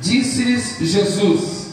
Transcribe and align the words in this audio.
Disse-lhes 0.00 0.78
Jesus: 0.78 1.68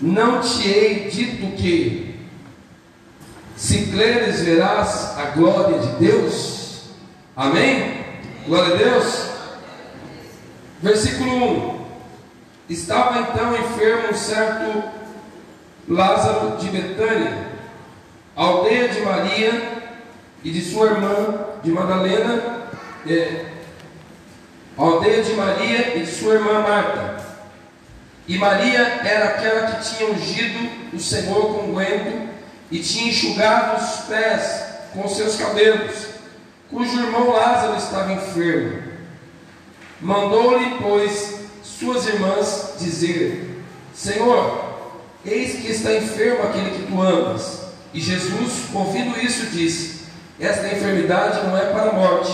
Não 0.00 0.40
te 0.40 0.68
hei 0.68 1.08
dito 1.10 1.56
que, 1.56 2.14
se 3.56 3.86
creres, 3.86 4.40
verás 4.42 5.16
a 5.18 5.30
glória 5.30 5.78
de 5.78 6.06
Deus? 6.06 6.90
Amém? 7.36 8.04
Glória 8.46 8.74
a 8.74 8.76
Deus. 8.76 9.28
Versículo 10.82 11.78
1: 11.80 11.86
Estava 12.68 13.20
então 13.20 13.56
enfermo 13.56 14.10
um 14.10 14.14
certo 14.14 14.84
Lázaro 15.88 16.56
de 16.58 16.68
Betânia, 16.68 17.48
aldeia 18.36 18.88
de 18.88 19.00
Maria 19.00 19.82
e 20.42 20.50
de 20.50 20.60
sua 20.60 20.88
irmã 20.88 21.46
de 21.62 21.70
Madalena, 21.70 22.68
é, 23.06 23.53
aldeia 24.76 25.22
de 25.22 25.32
Maria 25.34 25.96
e 25.96 26.00
de 26.00 26.10
sua 26.10 26.34
irmã 26.34 26.60
Marta. 26.60 27.24
E 28.26 28.38
Maria 28.38 28.80
era 29.04 29.26
aquela 29.26 29.66
que 29.72 29.88
tinha 29.88 30.10
ungido 30.10 30.94
o 30.94 30.98
Senhor 30.98 31.58
com 31.58 31.74
guento 31.74 32.28
e 32.70 32.78
tinha 32.78 33.10
enxugado 33.10 33.82
os 33.82 34.00
pés 34.06 34.64
com 34.92 35.06
seus 35.08 35.36
cabelos, 35.36 36.06
cujo 36.70 36.98
irmão 36.98 37.30
Lázaro 37.30 37.76
estava 37.76 38.12
enfermo. 38.12 38.82
Mandou-lhe, 40.00 40.76
pois, 40.80 41.40
suas 41.62 42.06
irmãs 42.06 42.74
dizer: 42.78 43.62
Senhor, 43.94 44.64
eis 45.24 45.60
que 45.60 45.70
está 45.70 45.94
enfermo 45.94 46.44
aquele 46.44 46.70
que 46.70 46.86
tu 46.86 47.00
amas. 47.00 47.64
E 47.92 48.00
Jesus, 48.00 48.64
ouvindo 48.72 49.18
isso, 49.20 49.46
disse: 49.46 50.06
Esta 50.40 50.66
enfermidade 50.68 51.46
não 51.46 51.56
é 51.56 51.66
para 51.66 51.90
a 51.90 51.92
morte, 51.92 52.32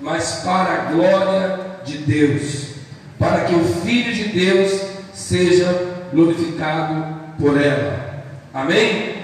mas 0.00 0.40
para 0.44 0.72
a 0.72 0.76
glória 0.92 1.63
de 1.84 1.98
Deus, 1.98 2.74
para 3.18 3.44
que 3.44 3.54
o 3.54 3.64
Filho 3.84 4.12
de 4.12 4.24
Deus 4.24 4.80
seja 5.12 6.06
glorificado 6.12 7.14
por 7.38 7.60
ela. 7.60 8.24
Amém? 8.52 9.14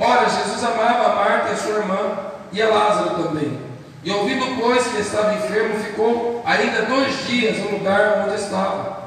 Ora, 0.00 0.28
Jesus 0.28 0.62
amava 0.64 1.14
Marta 1.14 1.52
a 1.52 1.56
sua 1.56 1.76
irmã 1.76 2.18
e 2.52 2.60
a 2.60 2.68
Lázaro 2.68 3.22
também. 3.22 3.58
E 4.02 4.10
ouvindo, 4.10 4.60
pois, 4.60 4.86
que 4.88 5.00
estava 5.00 5.34
enfermo, 5.34 5.82
ficou 5.82 6.42
ainda 6.44 6.82
dois 6.82 7.26
dias 7.26 7.58
no 7.58 7.78
lugar 7.78 8.26
onde 8.26 8.40
estava. 8.40 9.04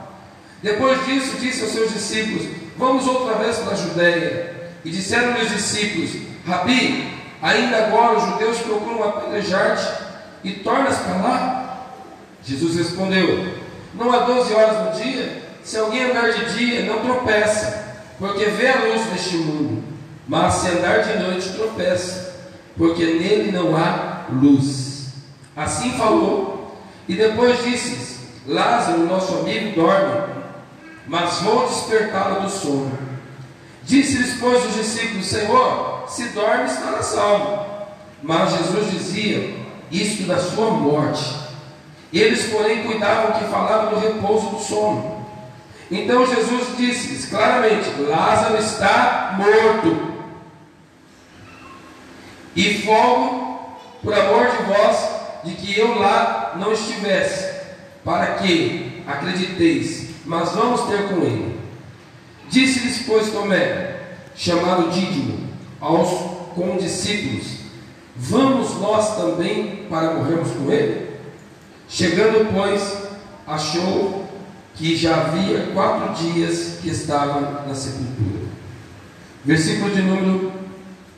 Depois 0.63 1.05
disso, 1.05 1.37
disse 1.37 1.63
aos 1.63 1.71
seus 1.71 1.93
discípulos: 1.93 2.47
Vamos 2.77 3.05
outra 3.05 3.35
vez 3.35 3.57
para 3.57 3.73
a 3.73 3.77
Judéia. 3.77 4.55
E 4.83 4.89
disseram-lhe 4.89 5.43
os 5.43 5.51
discípulos: 5.51 6.11
Rabi, 6.47 7.13
ainda 7.41 7.77
agora 7.85 8.17
os 8.17 8.23
judeus 8.23 8.57
procuram 8.59 9.03
apedrejar-te 9.03 10.03
e 10.43 10.51
tornas 10.53 10.97
para 10.97 11.15
lá? 11.17 11.66
Jesus 12.47 12.77
respondeu: 12.77 13.53
Não 13.93 14.11
há 14.11 14.19
doze 14.19 14.53
horas 14.53 14.95
no 14.95 15.01
dia? 15.03 15.43
Se 15.63 15.77
alguém 15.77 16.09
andar 16.09 16.31
de 16.31 16.57
dia, 16.57 16.85
não 16.85 17.01
tropeça, 17.01 17.97
porque 18.17 18.45
vê 18.45 18.69
a 18.69 18.85
luz 18.85 19.05
deste 19.07 19.35
mundo. 19.35 19.83
Mas 20.25 20.53
se 20.55 20.69
andar 20.69 21.03
de 21.03 21.19
noite, 21.19 21.49
tropeça, 21.49 22.35
porque 22.77 23.03
nele 23.03 23.51
não 23.51 23.75
há 23.75 24.25
luz. 24.31 25.07
Assim 25.55 25.91
falou, 25.97 26.79
e 27.07 27.15
depois 27.15 27.61
disse: 27.65 28.17
Lázaro, 28.47 29.05
nosso 29.05 29.39
amigo, 29.39 29.75
dorme, 29.75 30.33
mas 31.05 31.39
vou 31.39 31.67
despertá-lo 31.67 32.43
do 32.43 32.49
sono. 32.49 32.97
Disse-lhes, 33.83 34.37
pois, 34.39 34.65
os 34.65 34.75
discípulos: 34.75 35.25
Senhor, 35.25 36.05
se 36.07 36.29
dorme, 36.29 36.65
estará 36.65 37.01
salvo. 37.01 37.65
Mas 38.23 38.51
Jesus 38.51 38.91
dizia: 38.91 39.53
Isto 39.91 40.23
da 40.23 40.37
sua 40.37 40.71
morte. 40.71 41.46
Eles, 42.13 42.45
porém, 42.51 42.83
cuidavam 42.83 43.39
que 43.39 43.45
falava 43.45 43.93
do 43.93 43.99
repouso 43.99 44.49
do 44.49 44.59
sono. 44.59 45.25
Então 45.91 46.25
Jesus 46.25 46.77
disse-lhes 46.77 47.25
claramente: 47.25 47.89
Lázaro 48.01 48.57
está 48.57 49.35
morto. 49.37 50.17
E 52.55 52.81
folgo 52.85 53.77
por 54.01 54.13
amor 54.13 54.47
de 54.47 54.63
vós 54.63 55.09
de 55.43 55.51
que 55.53 55.77
eu 55.77 55.99
lá 55.99 56.53
não 56.57 56.71
estivesse, 56.71 57.61
para 58.03 58.35
que 58.35 59.03
acrediteis, 59.05 60.09
mas 60.25 60.51
vamos 60.51 60.81
ter 60.81 61.07
com 61.07 61.21
ele. 61.21 61.59
Disse-lhes, 62.49 63.03
pois, 63.05 63.29
Tomé, 63.31 63.95
chamado 64.35 64.89
Dídimo, 64.89 65.49
aos 65.79 66.09
condiscípulos: 66.55 67.57
Vamos 68.15 68.79
nós 68.81 69.15
também 69.17 69.85
para 69.89 70.13
morrermos 70.15 70.51
com 70.51 70.71
ele? 70.71 71.16
Chegando, 71.89 72.51
pois, 72.53 72.97
achou 73.45 74.27
que 74.75 74.95
já 74.95 75.15
havia 75.15 75.67
quatro 75.73 76.13
dias 76.13 76.79
que 76.81 76.89
estava 76.89 77.65
na 77.67 77.73
sepultura. 77.73 78.47
Versículo 79.43 79.93
de 79.95 80.01
número 80.01 80.51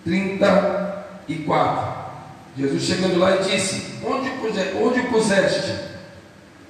34. 0.06 2.00
Jesus 2.58 2.84
chegando 2.84 3.18
lá 3.18 3.36
e 3.36 3.44
disse: 3.44 3.96
Onde, 4.04 4.30
onde 4.82 5.02
puseste? 5.08 5.74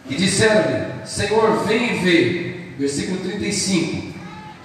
E 0.09 0.15
disseram-lhe: 0.15 1.05
Senhor, 1.05 1.65
vem 1.65 1.95
e 1.95 1.99
vê. 1.99 2.55
Versículo 2.77 3.19
35. 3.19 4.13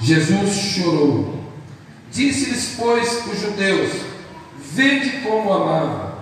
Jesus 0.01 0.55
chorou. 0.55 1.43
Disse-lhes, 2.13 2.75
pois, 2.79 3.27
os 3.27 3.41
judeus: 3.41 3.91
Vede 4.73 5.23
como 5.23 5.53
amava. 5.53 6.15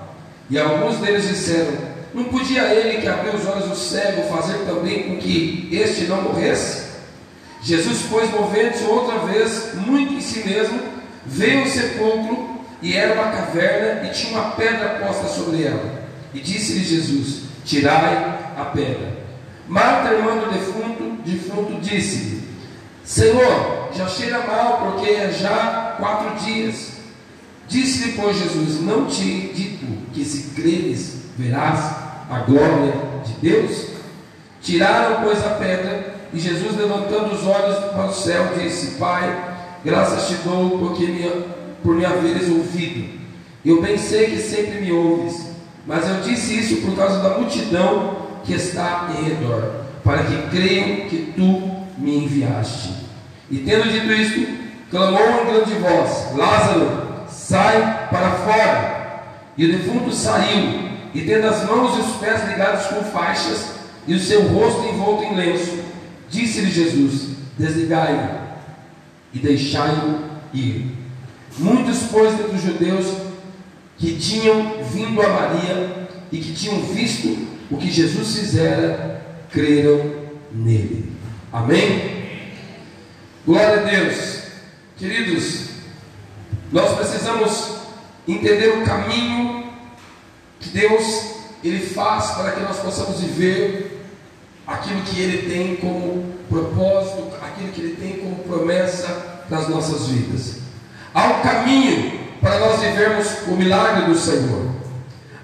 E 0.49 0.59
alguns 0.59 0.97
deles 0.97 1.29
disseram: 1.29 1.92
Não 2.15 2.25
podia 2.25 2.63
ele 2.75 3.01
que 3.01 3.09
abriu 3.09 3.35
os 3.35 3.47
olhos 3.47 3.69
do 3.69 3.77
cego 3.77 4.23
fazer 4.35 4.59
também 4.67 5.05
com 5.05 5.17
que 5.17 5.69
este 5.73 6.05
não 6.05 6.23
morresse? 6.23 6.93
Jesus, 7.63 8.07
pois, 8.11 8.31
movendo-se 8.31 8.85
outra 8.85 9.21
vez, 9.21 9.75
muito 9.75 10.15
em 10.15 10.21
si 10.21 10.47
mesmo, 10.47 10.81
veio 11.25 11.61
ao 11.61 11.67
sepulcro 11.67 12.61
e 12.83 12.97
era 12.97 13.15
uma 13.15 13.31
caverna 13.31 14.09
e 14.09 14.13
tinha 14.13 14.33
uma 14.33 14.51
pedra 14.51 15.01
posta 15.07 15.29
sobre 15.29 15.63
ela. 15.63 16.03
E 16.35 16.41
disse-lhe 16.41 16.85
Jesus: 16.85 17.43
Tirai 17.65 18.39
a 18.59 18.65
pedra. 18.67 19.23
Marta, 19.69 20.13
irmã 20.13 20.37
do 20.37 20.51
defunto, 20.51 21.23
defunto 21.25 21.81
disse-lhe: 21.81 22.43
Senhor, 23.05 23.91
já 23.95 24.09
cheira 24.09 24.45
mal, 24.47 24.79
porque 24.79 25.11
é 25.11 25.31
já 25.31 25.97
quatro 25.99 26.45
dias. 26.45 26.93
Disse-lhe, 27.69 28.13
pois, 28.13 28.37
Jesus: 28.37 28.81
Não 28.81 29.07
te 29.07 29.53
dito 29.55 29.87
que 30.13 30.25
se 30.25 30.51
creres, 30.51 31.22
verás 31.37 31.79
a 32.31 32.39
glória 32.41 32.93
de 33.25 33.33
Deus? 33.35 33.87
Tiraram, 34.61 35.23
pois, 35.23 35.45
a 35.45 35.51
pedra, 35.51 36.15
e 36.33 36.39
Jesus, 36.39 36.77
levantando 36.77 37.35
os 37.35 37.47
olhos 37.47 37.79
para 37.93 38.07
o 38.07 38.15
céu, 38.15 38.53
disse: 38.59 38.99
Pai, 38.99 39.55
graças 39.85 40.29
te 40.29 40.35
dou 40.45 40.79
porque 40.79 41.07
me, 41.07 41.29
por 41.83 41.95
me 41.95 42.05
haveres 42.05 42.49
ouvido. 42.49 43.21
Eu 43.65 43.83
bem 43.83 43.99
sei 43.99 44.27
que 44.27 44.39
sempre 44.39 44.81
me 44.81 44.93
ouves, 44.93 45.51
mas 45.87 46.09
eu 46.09 46.21
disse 46.23 46.59
isso 46.59 46.87
por 46.87 46.97
causa 46.97 47.21
da 47.21 47.39
multidão 47.39 48.17
que 48.45 48.55
está 48.55 49.11
em 49.17 49.25
redor, 49.25 49.85
para 50.03 50.25
que 50.25 50.51
creiam 50.51 51.09
que 51.09 51.33
tu 51.37 51.71
me 51.99 52.25
enviaste. 52.25 52.95
E 53.51 53.59
tendo 53.59 53.91
dito 53.91 54.11
isto, 54.13 54.47
clamou 54.91 55.21
em 55.21 55.53
grande 55.53 55.75
voz: 55.75 56.35
Lázaro, 56.35 56.89
sai 57.29 58.09
para 58.11 58.31
fora. 58.31 59.03
E 59.57 59.67
o 59.67 59.73
defunto 59.73 60.11
saiu, 60.13 60.92
e 61.15 61.23
tendo 61.23 61.47
as 61.47 61.65
mãos 61.65 61.97
e 61.97 62.01
os 62.01 62.17
pés 62.17 62.49
ligados 62.49 62.87
com 62.87 63.03
faixas, 63.05 63.73
e 64.07 64.15
o 64.15 64.21
seu 64.21 64.49
rosto 64.49 64.89
envolto 64.89 65.25
em 65.25 65.37
lenço, 65.37 65.79
disse-lhe 66.29 66.71
Jesus: 66.71 67.29
Desligai-o 67.59 68.43
e 69.33 69.39
deixai-o 69.39 70.21
ir. 70.53 70.91
Muitos, 71.59 72.05
pois, 72.11 72.35
dentre 72.37 72.57
os 72.57 72.63
judeus 72.63 73.07
que 73.99 74.17
tinham 74.17 74.83
vindo 74.85 75.21
a 75.23 75.29
Maria 75.29 76.09
e 76.31 76.39
que 76.39 76.53
tinham 76.53 76.81
visto 76.83 77.47
o 77.71 77.77
que 77.77 77.91
Jesus 77.91 78.37
fizera, 78.37 79.23
creram 79.51 80.13
nele. 80.53 81.13
Amém? 81.53 82.51
Glória 83.47 83.81
a 83.81 83.83
Deus. 83.83 84.43
Queridos, 84.97 85.69
nós 86.71 86.97
precisamos 86.97 87.77
entender 88.27 88.79
o 88.79 88.85
caminho 88.85 89.62
Deus 90.71 91.33
ele 91.63 91.87
faz 91.87 92.33
para 92.33 92.53
que 92.53 92.61
nós 92.61 92.79
possamos 92.79 93.21
viver 93.21 94.05
aquilo 94.67 95.03
que 95.03 95.21
ele 95.21 95.51
tem 95.51 95.77
como 95.77 96.35
propósito, 96.49 97.31
aquilo 97.43 97.73
que 97.73 97.81
ele 97.81 97.97
tem 97.97 98.17
como 98.19 98.37
promessa 98.45 99.45
nas 99.49 99.69
nossas 99.69 100.09
vidas. 100.09 100.57
Há 101.15 101.25
um 101.25 101.41
caminho 101.41 102.21
para 102.41 102.59
nós 102.59 102.81
vivermos 102.81 103.27
o 103.47 103.53
milagre 103.53 104.07
do 104.07 104.19
Senhor. 104.19 104.71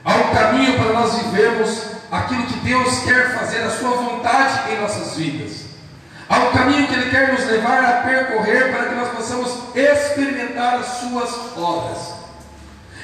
Há 0.05 0.15
um 0.15 0.35
caminho 0.35 0.79
para 0.79 0.93
nós 0.93 1.15
vivermos 1.23 1.83
aquilo 2.11 2.47
que 2.47 2.59
Deus 2.61 2.99
quer 3.01 3.39
fazer, 3.39 3.59
a 3.59 3.71
sua 3.71 3.91
vontade 3.91 4.73
em 4.73 4.81
nossas 4.81 5.17
vidas. 5.17 5.69
Há 6.29 6.39
um 6.41 6.53
caminho 6.53 6.87
que 6.87 6.95
Ele 6.95 7.11
quer 7.11 7.33
nos 7.33 7.47
levar 7.47 7.85
a 7.85 7.93
percorrer 8.03 8.71
para 8.71 8.87
que 8.87 8.95
nós 8.95 9.09
possamos 9.09 9.51
experimentar 9.75 10.75
as 10.77 10.87
suas 10.87 11.31
obras. 11.57 12.15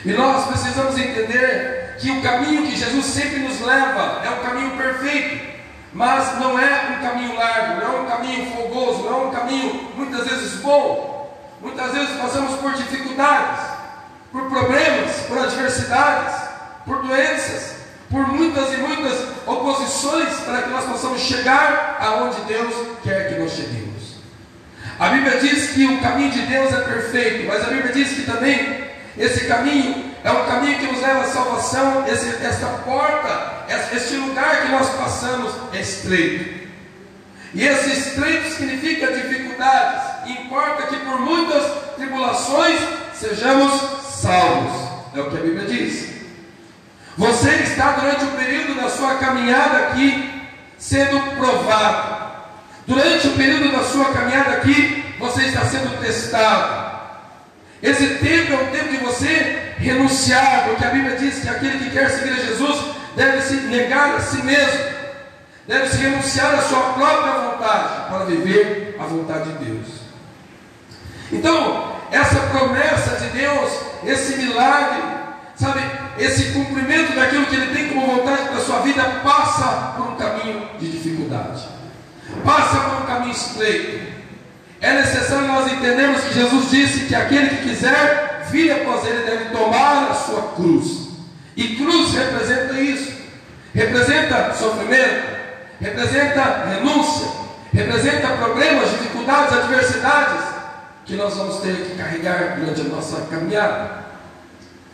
E 0.05 0.13
nós 0.13 0.47
precisamos 0.47 0.99
entender 0.99 1.84
que 1.99 2.11
o 2.11 2.23
caminho 2.23 2.67
que 2.67 2.77
Jesus 2.77 3.05
sempre 3.07 3.39
nos 3.41 3.61
leva 3.61 4.23
é 4.25 4.31
o 4.31 4.43
caminho 4.43 4.77
perfeito. 4.77 5.55
mas 5.93 6.41
não 6.41 6.59
é 6.59 6.99
um 6.99 7.07
caminho 7.07 7.37
largo, 7.37 7.81
não 7.81 7.97
é 7.97 8.01
um 8.01 8.07
caminho 8.07 8.51
fogoso, 8.51 9.05
não 9.05 9.13
é 9.13 9.27
um 9.27 9.31
caminho 9.31 9.91
muitas 9.95 10.27
vezes 10.27 10.61
bom. 10.61 11.15
Muitas 11.61 11.93
vezes 11.93 12.17
passamos 12.21 12.59
por 12.61 12.73
dificuldades, 12.75 13.65
por 14.33 14.51
problemas, 14.51 15.13
por 15.29 15.39
adversidades, 15.39 16.35
por 16.85 17.01
doenças, 17.03 17.77
por 18.11 18.27
muitas 18.27 18.75
e 18.75 18.77
muitas 18.79 19.29
oposições 19.47 20.41
para 20.41 20.63
que 20.63 20.71
nós 20.71 20.85
possamos 20.85 21.21
chegar 21.21 21.97
aonde 22.01 22.41
Deus 22.43 22.75
quer 23.03 23.29
que 23.29 23.41
nós 23.41 23.53
cheguemos. 23.53 24.17
A 24.99 25.09
Bíblia 25.09 25.39
diz 25.39 25.71
que 25.71 25.87
o 25.87 26.01
caminho 26.01 26.31
de 26.31 26.43
Deus 26.43 26.73
é 26.73 26.81
perfeito, 26.81 27.49
mas 27.49 27.63
a 27.65 27.71
Bíblia 27.71 27.93
diz 27.93 28.13
que 28.13 28.23
também 28.23 28.85
esse 29.17 29.47
caminho 29.47 30.04
é 30.25 30.33
um 30.33 30.47
caminho 30.47 30.79
que 30.79 30.87
nos 30.87 31.03
leva 31.03 31.21
à 31.21 31.25
salvação, 31.25 32.09
esse, 32.09 32.43
esta 32.43 32.67
porta, 32.67 33.67
este 33.69 34.17
lugar 34.17 34.63
que 34.63 34.73
nós 34.73 34.89
passamos 34.89 35.53
é 35.75 35.81
estreito. 35.81 36.65
E 37.53 37.63
esse 37.63 37.93
estreito 37.93 38.49
significa 38.55 39.13
dificuldades, 39.13 40.27
importa 40.27 40.87
que 40.87 40.97
por 40.97 41.21
muitas 41.21 41.63
tribulações 41.97 42.81
sejamos 43.13 43.71
salvos, 44.23 44.73
é 45.15 45.21
o 45.21 45.31
que 45.31 45.37
a 45.37 45.41
Bíblia 45.41 45.67
diz. 45.67 46.15
Você 47.19 47.51
está 47.57 47.93
durante 47.93 48.25
o 48.25 48.31
período 48.31 48.81
da 48.81 48.89
sua 48.89 49.17
caminhada 49.17 49.89
aqui 49.89 50.43
sendo 50.79 51.37
provado. 51.37 52.25
Durante 52.87 53.29
o 53.29 53.33
período 53.33 53.73
da 53.73 53.85
sua 53.85 54.07
caminhada 54.07 54.53
aqui, 54.53 55.05
você 55.19 55.43
está 55.43 55.67
sendo 55.67 56.01
testado. 56.01 56.95
Esse 57.83 58.07
tempo 58.15 58.55
é 58.55 58.57
um 58.57 58.67
tempo 58.71 58.89
de 58.89 58.97
você 58.97 59.64
renunciar, 59.79 60.67
porque 60.69 60.85
a 60.85 60.91
Bíblia 60.91 61.17
diz 61.17 61.41
que 61.41 61.49
aquele 61.49 61.79
que 61.79 61.91
quer 61.91 62.11
seguir 62.11 62.33
a 62.33 62.47
Jesus 62.47 62.85
deve 63.17 63.43
se 63.43 63.55
negar 63.55 64.17
a 64.17 64.21
si 64.21 64.43
mesmo, 64.43 64.81
deve 65.67 65.89
se 65.89 65.97
renunciar 65.99 66.55
à 66.55 66.63
sua 66.63 66.81
própria 66.95 67.33
vontade 67.33 68.09
para 68.09 68.25
viver 68.25 68.97
a 68.99 69.05
vontade 69.05 69.53
de 69.53 69.65
Deus. 69.65 69.87
Então, 71.33 71.95
essa 72.11 72.41
promessa 72.41 73.17
de 73.17 73.39
Deus, 73.39 73.71
esse 74.05 74.37
milagre, 74.37 75.03
sabe, 75.57 75.81
esse 76.19 76.53
cumprimento 76.53 77.15
daquilo 77.15 77.47
que 77.47 77.57
Ele 77.57 77.75
tem 77.75 77.89
como 77.89 78.17
vontade 78.17 78.49
para 78.49 78.59
a 78.59 78.61
sua 78.61 78.81
vida, 78.81 79.03
passa 79.23 79.95
por 79.97 80.07
um 80.09 80.17
caminho 80.17 80.69
de 80.79 80.91
dificuldade 80.91 81.75
passa 82.43 82.81
por 82.81 83.03
um 83.03 83.07
caminho 83.07 83.33
estreito. 83.33 84.15
É 84.81 84.95
necessário 84.95 85.47
nós 85.47 85.73
entendermos 85.73 86.21
que 86.23 86.35
Jesus 86.35 86.71
disse 86.71 87.01
que 87.07 87.15
aquele 87.15 87.49
que 87.49 87.69
quiser 87.69 88.34
vir 88.55 88.71
após 88.71 89.05
ele 89.05 89.25
deve 89.25 89.47
tomar 89.47 90.13
a 90.13 90.15
sua 90.15 90.53
cruz. 90.55 91.09
E 91.57 91.77
cruz 91.77 92.15
representa 92.15 92.81
isso. 92.81 93.13
Representa 93.75 94.55
sofrimento, 94.55 95.27
representa 95.81 96.65
renúncia, 96.67 97.27
representa 97.73 98.29
problemas, 98.29 98.91
dificuldades, 98.91 99.53
adversidades 99.53 100.45
que 101.05 101.17
nós 101.17 101.37
vamos 101.37 101.57
ter 101.57 101.75
que 101.75 101.97
carregar 101.97 102.57
durante 102.57 102.81
a 102.83 102.85
nossa 102.85 103.23
caminhada. 103.23 104.05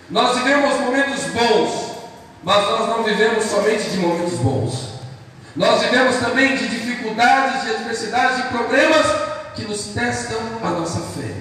Nós 0.09 0.39
vivemos 0.39 0.81
momentos 0.81 1.25
bons, 1.25 1.99
mas 2.43 2.71
nós 2.71 2.89
não 2.89 3.05
vivemos 3.05 3.45
somente 3.45 3.91
de 3.91 3.99
momentos 3.99 4.39
bons. 4.39 4.95
Nós 5.55 5.83
vivemos 5.83 6.17
também 6.17 6.57
de 6.57 6.69
dificuldades, 6.69 7.65
de 7.65 7.71
adversidades, 7.73 8.37
de 8.39 8.43
problemas 8.45 9.07
que 9.55 9.63
nos 9.65 9.89
testam 9.89 10.41
a 10.63 10.71
nossa 10.71 11.01
fé, 11.01 11.35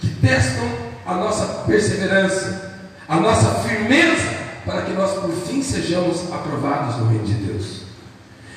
que 0.00 0.08
testam 0.16 0.93
a 1.06 1.14
nossa 1.14 1.44
perseverança, 1.66 2.72
a 3.08 3.16
nossa 3.16 3.50
firmeza, 3.66 4.34
para 4.64 4.82
que 4.82 4.92
nós 4.92 5.12
por 5.18 5.32
fim 5.46 5.62
sejamos 5.62 6.32
aprovados 6.32 6.96
no 6.96 7.08
reino 7.08 7.24
de 7.24 7.34
Deus. 7.34 7.82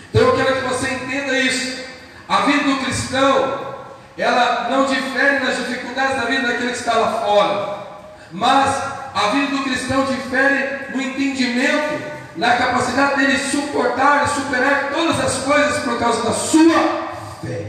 Então 0.10 0.22
eu 0.22 0.36
quero 0.36 0.56
que 0.56 0.68
você 0.68 0.90
entenda 0.94 1.38
isso. 1.38 1.86
A 2.30 2.42
vida 2.42 2.64
do 2.64 2.86
cristão, 2.86 3.76
ela 4.18 4.68
não 4.70 4.86
difere 4.86 5.40
nas 5.40 5.58
dificuldades 5.58 6.16
da 6.18 6.26
vida 6.26 6.48
daquele 6.48 6.72
que 6.72 6.78
está 6.78 6.94
lá 6.94 7.22
fora, 7.22 7.78
mas 8.32 8.76
a 9.14 9.30
vida 9.32 9.58
do 9.58 9.64
cristão 9.64 10.06
difere 10.06 10.96
no 10.96 11.02
entendimento 11.02 12.18
na 12.38 12.56
capacidade 12.56 13.16
dele 13.16 13.38
suportar 13.38 14.26
e 14.26 14.30
superar 14.30 14.92
todas 14.94 15.20
as 15.20 15.44
coisas 15.44 15.84
por 15.84 15.98
causa 15.98 16.22
da 16.24 16.34
sua 16.34 17.10
fé. 17.42 17.66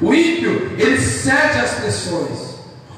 O 0.00 0.14
ímpio, 0.14 0.72
ele 0.78 0.98
cede 1.00 1.58
às 1.58 1.72
pressões. 1.72 2.49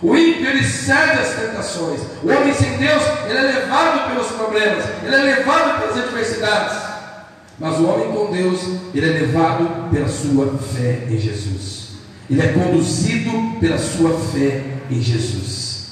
O 0.03 0.17
ímpio, 0.17 0.49
ele 0.49 0.65
cede 0.65 1.21
às 1.21 1.35
tentações. 1.35 2.01
O 2.25 2.29
homem 2.29 2.53
sem 2.53 2.77
Deus, 2.77 3.03
ele 3.29 3.39
é 3.39 3.43
levado 3.43 4.11
pelos 4.11 4.27
problemas, 4.33 4.85
ele 5.05 5.15
é 5.15 5.19
levado 5.19 5.81
pelas 5.81 6.05
adversidades. 6.05 6.77
Mas 7.59 7.79
o 7.79 7.87
homem 7.87 8.11
com 8.11 8.33
Deus, 8.33 8.61
ele 8.93 9.07
é 9.09 9.21
levado 9.21 9.89
pela 9.93 10.09
sua 10.09 10.59
fé 10.59 11.05
em 11.09 11.17
Jesus. 11.17 11.91
Ele 12.29 12.43
é 12.43 12.49
conduzido 12.49 13.31
pela 13.61 13.79
sua 13.79 14.19
fé 14.19 14.65
em 14.91 15.01
Jesus. 15.01 15.91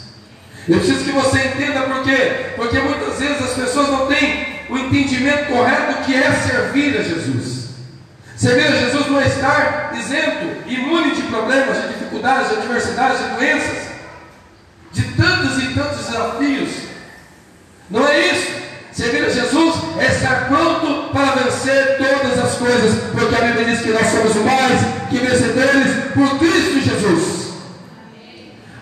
Eu 0.68 0.78
preciso 0.78 1.04
que 1.04 1.12
você 1.12 1.38
entenda 1.38 1.82
por 1.82 2.02
quê? 2.02 2.52
Porque 2.56 2.78
muitas 2.80 3.18
vezes 3.18 3.42
as 3.42 3.54
pessoas 3.54 3.88
não 3.88 4.06
têm 4.06 4.46
o 4.68 4.76
entendimento 4.76 5.46
correto 5.46 5.92
do 5.92 6.04
que 6.04 6.14
é 6.14 6.32
servir 6.32 6.98
a 6.98 7.02
Jesus. 7.02 7.68
Servir 8.36 8.66
a 8.66 8.72
Jesus 8.72 9.06
não 9.06 9.20
é 9.20 9.26
estar 9.26 9.92
isento, 9.96 10.68
imune 10.68 11.14
de 11.14 11.22
problemas, 11.22 11.80
de 11.82 11.88
dificuldades, 11.88 12.50
de 12.50 12.56
adversidades, 12.56 13.18
de 13.18 13.36
doenças, 13.36 13.89
de 14.92 15.02
tantos 15.14 15.62
e 15.62 15.74
tantos 15.74 16.06
desafios. 16.06 16.70
Não 17.90 18.06
é 18.06 18.32
isso. 18.32 18.60
Servir 18.92 19.24
a 19.24 19.28
Jesus 19.28 19.74
é 19.98 20.06
estar 20.06 20.48
pronto 20.48 21.12
para 21.12 21.42
vencer 21.42 21.96
todas 21.98 22.38
as 22.38 22.54
coisas, 22.56 22.98
porque 23.12 23.34
a 23.34 23.40
Bíblia 23.40 23.64
diz 23.64 23.80
que 23.80 23.90
nós 23.90 24.06
somos 24.06 24.34
mais 24.44 24.80
que 25.08 25.18
vencedores 25.18 26.12
por 26.12 26.38
Cristo 26.38 26.80
Jesus. 26.80 27.40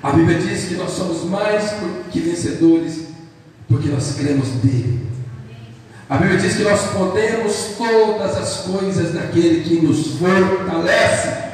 A 0.02 0.12
Bíblia 0.12 0.38
diz 0.38 0.64
que 0.64 0.74
nós 0.74 0.92
somos 0.92 1.24
mais 1.24 1.72
que 2.10 2.20
vencedores 2.20 3.08
porque 3.68 3.88
nós 3.88 4.14
cremos 4.16 4.48
nele. 4.64 5.06
A 6.08 6.16
Bíblia 6.16 6.38
diz 6.38 6.56
que 6.56 6.62
nós 6.62 6.80
podemos 6.92 7.54
todas 7.76 8.36
as 8.36 8.56
coisas 8.60 9.12
daquele 9.12 9.62
que 9.62 9.86
nos 9.86 10.18
fortalece. 10.18 11.47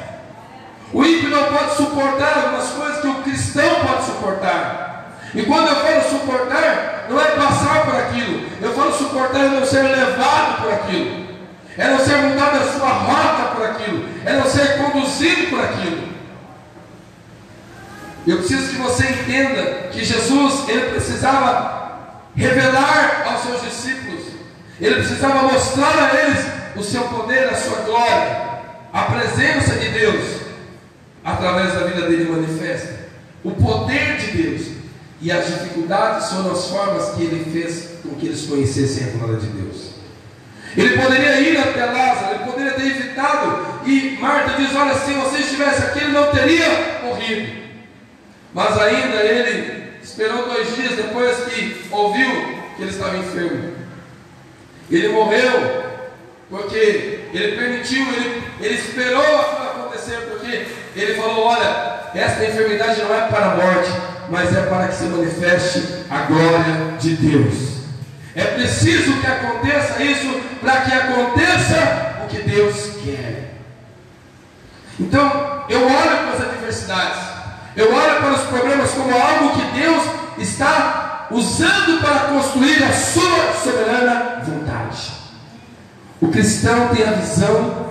O 0.95 1.03
ímpio 1.03 1.29
não 1.29 1.43
pode 1.51 1.75
suportar 1.75 2.37
algumas 2.37 2.69
coisas 2.69 3.01
que 3.01 3.07
o 3.07 3.15
cristão 3.15 3.85
pode 3.85 4.05
suportar. 4.05 5.19
E 5.33 5.43
quando 5.43 5.67
eu 5.67 5.75
falo 5.75 6.09
suportar, 6.09 7.07
não 7.09 7.19
é 7.19 7.31
passar 7.31 7.83
por 7.83 7.95
aquilo. 7.95 8.49
Eu 8.61 8.73
falo 8.73 8.93
suportar 8.93 9.43
é 9.43 9.49
não 9.49 9.65
ser 9.65 9.81
levado 9.81 10.61
por 10.61 10.73
aquilo. 10.73 11.35
É 11.77 11.89
não 11.89 11.99
ser 11.99 12.15
mudado 12.15 12.59
a 12.59 12.71
sua 12.71 12.87
rota 12.87 13.55
por 13.55 13.65
aquilo. 13.65 14.07
É 14.25 14.33
não 14.37 14.45
ser 14.45 14.77
conduzido 14.77 15.49
por 15.49 15.59
aquilo. 15.59 16.07
Eu 18.25 18.37
preciso 18.37 18.69
que 18.69 18.77
você 18.77 19.05
entenda 19.05 19.89
que 19.91 20.01
Jesus 20.01 20.69
ele 20.69 20.91
precisava 20.91 22.21
revelar 22.33 23.25
aos 23.33 23.41
seus 23.41 23.61
discípulos, 23.63 24.23
ele 24.79 24.95
precisava 24.95 25.43
mostrar 25.43 26.09
a 26.09 26.21
eles 26.21 26.45
o 26.77 26.83
seu 26.83 27.01
poder, 27.03 27.49
a 27.49 27.55
sua 27.55 27.79
glória, 27.79 28.41
a 28.93 29.01
presença 29.03 29.75
de 29.75 29.89
Deus 29.89 30.44
através 31.35 31.73
da 31.73 31.81
vida 31.81 32.07
dele 32.07 32.31
manifesta, 32.31 33.05
o 33.43 33.51
poder 33.51 34.17
de 34.17 34.31
Deus 34.31 34.67
e 35.21 35.31
as 35.31 35.45
dificuldades 35.47 36.29
foram 36.29 36.51
as 36.51 36.67
formas 36.67 37.15
que 37.15 37.23
ele 37.23 37.51
fez 37.51 37.89
com 38.01 38.15
que 38.15 38.27
eles 38.27 38.45
conhecessem 38.45 39.07
a 39.07 39.17
glória 39.17 39.37
de 39.37 39.47
Deus. 39.47 39.95
Ele 40.75 40.97
poderia 40.97 41.39
ir 41.39 41.57
até 41.57 41.85
Lázaro, 41.85 42.35
ele 42.35 42.51
poderia 42.51 42.73
ter 42.73 42.87
evitado, 42.87 43.81
e 43.85 44.17
Marta 44.19 44.57
diz: 44.57 44.75
Olha, 44.75 44.93
se 44.95 45.13
você 45.13 45.39
estivesse 45.39 45.83
aqui, 45.83 45.99
ele 45.99 46.11
não 46.11 46.31
teria 46.31 46.99
morrido. 47.03 47.63
Mas 48.53 48.77
ainda 48.77 49.15
ele 49.17 49.93
esperou 50.03 50.47
dois 50.47 50.75
dias 50.75 50.95
depois 50.95 51.37
que 51.45 51.85
ouviu 51.91 52.29
que 52.75 52.81
ele 52.81 52.91
estava 52.91 53.17
enfermo. 53.17 53.73
Ele 54.91 55.09
morreu 55.09 55.85
porque 56.49 57.29
ele 57.33 57.57
permitiu, 57.57 58.05
ele, 58.13 58.43
ele 58.61 58.75
esperou 58.75 59.64
aquilo 59.64 59.64
acontecer, 60.05 60.27
porque 60.29 60.67
ele 60.95 61.15
falou: 61.15 61.45
Olha, 61.47 61.99
esta 62.13 62.45
enfermidade 62.45 63.01
não 63.01 63.13
é 63.13 63.27
para 63.27 63.45
a 63.45 63.55
morte, 63.55 63.91
mas 64.29 64.55
é 64.55 64.61
para 64.61 64.87
que 64.87 64.95
se 64.95 65.03
manifeste 65.05 66.05
a 66.09 66.21
glória 66.23 66.97
de 66.99 67.15
Deus. 67.15 67.75
É 68.35 68.43
preciso 68.45 69.19
que 69.19 69.27
aconteça 69.27 70.03
isso 70.03 70.41
para 70.61 70.81
que 70.81 70.93
aconteça 70.93 72.23
o 72.23 72.27
que 72.27 72.41
Deus 72.41 72.75
quer. 73.03 73.53
Então, 74.99 75.63
eu 75.69 75.83
olho 75.83 76.17
para 76.17 76.31
as 76.33 76.41
adversidades. 76.41 77.35
Eu 77.75 77.93
olho 77.93 78.17
para 78.21 78.33
os 78.33 78.41
problemas 78.43 78.91
como 78.91 79.13
algo 79.13 79.59
que 79.59 79.79
Deus 79.79 80.03
está 80.37 81.27
usando 81.31 81.99
para 82.01 82.19
construir 82.31 82.83
a 82.83 82.93
sua 82.93 83.53
soberana 83.61 84.41
vontade. 84.45 85.11
O 86.21 86.29
cristão 86.29 86.89
tem 86.89 87.05
a 87.05 87.11
visão 87.11 87.84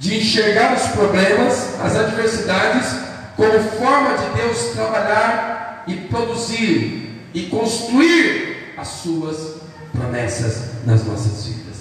de 0.00 0.16
enxergar 0.16 0.74
os 0.74 0.82
problemas, 0.92 1.78
as 1.78 1.94
adversidades, 1.94 2.86
como 3.36 3.60
forma 3.78 4.16
de 4.16 4.40
Deus 4.40 4.58
trabalhar 4.72 5.84
e 5.86 5.94
produzir 5.94 7.28
e 7.34 7.42
construir 7.42 8.74
as 8.78 8.88
suas 8.88 9.56
promessas 9.92 10.70
nas 10.86 11.04
nossas 11.04 11.44
vidas. 11.44 11.76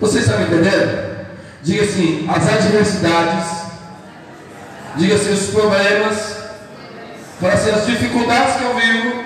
Você 0.00 0.18
está 0.18 0.36
me 0.38 0.46
entendendo? 0.46 1.26
Diga 1.62 1.84
assim: 1.84 2.28
as 2.28 2.48
adversidades, 2.48 3.46
diga 4.96 5.14
assim: 5.14 5.32
os 5.32 5.46
problemas, 5.50 6.36
fala 7.40 7.52
assim: 7.52 7.70
as 7.70 7.86
dificuldades 7.86 8.56
que 8.56 8.64
eu 8.64 8.74
vivo, 8.74 9.24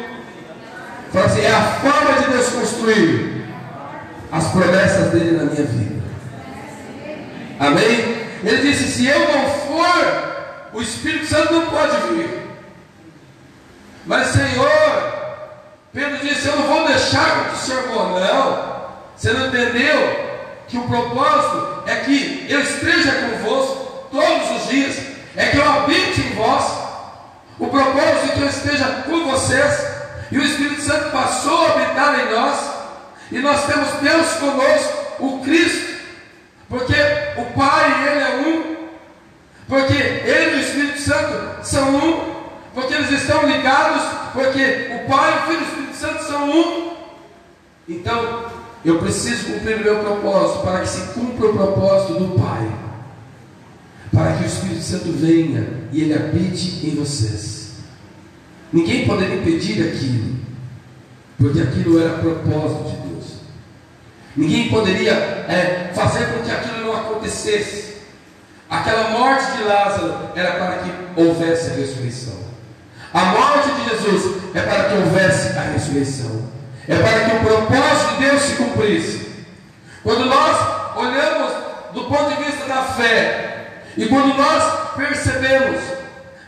fala 1.10 1.24
assim: 1.24 1.40
é 1.40 1.50
a 1.50 1.62
forma 1.62 2.20
de 2.20 2.30
Deus 2.30 2.48
construir 2.50 3.46
as 4.30 4.48
promessas 4.48 5.12
dele 5.12 5.38
na 5.38 5.44
minha 5.44 5.64
vida. 5.64 5.99
Amém? 7.60 8.26
Ele 8.42 8.62
disse: 8.62 8.90
se 8.90 9.06
eu 9.06 9.20
não 9.20 9.50
for, 9.50 10.70
o 10.72 10.80
Espírito 10.80 11.26
Santo 11.26 11.52
não 11.52 11.66
pode 11.66 11.94
vir. 12.08 12.40
Mas, 14.06 14.28
Senhor, 14.28 15.12
Pedro 15.92 16.16
disse: 16.26 16.48
Eu 16.48 16.56
não 16.56 16.66
vou 16.66 16.86
deixar 16.86 17.50
que 17.50 17.54
o 17.54 17.58
Senhor 17.58 17.82
for, 17.82 18.18
não. 18.18 18.70
Você 19.14 19.32
não 19.34 19.48
entendeu 19.48 20.30
que 20.68 20.78
o 20.78 20.88
propósito 20.88 21.82
é 21.86 21.96
que 21.96 22.46
eu 22.48 22.60
esteja 22.60 23.12
convosco 23.12 24.08
todos 24.10 24.62
os 24.62 24.70
dias, 24.70 24.96
é 25.36 25.46
que 25.48 25.58
eu 25.58 25.70
habite 25.70 26.18
em 26.18 26.34
vós. 26.36 26.64
O 27.58 27.66
propósito 27.66 28.24
é 28.24 28.34
que 28.36 28.40
eu 28.40 28.48
esteja 28.48 28.86
com 29.04 29.30
vocês. 29.30 29.86
E 30.32 30.38
o 30.38 30.44
Espírito 30.44 30.80
Santo 30.80 31.10
passou 31.10 31.66
a 31.66 31.72
habitar 31.72 32.20
em 32.20 32.32
nós. 32.32 32.58
E 33.30 33.38
nós 33.40 33.66
temos 33.66 33.88
Deus 34.00 34.32
conosco, 34.34 35.06
o 35.18 35.40
Cristo. 35.40 35.89
Porque 36.70 36.94
o 37.36 37.44
Pai, 37.52 38.08
Ele 38.08 38.20
é 38.20 38.48
um. 38.48 38.76
Porque 39.68 39.92
Ele 39.92 40.56
e 40.56 40.58
o 40.58 40.60
Espírito 40.60 41.00
Santo 41.00 41.66
são 41.66 41.96
um. 41.96 42.30
Porque 42.72 42.94
eles 42.94 43.10
estão 43.10 43.44
ligados. 43.46 44.02
Porque 44.32 45.02
o 45.02 45.08
Pai, 45.08 45.38
o 45.38 45.42
Filho 45.46 45.58
e 45.58 45.64
o 45.64 45.66
Espírito 45.66 45.96
Santo 45.96 46.24
são 46.24 46.48
um. 46.48 46.90
Então, 47.88 48.44
eu 48.84 48.98
preciso 48.98 49.52
cumprir 49.52 49.80
o 49.80 49.84
meu 49.84 49.98
propósito 49.98 50.60
para 50.60 50.80
que 50.80 50.88
se 50.88 51.12
cumpra 51.12 51.46
o 51.46 51.52
propósito 51.52 52.14
do 52.14 52.40
Pai. 52.40 52.70
Para 54.12 54.36
que 54.36 54.44
o 54.44 54.46
Espírito 54.46 54.82
Santo 54.82 55.12
venha 55.12 55.66
e 55.92 56.02
ele 56.02 56.14
habite 56.14 56.86
em 56.86 56.94
vocês. 56.94 57.72
Ninguém 58.72 59.06
poderia 59.06 59.36
impedir 59.36 59.82
aquilo, 59.88 60.36
porque 61.36 61.60
aquilo 61.60 62.00
era 62.00 62.18
propósito 62.18 62.84
de. 62.84 62.99
Ninguém 64.40 64.70
poderia 64.70 65.12
é, 65.12 65.90
fazer 65.94 66.24
com 66.32 66.42
que 66.42 66.50
aquilo 66.50 66.86
não 66.86 66.96
acontecesse. 66.96 67.98
Aquela 68.70 69.10
morte 69.10 69.52
de 69.58 69.64
Lázaro 69.64 70.30
era 70.34 70.52
para 70.52 70.78
que 70.78 71.20
houvesse 71.20 71.72
a 71.72 71.74
ressurreição. 71.74 72.40
A 73.12 73.24
morte 73.26 73.68
de 73.70 73.90
Jesus 73.90 74.36
é 74.54 74.62
para 74.62 74.84
que 74.84 74.94
houvesse 74.94 75.58
a 75.58 75.60
ressurreição. 75.60 76.48
É 76.88 76.96
para 76.96 77.20
que 77.20 77.36
o 77.36 77.40
propósito 77.40 78.14
de 78.14 78.24
Deus 78.24 78.40
se 78.40 78.54
cumprisse. 78.54 79.30
Quando 80.02 80.24
nós 80.24 80.56
olhamos 80.96 81.52
do 81.92 82.04
ponto 82.04 82.34
de 82.34 82.42
vista 82.42 82.64
da 82.64 82.82
fé, 82.84 83.82
e 83.94 84.06
quando 84.06 84.34
nós 84.38 84.94
percebemos 84.96 85.82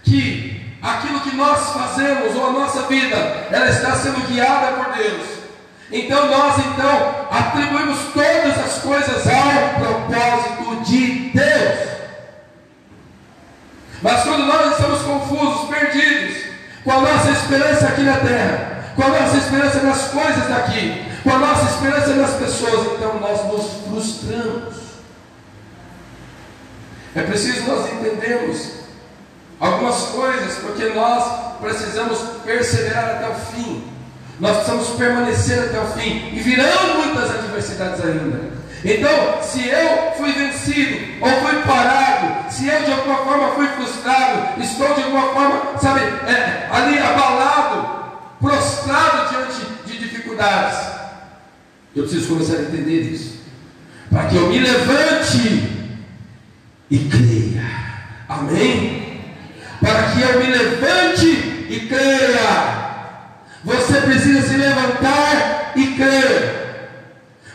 que 0.02 0.78
aquilo 0.80 1.20
que 1.20 1.36
nós 1.36 1.74
fazemos, 1.74 2.34
ou 2.36 2.46
a 2.46 2.52
nossa 2.52 2.82
vida, 2.84 3.16
ela 3.50 3.68
está 3.68 3.94
sendo 3.96 4.26
guiada 4.28 4.82
por 4.82 4.96
Deus, 4.96 5.41
então 5.92 6.26
nós 6.26 6.58
então 6.58 7.26
atribuímos 7.30 7.98
todas 8.14 8.58
as 8.58 8.78
coisas 8.82 9.26
ao 9.26 9.80
propósito 9.80 10.84
de 10.84 11.30
Deus. 11.30 11.92
Mas 14.00 14.22
quando 14.22 14.46
nós 14.46 14.72
estamos 14.72 15.02
confusos, 15.02 15.68
perdidos, 15.68 16.44
com 16.82 16.92
a 16.92 17.00
nossa 17.00 17.30
esperança 17.30 17.86
aqui 17.86 18.02
na 18.02 18.16
terra, 18.16 18.84
com 18.96 19.02
a 19.02 19.08
nossa 19.08 19.36
esperança 19.36 19.82
nas 19.82 20.08
coisas 20.08 20.48
daqui, 20.48 21.04
com 21.22 21.30
a 21.30 21.38
nossa 21.38 21.74
esperança 21.74 22.14
nas 22.14 22.32
pessoas, 22.32 22.94
então 22.94 23.20
nós 23.20 23.46
nos 23.46 23.86
frustramos. 23.86 24.74
É 27.14 27.22
preciso 27.22 27.70
nós 27.70 27.92
entendermos 27.92 28.72
algumas 29.60 29.96
coisas, 30.06 30.54
porque 30.58 30.86
nós 30.86 31.58
precisamos 31.60 32.18
perseverar 32.44 33.04
até 33.04 33.28
o 33.28 33.34
fim. 33.34 33.91
Nós 34.42 34.56
precisamos 34.56 34.88
permanecer 34.98 35.56
até 35.60 35.80
o 35.80 35.86
fim. 35.92 36.30
E 36.34 36.40
virão 36.40 36.96
muitas 36.96 37.30
adversidades 37.30 38.04
ainda. 38.04 38.40
Então, 38.84 39.40
se 39.40 39.68
eu 39.68 40.14
fui 40.16 40.32
vencido 40.32 40.98
ou 41.20 41.30
fui 41.30 41.62
parado, 41.62 42.52
se 42.52 42.66
eu 42.66 42.82
de 42.82 42.90
alguma 42.90 43.18
forma 43.18 43.48
fui 43.50 43.68
frustrado, 43.68 44.60
estou 44.60 44.92
de 44.94 45.04
alguma 45.04 45.28
forma, 45.28 45.78
sabe, 45.80 46.00
é, 46.00 46.68
ali 46.72 46.98
abalado, 46.98 47.88
prostrado 48.40 49.28
diante 49.30 49.64
de 49.86 49.98
dificuldades, 49.98 50.88
eu 51.94 52.02
preciso 52.02 52.34
começar 52.34 52.56
a 52.56 52.62
entender 52.62 53.02
isso, 53.02 53.38
para 54.10 54.24
que 54.24 54.34
eu 54.34 54.48
me 54.48 54.58
levante 54.58 55.94
e 56.90 56.98
creia. 56.98 57.62
Amém? 58.28 59.20
Para 59.80 60.02
que 60.10 60.20
eu 60.20 60.40
me 60.40 60.46
levante 60.46 61.26
e 61.70 61.86
creia. 61.88 62.81
Você 63.64 64.00
precisa 64.00 64.42
se 64.42 64.56
levantar 64.56 65.72
e 65.76 65.86
crer. 65.94 66.62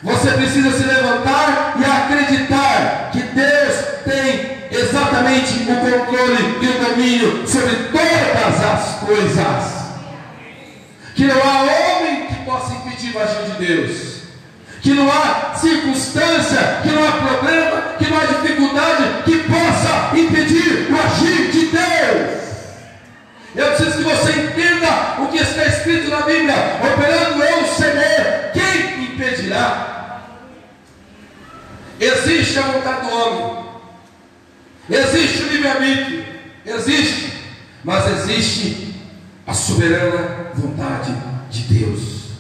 Você 0.04 0.32
precisa 0.32 0.72
se 0.72 0.84
levantar 0.84 1.76
e 1.78 1.84
acreditar 1.84 3.10
que 3.12 3.20
Deus 3.20 3.76
tem 4.06 4.58
exatamente 4.72 5.64
o 5.64 5.76
controle 5.76 6.60
e 6.62 6.68
o 6.68 6.90
domínio 6.90 7.48
sobre 7.48 7.76
todas 7.92 8.64
as 8.64 9.00
coisas. 9.00 9.78
Que 11.14 11.26
não 11.26 11.42
há 11.42 11.64
homem 11.64 12.28
que 12.28 12.36
possa 12.46 12.74
impedir 12.74 13.14
o 13.16 13.20
agir 13.20 13.52
de 13.52 13.66
Deus. 13.66 14.18
Que 14.82 14.92
não 14.92 15.12
há 15.12 15.56
circunstância, 15.56 16.80
que 16.84 16.90
não 16.90 17.06
há 17.06 17.12
problema, 17.12 17.82
que 17.98 18.10
não 18.10 18.18
há 18.18 18.26
dificuldade 18.26 19.24
que 19.26 19.38
possa 19.40 20.18
impedir 20.18 20.88
o 20.90 21.02
agir. 21.02 21.47
Eu 23.58 23.72
preciso 23.72 23.98
que 23.98 24.04
você 24.04 24.32
entenda 24.34 25.20
o 25.20 25.28
que 25.30 25.38
está 25.38 25.66
escrito 25.66 26.10
na 26.12 26.22
Bíblia: 26.22 26.54
operando 26.94 27.44
eu, 27.44 27.66
Senhor, 27.66 28.52
quem 28.54 29.06
impedirá? 29.06 30.22
Existe 32.00 32.60
a 32.60 32.62
vontade 32.62 33.08
do 33.08 33.16
homem, 33.16 33.66
existe 34.88 35.42
o 35.42 35.48
livre-arbítrio, 35.48 36.26
existe, 36.64 37.34
mas 37.84 38.06
existe 38.20 38.94
a 39.48 39.54
soberana 39.56 40.52
vontade 40.54 41.12
de 41.50 41.62
Deus. 41.74 42.34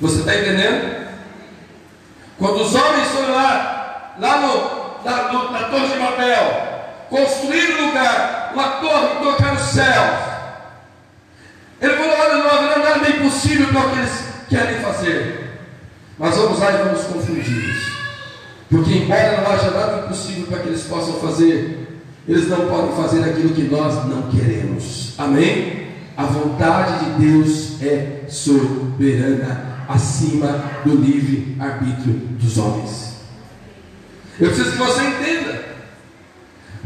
Você 0.00 0.20
está 0.20 0.36
entendendo? 0.36 1.08
Quando 2.38 2.62
os 2.62 2.72
homens 2.72 3.08
foram 3.08 3.34
lá, 3.34 4.14
lá 4.20 4.40
no, 4.40 5.04
na, 5.04 5.32
no, 5.32 5.50
na 5.50 5.64
Torre 5.64 5.88
de 5.88 5.98
Babel, 5.98 6.75
construir 7.08 7.80
um 7.80 7.86
lugar, 7.86 8.52
uma 8.54 8.68
torre 8.80 9.08
que 9.08 9.24
tocar 9.24 9.54
nos 9.54 9.62
céus. 9.62 10.18
Ele 11.80 11.94
falou: 11.94 12.16
olha, 12.18 12.38
não 12.38 12.50
haverá 12.50 12.78
nada 12.78 13.10
impossível 13.10 13.68
para 13.68 13.80
o 13.80 13.90
que 13.90 13.98
eles 13.98 14.24
querem 14.48 14.80
fazer. 14.80 15.50
Mas 16.18 16.36
vamos 16.36 16.58
lá 16.58 16.72
e 16.72 16.84
vamos 16.84 17.04
confundi-los. 17.04 17.96
Porque, 18.70 18.94
embora 18.94 19.40
não 19.40 19.52
haja 19.52 19.70
nada 19.70 20.06
impossível 20.06 20.46
para 20.46 20.58
que 20.60 20.68
eles 20.68 20.82
possam 20.82 21.14
fazer, 21.20 22.02
eles 22.26 22.48
não 22.48 22.66
podem 22.68 22.96
fazer 22.96 23.22
aquilo 23.22 23.54
que 23.54 23.62
nós 23.62 24.06
não 24.06 24.22
queremos. 24.30 25.14
Amém? 25.18 25.86
A 26.16 26.24
vontade 26.24 27.04
de 27.04 27.26
Deus 27.26 27.82
é 27.82 28.24
soberana 28.28 29.84
acima 29.88 30.64
do 30.84 30.96
livre 30.96 31.56
arbítrio 31.60 32.14
dos 32.14 32.58
homens. 32.58 33.16
Eu 34.40 34.48
preciso 34.48 34.72
que 34.72 34.78
você 34.78 35.02
entenda. 35.02 35.65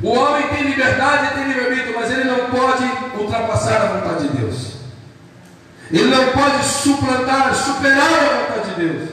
O 0.02 0.08
homem 0.08 0.48
tem 0.48 0.62
liberdade 0.62 1.26
e 1.26 1.34
tem 1.34 1.48
livre-arbítrio, 1.48 1.94
mas 1.98 2.10
ele 2.10 2.24
não 2.24 2.50
pode 2.50 2.84
ultrapassar 3.18 3.82
a 3.82 3.86
vontade 3.86 4.28
de 4.28 4.38
Deus. 4.38 4.74
Ele 5.92 6.04
não 6.04 6.32
pode 6.32 6.64
suplantar, 6.64 7.54
superar 7.54 8.12
a 8.12 8.54
vontade 8.54 8.74
de 8.74 8.86
Deus. 8.86 9.10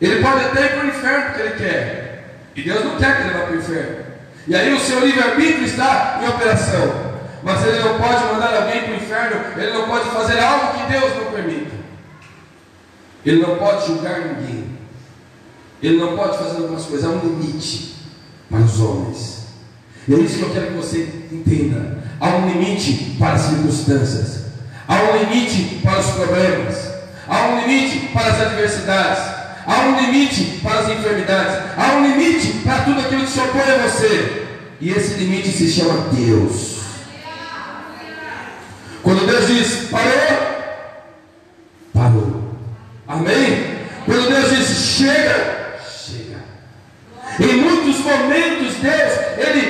Ele 0.00 0.22
pode 0.22 0.44
até 0.44 0.66
ir 0.66 0.68
para 0.70 0.84
o 0.84 0.88
inferno 0.88 1.26
porque 1.26 1.42
ele 1.42 1.56
quer. 1.56 2.38
E 2.56 2.62
Deus 2.62 2.84
não 2.84 2.96
quer 2.96 3.16
que 3.16 3.22
ele 3.22 3.38
vá 3.38 3.44
para 3.44 3.54
o 3.54 3.58
inferno. 3.58 3.96
E 4.46 4.56
aí 4.56 4.74
o 4.74 4.80
seu 4.80 5.00
livre-arbítrio 5.00 5.64
está 5.64 6.20
em 6.22 6.28
operação. 6.28 7.08
Mas 7.42 7.64
ele 7.64 7.78
não 7.80 7.98
pode 7.98 8.24
mandar 8.24 8.54
alguém 8.54 8.82
para 8.82 8.92
o 8.92 8.96
inferno, 8.96 9.40
ele 9.56 9.72
não 9.72 9.86
pode 9.86 10.10
fazer 10.10 10.40
algo 10.40 10.78
que 10.78 10.92
Deus 10.92 11.16
não 11.16 11.32
permita. 11.32 11.76
Ele 13.24 13.42
não 13.42 13.56
pode 13.56 13.86
julgar 13.86 14.20
ninguém. 14.20 14.78
Ele 15.82 15.98
não 15.98 16.16
pode 16.16 16.38
fazer 16.38 16.62
algumas 16.62 16.84
coisas. 16.84 17.08
Há 17.08 17.12
um 17.12 17.20
limite 17.20 17.94
para 18.50 18.60
os 18.60 18.80
homens. 18.80 19.37
É 20.10 20.14
isso 20.14 20.38
que 20.38 20.42
eu 20.42 20.50
quero 20.50 20.66
que 20.68 20.72
você 20.74 21.08
entenda. 21.30 21.98
Há 22.20 22.28
um 22.36 22.48
limite 22.48 23.16
para 23.18 23.34
as 23.34 23.42
circunstâncias. 23.42 24.44
Há 24.86 25.02
um 25.02 25.18
limite 25.18 25.80
para 25.82 25.98
os 25.98 26.06
problemas. 26.06 26.92
Há 27.28 27.48
um 27.48 27.60
limite 27.60 28.08
para 28.12 28.26
as 28.26 28.40
adversidades. 28.40 29.22
Há 29.66 29.80
um 29.80 30.00
limite 30.00 30.60
para 30.62 30.80
as 30.80 30.88
enfermidades. 30.88 31.56
Há 31.76 31.96
um 31.96 32.06
limite 32.06 32.48
para 32.64 32.84
tudo 32.84 33.00
aquilo 33.00 33.24
que 33.24 33.30
se 33.30 33.40
opõe 33.40 33.60
a 33.60 33.86
você. 33.86 34.46
E 34.80 34.90
esse 34.90 35.14
limite 35.14 35.48
se 35.48 35.70
chama 35.70 36.08
Deus. 36.12 36.78
Quando 39.02 39.26
Deus 39.26 39.46
diz 39.46 39.88
parou, 39.90 40.12
parou. 41.92 42.54
Amém? 43.06 43.78
Quando 44.04 44.28
Deus 44.28 44.50
diz 44.50 44.68
chega, 44.96 45.58
momentos, 48.08 48.74
Deus, 48.76 49.12
Ele 49.36 49.67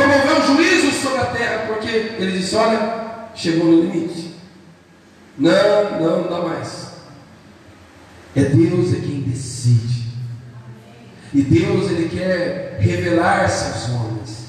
promoveu 0.00 0.56
juízo 0.56 0.92
sobre 0.92 1.20
a 1.20 1.26
terra, 1.26 1.64
porque 1.66 1.88
Ele 1.88 2.38
disse: 2.38 2.54
Olha, 2.56 3.28
chegou 3.34 3.66
no 3.66 3.82
limite. 3.82 4.34
Não, 5.38 6.00
não, 6.00 6.22
não 6.22 6.30
dá 6.30 6.48
mais. 6.48 6.90
É 8.36 8.42
Deus 8.42 8.92
é 8.92 9.00
quem 9.00 9.22
decide. 9.22 10.10
E 11.32 11.42
Deus 11.42 11.90
ele 11.90 12.08
quer 12.08 12.78
revelar-se 12.80 13.64
aos 13.64 13.88
homens. 13.90 14.46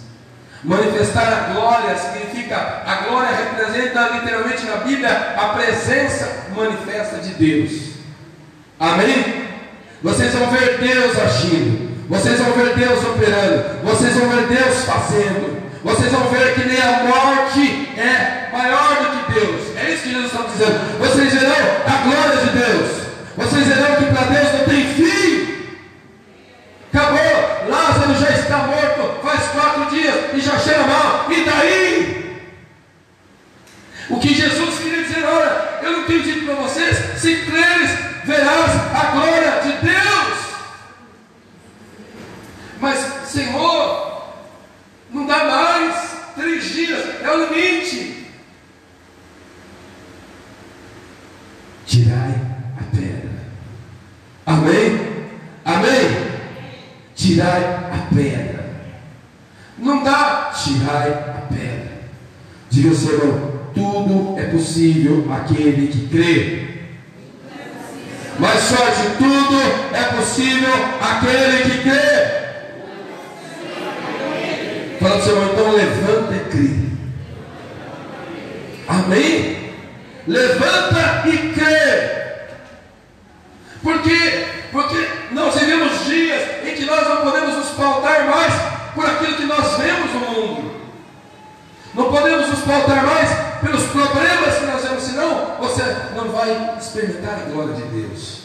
Manifestar 0.63 1.27
a 1.27 1.53
glória 1.53 1.97
significa, 1.97 2.55
a 2.85 3.07
glória 3.07 3.35
representa 3.35 4.09
literalmente 4.09 4.65
na 4.65 4.77
Bíblia 4.77 5.35
a 5.37 5.49
presença 5.49 6.47
manifesta 6.55 7.17
de 7.17 7.33
Deus. 7.33 7.91
Amém? 8.79 9.47
Vocês 10.03 10.33
vão 10.33 10.49
ver 10.51 10.79
Deus 10.79 11.17
agindo. 11.17 11.80
Vocês 12.11 12.39
vão 12.41 12.51
ver 12.51 12.75
Deus 12.75 12.99
operando. 13.05 13.85
Vocês 13.85 14.13
vão 14.15 14.27
ver 14.27 14.47
Deus 14.47 14.83
fazendo. 14.83 15.61
Vocês 15.81 16.11
vão 16.11 16.27
ver 16.27 16.55
que 16.55 16.67
nem 16.67 16.81
a 16.81 17.03
morte 17.05 17.89
é 17.97 18.49
maior 18.51 18.97
do 18.97 19.33
que 19.33 19.39
Deus. 19.39 19.77
É 19.77 19.91
isso 19.91 20.03
que 20.03 20.11
Jesus 20.11 20.25
está 20.25 20.43
dizendo. 20.43 20.99
Vocês 20.99 21.33
verão 21.33 21.55
a 21.87 21.97
glória 22.03 22.37
de 22.37 22.49
Deus. 22.59 23.01
Vocês 23.37 23.65
verão 23.65 23.95
que 23.95 24.05
para 24.13 24.25
Deus 24.25 24.53
não 24.59 24.65
tem 24.65 24.93
fim. 24.93 25.77
Acabou. 26.93 27.69
Lázaro 27.69 28.13
já 28.15 28.29
está 28.31 28.57
morto 28.57 29.21
faz 29.21 29.47
quatro 29.51 29.85
dias 29.95 30.15
e 30.33 30.41
já 30.41 30.59
cheira 30.59 30.85
mal. 30.85 31.31
E 31.31 31.45
daí? 31.45 32.41
O 34.09 34.19
que 34.19 34.33
Jesus 34.33 34.79
queria 34.79 35.03
dizer, 35.03 35.23
olha, 35.23 35.79
eu 35.81 35.91
não 35.93 36.03
tenho 36.07 36.23
dito 36.23 36.45
para 36.45 36.55
vocês, 36.55 36.97
se 37.21 37.37
creres, 37.45 37.91
verás 38.25 38.71
a 38.93 39.11
glória 39.11 39.61
de 39.61 39.71
Deus. 39.87 40.11
Mas, 42.81 42.97
Senhor, 43.29 44.33
não 45.11 45.27
dá 45.27 45.45
mais. 45.45 46.11
Três 46.35 46.63
dias 46.73 47.21
é 47.21 47.29
o 47.29 47.45
limite. 47.45 48.25
Tirai 51.85 52.35
a 52.79 52.95
pedra. 52.95 53.31
Amém? 54.45 55.29
Amém? 55.63 56.31
Tirai 57.13 57.63
a 57.63 58.15
pedra. 58.15 58.61
Não 59.77 60.03
dá, 60.03 60.51
tirai 60.55 61.11
a 61.11 61.41
pedra. 61.53 61.91
Diga 62.71 62.89
ao 62.89 62.95
Senhor, 62.95 63.71
tudo 63.75 64.39
é 64.39 64.45
possível 64.45 65.30
aquele 65.41 65.87
que 65.87 66.07
crê. 66.07 66.67
Mais 68.39 68.63
forte, 68.63 69.17
tudo 69.17 69.59
é 69.93 70.03
possível 70.15 70.73
aquele 71.01 71.63
que 71.63 71.77
crê. 71.83 72.41
Fala 74.99 75.15
para 75.15 75.19
o 75.19 75.23
Senhor, 75.23 75.43
então 75.51 76.35
e 76.35 76.39
crê. 76.49 76.91
Amém? 78.87 79.73
Levanta 80.27 81.27
e 81.27 81.37
crê. 81.53 82.21
Por 83.81 84.01
quê? 84.03 84.45
Porque 84.71 85.07
nós 85.31 85.55
vivemos 85.55 86.05
dias 86.05 86.41
em 86.65 86.75
que 86.75 86.85
nós 86.85 87.07
não 87.07 87.17
podemos 87.17 87.55
nos 87.55 87.69
pautar 87.69 88.27
mais 88.29 88.53
por 88.93 89.05
aquilo 89.05 89.37
que 89.37 89.45
nós 89.45 89.77
vemos 89.77 90.13
no 90.13 90.19
mundo. 90.19 90.71
Não 91.93 92.11
podemos 92.11 92.47
nos 92.47 92.59
pautar 92.59 93.05
mais 93.05 93.29
pelos 93.61 93.83
problemas 93.83 94.55
que 94.57 94.65
nós 94.65 94.83
vemos, 94.83 95.03
senão 95.03 95.57
você 95.59 95.83
não 96.15 96.29
vai 96.29 96.77
experimentar 96.77 97.41
a 97.41 97.49
glória 97.49 97.73
de 97.75 97.83
Deus. 97.83 98.41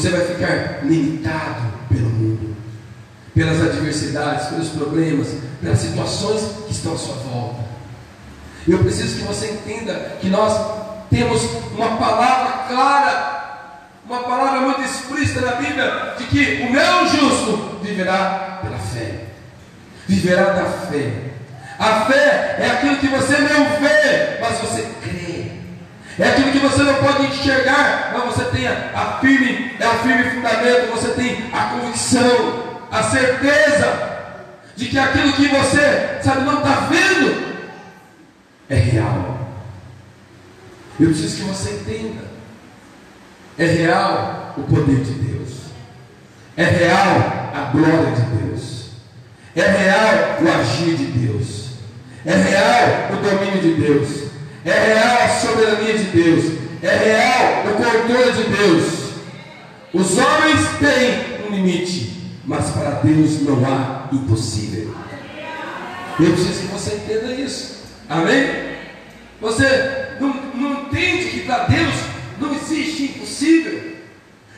Você 0.00 0.08
vai 0.08 0.24
ficar 0.28 0.82
limitado 0.82 1.60
pelo 1.90 2.08
mundo, 2.08 2.56
pelas 3.34 3.60
adversidades, 3.60 4.46
pelos 4.46 4.68
problemas, 4.70 5.28
pelas 5.60 5.78
situações 5.78 6.40
que 6.66 6.72
estão 6.72 6.94
à 6.94 6.96
sua 6.96 7.16
volta. 7.16 7.60
Eu 8.66 8.78
preciso 8.78 9.18
que 9.18 9.24
você 9.24 9.50
entenda 9.50 10.16
que 10.18 10.30
nós 10.30 10.54
temos 11.10 11.42
uma 11.76 11.98
palavra 11.98 12.64
clara, 12.66 13.90
uma 14.08 14.22
palavra 14.22 14.60
muito 14.62 14.80
explícita 14.80 15.42
na 15.42 15.56
Bíblia, 15.56 16.14
de 16.16 16.24
que 16.28 16.62
o 16.62 16.72
meu 16.72 17.06
justo 17.06 17.78
viverá 17.82 18.60
pela 18.62 18.78
fé. 18.78 19.26
Viverá 20.08 20.44
da 20.44 20.64
fé. 20.64 21.12
A 21.78 22.06
fé 22.06 22.56
é 22.58 22.70
aquilo 22.70 22.96
que 22.96 23.08
você 23.08 23.36
não 23.36 23.66
vê, 23.78 24.38
mas 24.40 24.58
você 24.60 24.82
crê. 25.02 25.29
É 26.20 26.28
aquilo 26.28 26.52
que 26.52 26.58
você 26.58 26.82
não 26.82 26.94
pode 26.96 27.26
enxergar, 27.28 28.12
mas 28.12 28.24
você 28.24 28.44
tem 28.44 28.68
a 28.68 29.18
firme, 29.22 29.74
é 29.80 29.86
a 29.86 29.94
firme 30.00 30.24
fundamento, 30.24 30.90
você 30.90 31.08
tem 31.14 31.50
a 31.50 31.64
convicção, 31.70 32.78
a 32.92 33.02
certeza 33.04 34.10
de 34.76 34.84
que 34.84 34.98
aquilo 34.98 35.32
que 35.32 35.48
você, 35.48 36.18
sabe, 36.22 36.42
não 36.42 36.58
está 36.58 36.88
vendo 36.90 37.58
é 38.68 38.74
real. 38.74 39.48
Eu 40.98 41.06
preciso 41.06 41.36
que 41.36 41.42
você 41.44 41.70
entenda. 41.70 42.24
É 43.56 43.64
real 43.64 44.54
o 44.58 44.62
poder 44.64 45.02
de 45.02 45.12
Deus. 45.12 45.50
É 46.54 46.64
real 46.64 47.50
a 47.54 47.70
glória 47.72 48.12
de 48.12 48.22
Deus. 48.22 48.90
É 49.56 49.62
real 49.62 50.42
o 50.42 50.60
agir 50.60 50.96
de 50.96 51.06
Deus. 51.06 51.70
É 52.26 52.34
real 52.34 53.12
o 53.12 53.16
domínio 53.16 53.62
de 53.62 53.80
Deus. 53.80 54.29
É 54.64 54.94
real 54.94 55.22
a 55.22 55.28
soberania 55.28 55.98
de 55.98 56.04
Deus. 56.04 56.44
É 56.82 56.96
real 56.96 57.64
o 57.66 57.74
controle 57.74 58.32
de 58.32 58.56
Deus. 58.56 59.00
Os 59.92 60.18
homens 60.18 60.60
têm 60.78 61.46
um 61.46 61.54
limite, 61.54 62.38
mas 62.44 62.70
para 62.70 62.90
Deus 63.02 63.42
não 63.42 63.64
há 63.66 64.08
impossível. 64.12 64.94
Eu 66.18 66.32
preciso 66.32 66.60
que 66.60 66.66
você 66.66 66.94
entenda 66.96 67.32
isso. 67.32 67.80
Amém? 68.08 68.70
Você 69.40 70.16
não, 70.20 70.34
não 70.54 70.82
entende 70.82 71.30
que 71.30 71.40
para 71.40 71.64
Deus 71.64 71.94
não 72.38 72.54
existe 72.54 73.04
impossível. 73.04 73.80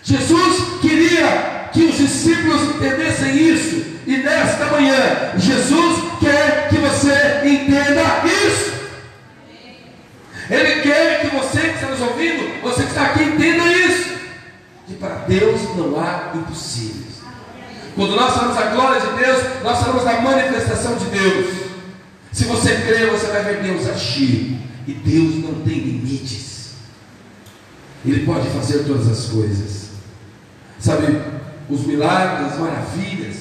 Jesus 0.02 0.80
queria 0.80 1.70
que 1.72 1.84
os 1.84 1.96
discípulos 1.96 2.62
entendessem 2.62 3.36
isso. 3.36 3.92
E 4.06 4.16
nesta 4.16 4.66
manhã, 4.66 5.32
Jesus 5.36 6.02
quer 6.20 6.68
que 6.68 6.76
você 6.78 7.48
entenda 7.48 8.22
isso. 8.26 8.81
Ele 10.52 10.82
quer 10.82 11.22
que 11.22 11.34
você 11.34 11.60
que 11.60 11.74
está 11.76 11.86
nos 11.88 12.00
ouvindo, 12.02 12.60
você 12.60 12.82
que 12.82 12.88
está 12.90 13.06
aqui, 13.06 13.22
entenda 13.22 13.66
isso. 13.72 14.12
Que 14.86 14.94
para 14.96 15.14
Deus 15.26 15.62
não 15.74 15.98
há 15.98 16.32
impossíveis. 16.34 17.22
Quando 17.96 18.14
nós 18.14 18.34
falamos 18.34 18.56
da 18.56 18.66
glória 18.66 19.00
de 19.00 19.06
Deus, 19.16 19.42
nós 19.62 19.78
falamos 19.78 20.04
da 20.04 20.20
manifestação 20.20 20.96
de 20.96 21.06
Deus. 21.06 21.54
Se 22.32 22.44
você 22.44 22.76
crer, 22.76 23.10
você 23.10 23.28
vai 23.28 23.42
ver 23.44 23.62
Deus 23.62 23.88
agir. 23.88 24.58
E 24.86 24.92
Deus 24.92 25.36
não 25.42 25.62
tem 25.62 25.74
limites. 25.74 26.72
Ele 28.04 28.26
pode 28.26 28.50
fazer 28.50 28.80
todas 28.80 29.08
as 29.08 29.26
coisas. 29.32 29.90
Sabe, 30.78 31.18
os 31.70 31.86
milagres, 31.86 32.52
as 32.52 32.58
maravilhas, 32.58 33.36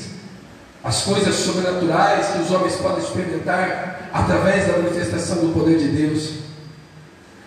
as 0.82 1.02
coisas 1.02 1.36
sobrenaturais 1.36 2.28
que 2.28 2.39
os 2.43 2.52
homens 2.52 2.76
podem 2.76 3.04
experimentar 3.04 4.10
através 4.13 4.67
da 4.67 4.78
manifestação 4.78 5.38
do 5.38 5.54
poder 5.54 5.78
de 5.78 5.88
Deus. 5.89 6.40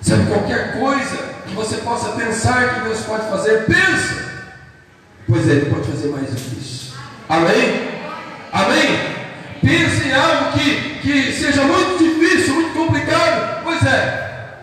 Sabe, 0.04 0.26
qualquer 0.26 0.78
coisa 0.78 1.16
que 1.46 1.54
você 1.54 1.78
possa 1.78 2.10
pensar 2.10 2.74
que 2.74 2.80
Deus 2.80 3.00
pode 3.00 3.26
fazer, 3.30 3.64
pensa. 3.64 4.22
Pois 5.26 5.48
é, 5.48 5.52
Ele 5.52 5.70
pode 5.70 5.90
fazer 5.90 6.08
mais 6.08 6.28
do 6.28 6.36
que 6.36 6.60
isso. 6.60 6.94
Amém? 7.26 7.88
Amém? 8.52 9.14
Pense 9.62 10.06
em 10.06 10.12
algo 10.12 10.52
que, 10.52 10.98
que 11.00 11.32
seja 11.32 11.62
muito 11.62 11.98
difícil, 11.98 12.54
muito 12.54 12.74
complicado. 12.74 13.64
Pois 13.64 13.82
é. 13.86 14.58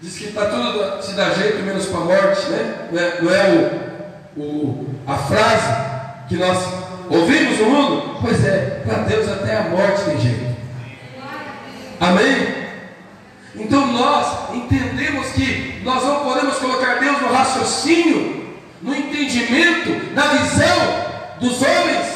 Diz 0.00 0.16
que 0.16 0.26
está 0.26 0.46
tudo 0.46 1.02
se 1.02 1.14
dá 1.14 1.30
jeito 1.30 1.60
menos 1.64 1.86
para 1.86 1.98
a 1.98 2.04
morte, 2.04 2.48
né? 2.48 2.88
Não 2.92 3.00
é, 3.00 3.20
não 3.20 3.34
é 3.34 3.90
o, 4.36 4.40
o, 4.40 4.94
a 5.08 5.16
frase 5.16 6.28
que 6.28 6.36
nós 6.36 6.56
ouvimos 7.10 7.58
no 7.58 7.66
mundo? 7.66 8.18
Pois 8.20 8.46
é, 8.46 8.82
para 8.86 8.98
Deus 8.98 9.28
até 9.28 9.56
a 9.56 9.62
morte 9.62 10.04
tem 10.04 10.20
jeito. 10.20 10.56
Amém? 11.98 12.67
Nós 13.98 14.54
entendemos 14.54 15.26
que 15.32 15.80
nós 15.82 16.04
não 16.04 16.20
podemos 16.20 16.56
colocar 16.58 17.00
Deus 17.00 17.20
no 17.20 17.32
raciocínio, 17.32 18.54
no 18.80 18.94
entendimento, 18.94 20.14
na 20.14 20.26
visão 20.28 21.08
dos 21.40 21.60
homens, 21.60 22.06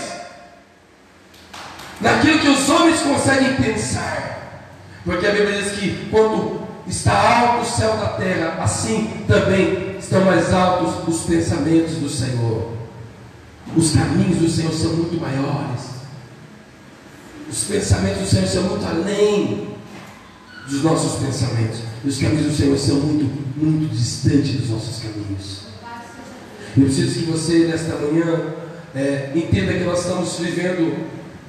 naquilo 2.00 2.38
que 2.38 2.48
os 2.48 2.68
homens 2.68 3.00
conseguem 3.00 3.56
pensar. 3.56 4.68
Porque 5.04 5.26
a 5.26 5.32
Bíblia 5.32 5.60
diz 5.60 5.72
que 5.72 6.08
quando 6.08 6.62
está 6.86 7.40
alto 7.40 7.62
o 7.62 7.66
céu 7.66 7.96
da 7.96 8.10
terra, 8.10 8.58
assim 8.62 9.24
também 9.26 9.96
estão 9.98 10.24
mais 10.24 10.52
altos 10.52 11.08
os 11.08 11.24
pensamentos 11.24 11.94
do 11.96 12.08
Senhor. 12.08 12.76
Os 13.76 13.92
caminhos 13.92 14.38
do 14.38 14.48
Senhor 14.48 14.72
são 14.72 14.92
muito 14.92 15.20
maiores. 15.20 15.82
Os 17.50 17.64
pensamentos 17.64 18.20
do 18.22 18.26
Senhor 18.26 18.46
são 18.46 18.62
muito 18.64 18.86
além 18.86 19.71
dos 20.68 20.82
nossos 20.82 21.24
pensamentos. 21.24 21.80
E 22.04 22.08
os 22.08 22.18
caminhos 22.18 22.46
do 22.46 22.56
Senhor 22.56 22.78
são 22.78 22.96
muito, 22.96 23.24
muito 23.56 23.94
distantes 23.94 24.60
dos 24.60 24.70
nossos 24.70 25.02
caminhos. 25.02 25.62
Eu 26.76 26.84
preciso 26.84 27.20
que 27.20 27.30
você, 27.30 27.66
nesta 27.66 27.96
manhã, 27.96 28.40
é, 28.94 29.30
entenda 29.34 29.74
que 29.74 29.84
nós 29.84 30.00
estamos 30.00 30.38
vivendo, 30.38 31.06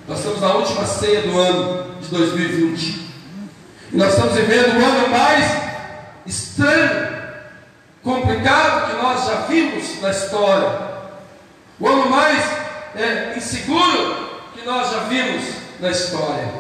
nós 0.08 0.20
estamos 0.20 0.42
na 0.42 0.54
última 0.54 0.86
ceia 0.86 1.22
do 1.22 1.38
ano 1.38 1.96
de 2.02 2.10
2020. 2.10 3.04
E 3.92 3.98
nós 3.98 4.14
estamos 4.14 4.34
vivendo 4.34 4.80
o 4.80 4.86
ano 4.86 5.10
mais 5.10 5.46
estranho, 6.26 7.14
complicado 8.04 8.90
que 8.90 9.02
nós 9.02 9.26
já 9.26 9.36
vimos 9.48 10.02
na 10.02 10.10
história. 10.12 10.94
O 11.80 11.88
ano 11.88 12.10
mais 12.10 12.44
é, 12.96 13.34
inseguro 13.38 14.30
que 14.54 14.66
nós 14.66 14.92
já 14.92 15.00
vimos 15.04 15.44
na 15.80 15.90
história. 15.90 16.54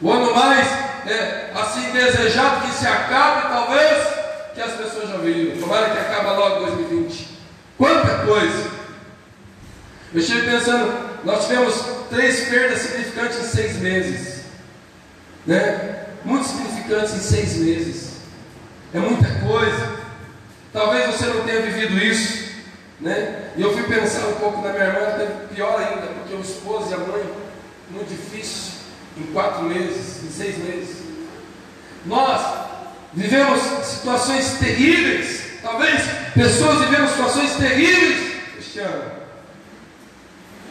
O 0.00 0.10
ano 0.10 0.34
mais 0.34 0.68
é, 1.06 1.50
assim 1.54 1.90
desejado 1.92 2.66
que 2.66 2.74
se 2.74 2.86
acabe, 2.86 3.48
talvez, 3.48 4.08
que 4.54 4.60
as 4.60 4.72
pessoas 4.72 5.08
já 5.08 5.16
viram. 5.18 5.60
Tomara 5.60 5.90
que 5.90 5.98
acabe 5.98 6.26
logo 6.36 6.66
2020. 6.66 7.38
Quanta 7.78 8.26
coisa! 8.26 8.70
Eu 10.14 10.20
estive 10.20 10.42
pensando, 10.42 11.10
nós 11.24 11.46
tivemos 11.46 11.74
três 12.10 12.48
perdas 12.48 12.80
significantes 12.80 13.38
em 13.38 13.44
seis 13.44 13.76
meses. 13.78 14.44
Né? 15.46 16.06
Muito 16.24 16.46
significantes 16.46 17.14
em 17.14 17.20
seis 17.20 17.56
meses. 17.56 18.12
É 18.92 18.98
muita 18.98 19.26
coisa. 19.46 20.02
Talvez 20.72 21.14
você 21.14 21.26
não 21.26 21.44
tenha 21.44 21.62
vivido 21.62 21.96
isso. 21.98 22.52
Né? 23.00 23.50
E 23.56 23.62
eu 23.62 23.72
fui 23.72 23.82
pensar 23.84 24.28
um 24.28 24.34
pouco 24.34 24.62
na 24.62 24.72
minha 24.72 24.84
irmã, 24.84 25.18
teve 25.18 25.54
pior 25.54 25.78
ainda, 25.78 26.06
porque 26.06 26.34
o 26.34 26.40
esposo 26.40 26.90
e 26.90 26.94
a 26.94 26.98
mãe, 26.98 27.24
muito 27.90 28.08
difícil, 28.08 28.72
em 29.16 29.32
quatro 29.32 29.64
meses, 29.64 30.22
em 30.24 30.30
seis 30.30 30.58
meses. 30.58 30.96
Nós 32.06 32.40
vivemos 33.12 33.60
situações 33.84 34.58
terríveis, 34.58 35.42
talvez 35.62 36.02
pessoas 36.34 36.80
vivendo 36.80 37.08
situações 37.08 37.52
terríveis 37.56 38.32
este 38.58 38.78
ano. 38.80 39.12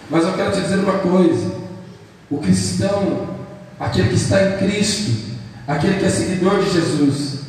Mas 0.09 0.23
eu 0.25 0.33
quero 0.33 0.51
te 0.51 0.61
dizer 0.61 0.79
uma 0.79 0.99
coisa: 0.99 1.55
o 2.29 2.37
cristão, 2.39 3.37
aquele 3.79 4.09
que 4.09 4.15
está 4.15 4.43
em 4.43 4.57
Cristo, 4.57 5.11
aquele 5.67 5.99
que 5.99 6.05
é 6.05 6.09
seguidor 6.09 6.61
de 6.63 6.71
Jesus, 6.71 7.39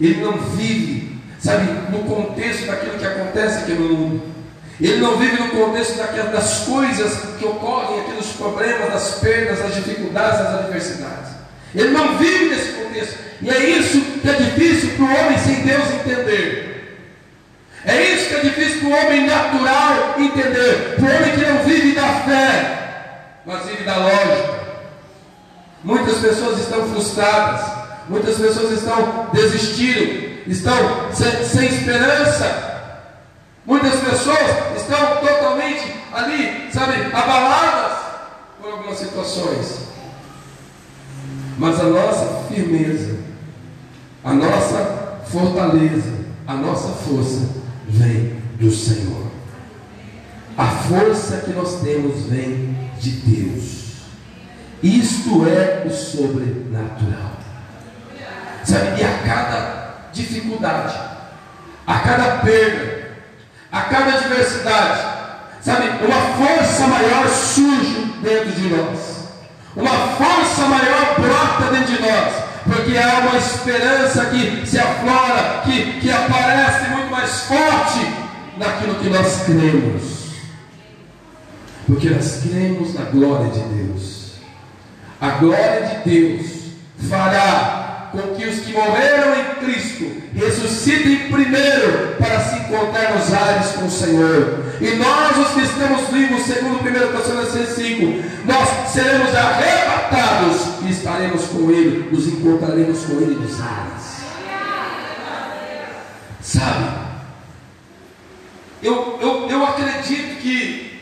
ele 0.00 0.20
não 0.20 0.38
vive 0.38 1.12
sabe, 1.42 1.64
no 1.90 2.04
contexto 2.04 2.66
daquilo 2.66 2.98
que 2.98 3.04
acontece 3.04 3.58
aqui 3.58 3.72
no 3.72 3.88
mundo. 3.88 4.31
Ele 4.82 4.98
não 4.98 5.16
vive 5.16 5.40
no 5.40 5.48
contexto 5.50 5.96
das 5.96 6.60
coisas 6.64 7.12
que 7.38 7.44
ocorrem 7.44 8.00
aqui, 8.00 8.12
dos 8.12 8.32
problemas, 8.32 8.92
das 8.92 9.14
perdas, 9.20 9.60
das 9.60 9.74
dificuldades, 9.76 10.38
das 10.38 10.54
adversidades. 10.60 11.30
Ele 11.74 11.90
não 11.90 12.18
vive 12.18 12.46
nesse 12.46 12.72
contexto. 12.72 13.18
E 13.40 13.50
é 13.50 13.70
isso 13.70 14.00
que 14.20 14.28
é 14.28 14.32
difícil 14.32 14.90
para 14.96 15.04
o 15.04 15.08
homem 15.08 15.38
sem 15.38 15.54
Deus 15.62 15.88
entender. 15.88 16.98
É 17.84 18.02
isso 18.12 18.28
que 18.28 18.34
é 18.34 18.40
difícil 18.40 18.80
para 18.80 18.88
o 18.88 19.06
homem 19.06 19.26
natural 19.26 20.14
entender. 20.18 20.96
Para 20.96 21.04
o 21.04 21.16
homem 21.16 21.32
que 21.32 21.46
não 21.46 21.58
vive 21.64 21.92
da 21.92 22.08
fé, 22.24 23.38
mas 23.46 23.66
vive 23.66 23.84
da 23.84 23.96
lógica. 23.96 24.62
Muitas 25.84 26.18
pessoas 26.18 26.58
estão 26.58 26.88
frustradas. 26.88 27.70
Muitas 28.08 28.36
pessoas 28.36 28.72
estão 28.72 29.30
desistindo 29.32 30.32
estão 30.46 31.12
sem, 31.12 31.44
sem 31.44 31.66
esperança. 31.68 32.71
Muitas 33.64 34.00
pessoas 34.00 34.76
estão 34.76 35.16
totalmente 35.16 35.94
ali, 36.12 36.68
sabe, 36.72 36.94
abaladas 37.12 37.98
por 38.60 38.72
algumas 38.72 38.98
situações. 38.98 39.82
Mas 41.58 41.78
a 41.78 41.84
nossa 41.84 42.44
firmeza, 42.48 43.18
a 44.24 44.32
nossa 44.32 45.20
fortaleza, 45.26 46.12
a 46.46 46.54
nossa 46.54 46.88
força 46.88 47.48
vem 47.88 48.42
do 48.58 48.70
Senhor. 48.70 49.30
A 50.56 50.66
força 50.66 51.38
que 51.38 51.52
nós 51.52 51.80
temos 51.80 52.26
vem 52.26 52.76
de 52.98 53.10
Deus. 53.10 53.82
Isto 54.82 55.46
é 55.46 55.84
o 55.86 55.90
sobrenatural. 55.90 57.32
Sabe, 58.64 59.00
e 59.00 59.04
a 59.04 59.18
cada 59.24 60.10
dificuldade, 60.12 60.98
a 61.86 61.98
cada 62.00 62.38
perda, 62.38 63.01
a 63.72 63.80
cada 63.80 64.18
adversidade, 64.18 65.00
sabe, 65.62 65.88
uma 66.04 66.20
força 66.36 66.86
maior 66.86 67.26
surge 67.28 68.14
dentro 68.22 68.52
de 68.52 68.68
nós. 68.68 69.22
Uma 69.74 69.90
força 69.90 70.66
maior 70.66 71.18
brota 71.18 71.72
dentro 71.72 71.96
de 71.96 72.02
nós, 72.02 72.34
porque 72.64 72.98
há 72.98 73.20
uma 73.20 73.38
esperança 73.38 74.26
que 74.26 74.66
se 74.66 74.78
aflora, 74.78 75.62
que, 75.64 76.00
que 76.00 76.10
aparece 76.10 76.90
muito 76.90 77.10
mais 77.10 77.30
forte 77.44 78.06
naquilo 78.58 78.96
que 78.96 79.08
nós 79.08 79.44
cremos. 79.46 80.22
Porque 81.86 82.10
nós 82.10 82.42
cremos 82.42 82.94
na 82.94 83.06
glória 83.06 83.50
de 83.50 83.60
Deus. 83.60 84.32
A 85.18 85.30
glória 85.30 86.02
de 86.04 86.10
Deus 86.10 86.52
fará 87.08 87.81
com 88.12 88.34
que 88.34 88.44
os 88.44 88.60
que 88.60 88.72
morreram 88.72 89.34
em 89.34 89.64
Cristo 89.64 90.22
ressuscitem 90.36 91.30
primeiro 91.30 92.16
para 92.18 92.40
se 92.40 92.56
encontrar 92.56 93.14
nos 93.14 93.32
ares 93.32 93.72
com 93.72 93.86
o 93.86 93.90
Senhor. 93.90 94.64
E 94.80 94.90
nós, 94.96 95.36
os 95.38 95.54
que 95.54 95.60
estamos 95.62 96.08
vivos, 96.08 96.42
segundo 96.42 96.80
1 96.80 97.16
Tessalonicenses 97.16 97.74
5, 97.74 98.22
nós 98.44 98.92
seremos 98.92 99.34
arrebatados 99.34 100.82
e 100.82 100.90
estaremos 100.90 101.44
com 101.46 101.70
Ele, 101.70 102.10
nos 102.10 102.28
encontraremos 102.28 103.04
com 103.04 103.12
Ele 103.14 103.34
nos 103.36 103.60
ares. 103.60 104.12
Sabe? 106.42 107.02
Eu, 108.82 109.18
eu, 109.20 109.48
eu 109.48 109.64
acredito 109.64 110.40
que 110.42 111.00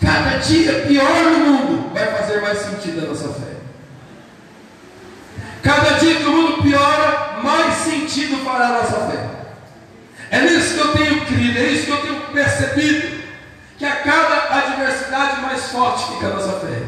cada 0.00 0.38
dia 0.38 0.86
pior 0.86 1.24
no 1.24 1.38
mundo 1.38 1.92
vai 1.92 2.06
fazer 2.06 2.40
mais 2.40 2.58
sentido 2.58 3.04
a 3.04 3.08
nossa 3.08 3.28
fé. 3.28 3.51
Cada 5.62 5.98
dia 5.98 6.16
que 6.16 6.24
o 6.24 6.32
mundo 6.32 6.62
piora, 6.62 7.38
mais 7.42 7.74
sentido 7.74 8.44
fará 8.44 8.66
a 8.66 8.82
nossa 8.82 9.06
fé. 9.06 9.30
É 10.30 10.40
nisso 10.40 10.74
que 10.74 10.80
eu 10.80 10.92
tenho 10.92 11.26
crido, 11.26 11.58
é 11.58 11.64
isso 11.64 11.86
que 11.86 11.92
eu 11.92 12.02
tenho 12.02 12.20
percebido. 12.32 13.22
Que 13.78 13.84
a 13.84 13.96
cada 13.96 14.58
adversidade 14.58 15.42
mais 15.42 15.62
forte 15.70 16.12
fica 16.12 16.26
a 16.26 16.30
nossa 16.30 16.60
fé. 16.60 16.82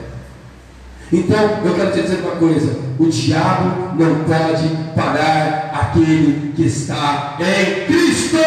Então, 1.13 1.61
eu 1.65 1.75
quero 1.75 1.93
te 1.93 2.03
dizer 2.03 2.21
uma 2.21 2.37
coisa: 2.37 2.77
o 2.99 3.09
diabo 3.09 3.95
não 3.97 4.25
pode 4.25 4.69
parar 4.97 5.71
aquele 5.73 6.53
que 6.55 6.67
está 6.67 7.37
em 7.39 7.87
Cristo. 7.87 8.39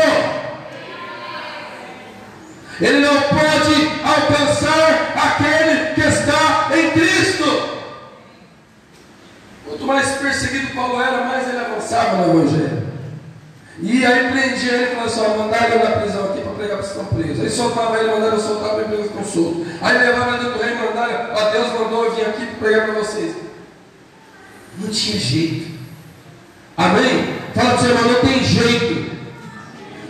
Ele 2.79 2.99
não 2.99 3.21
pode 3.21 3.91
alcançar 4.03 5.13
aquele 5.15 5.95
que 5.95 6.01
está 6.01 6.69
em 6.75 6.91
Cristo. 6.91 7.77
Quanto 9.65 9.76
mais 9.87 10.09
perseguido 10.17 10.75
Paulo 10.75 11.01
era, 11.01 11.25
mais 11.25 11.47
ele 11.47 11.57
avançava 11.57 12.17
no 12.17 12.41
Evangelho. 12.41 12.87
E 13.79 14.05
aí 14.05 14.31
prendia 14.31 14.73
ele 14.73 14.83
e 14.83 14.87
falava 14.87 15.05
assim: 15.05 15.37
mandar 15.37 15.71
ele 15.71 15.83
na 15.83 15.91
prisão 15.91 16.25
aqui 16.25 16.41
para 16.41 16.51
pregar 16.51 16.77
para 16.77 17.01
os 17.01 17.07
presos. 17.07 17.43
Aí 17.43 17.49
soltava 17.49 17.97
ele, 17.97 18.11
mandava 18.11 18.39
soltar 18.39 18.69
para 18.71 18.83
presos 18.85 19.11
que 19.11 19.17
estão 19.17 19.23
soltos. 19.23 19.67
Aí 19.81 19.97
levava 19.97 20.31
dentro 20.37 20.53
do 20.53 20.63
rei 20.63 20.75
mandava: 20.75 21.33
ó, 21.35 21.49
Deus 21.51 21.67
mandou 21.79 22.05
eu 22.05 22.15
vir 22.15 22.25
aqui 22.25 22.45
para 22.45 22.67
pregar 22.67 22.85
para 22.85 22.95
vocês. 22.95 23.35
Não 24.79 24.89
tinha 24.89 25.19
jeito. 25.19 25.77
Amém? 26.75 27.35
Fala 27.55 27.69
para 27.69 27.77
o 27.77 27.81
seu 27.81 27.89
irmão: 27.89 28.11
não 28.11 28.21
tem 28.21 28.43
jeito. 28.43 29.17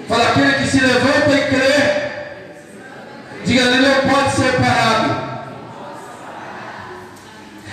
Fala 0.07 0.29
aquele 0.29 0.53
que 0.53 0.67
se 0.67 0.79
levanta 0.79 1.31
e 1.31 1.47
crê. 1.47 2.07
Diga, 3.45 3.61
ele 3.61 3.87
não 3.87 4.13
pode 4.13 4.31
ser 4.31 4.51
parado. 4.53 5.27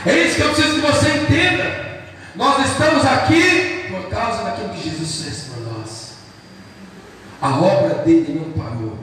É 0.06 0.18
isso 0.18 0.36
que 0.36 0.42
eu 0.42 0.48
preciso 0.50 0.74
que 0.74 0.80
você 0.80 1.08
entenda. 1.10 1.83
Nós 2.36 2.68
estamos 2.68 3.04
aqui 3.04 3.84
por 3.90 4.08
causa 4.10 4.42
daquilo 4.42 4.70
que 4.70 4.90
Jesus 4.90 5.22
fez 5.22 5.44
por 5.44 5.72
nós. 5.72 6.14
A 7.40 7.56
obra 7.60 8.02
dele 8.02 8.40
não 8.40 8.52
parou. 8.60 8.98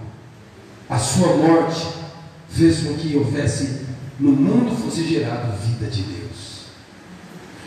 A 0.90 1.00
sua 1.00 1.38
morte 1.38 1.88
fez 2.50 2.82
com 2.82 2.94
que 2.96 3.16
houvesse 3.16 3.86
no 4.20 4.34
mundo 4.34 4.76
fosse 4.76 5.08
gerada 5.08 5.48
a 5.48 5.56
vida 5.56 5.88
de 5.88 6.02
Deus. 6.02 6.66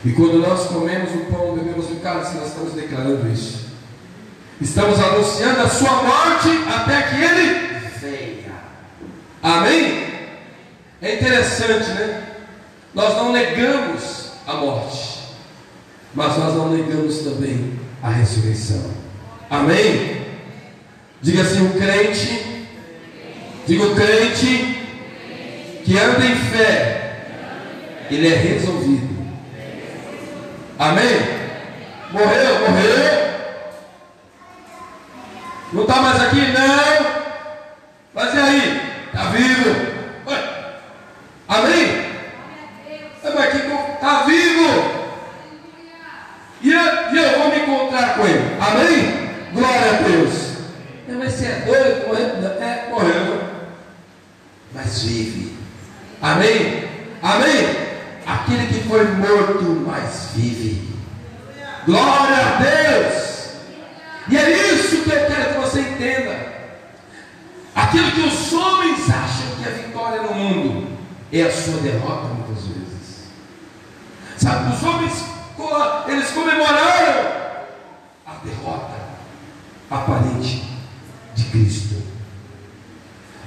E 0.05 0.13
quando 0.13 0.39
nós 0.39 0.67
comemos 0.67 1.15
o 1.15 1.33
pão, 1.33 1.55
bebemos 1.55 1.87
o 1.91 1.97
cálice, 1.97 2.35
nós 2.35 2.49
estamos 2.49 2.75
declarando 2.75 3.27
isso. 3.33 3.65
Estamos 4.61 5.01
anunciando 5.01 5.63
a 5.63 5.69
sua 5.71 6.03
morte 6.03 6.49
até 6.69 7.03
que 7.03 7.23
ele 7.23 7.79
venha. 8.01 8.55
Amém? 9.43 10.05
É 11.01 11.15
interessante, 11.15 11.89
né? 11.91 12.23
Nós 12.93 13.17
não 13.17 13.33
negamos 13.33 14.33
a 14.47 14.55
morte 14.55 15.14
mas 16.15 16.39
nós 16.39 16.55
não 16.55 16.71
negamos 16.71 17.19
também 17.19 17.79
a 18.03 18.11
ressurreição. 18.11 18.91
Amém? 19.51 20.25
Diga 21.21 21.43
assim: 21.43 21.67
o 21.67 21.73
crente, 21.73 22.67
diga 23.67 23.85
o 23.85 23.95
crente 23.95 24.87
que 25.85 25.99
anda 25.99 26.25
em 26.25 26.37
fé, 26.37 27.27
ele 28.11 28.29
é 28.29 28.37
resolvido. 28.37 29.15
Amém? 30.79 31.19
Morreu, 32.13 32.61
morreu. 32.61 33.25
Não 35.73 35.83
está 35.83 35.97
mais 36.01 36.23
aqui? 36.23 36.41
Não. 36.53 37.25
Mas 38.15 38.35
e 38.35 38.39
aí? 38.39 38.81
Está 39.07 39.31
vivo? 39.31 39.95
mais 54.85 55.03
vive. 55.03 55.57
Amém? 56.21 56.85
Amém? 57.23 57.77
Aquele 58.27 58.67
que 58.67 58.89
foi 58.89 59.05
morto 59.05 59.65
mais 59.87 60.31
vive. 60.35 60.95
Glória 61.87 62.37
a 62.37 62.59
Deus! 62.61 63.49
E 64.29 64.37
é 64.37 64.73
isso 64.73 65.03
que 65.03 65.11
eu 65.11 65.27
quero 65.27 65.55
que 65.55 65.61
você 65.61 65.81
entenda. 65.81 66.55
Aquilo 67.75 68.11
que 68.13 68.21
os 68.21 68.53
homens 68.53 69.11
acham 69.11 69.57
que 69.59 69.69
é 69.69 69.73
vitória 69.73 70.23
no 70.23 70.35
mundo 70.35 70.97
é 71.33 71.43
a 71.43 71.53
sua 71.53 71.79
derrota 71.79 72.29
muitas 72.29 72.65
vezes. 72.65 73.25
Sabe, 74.39 74.75
os 74.75 74.83
homens 74.83 75.25
eles 76.09 76.31
comemoraram 76.31 77.33
a 78.27 78.35
derrota 78.45 78.95
aparente 79.91 80.65
de 81.35 81.45
Cristo. 81.45 81.97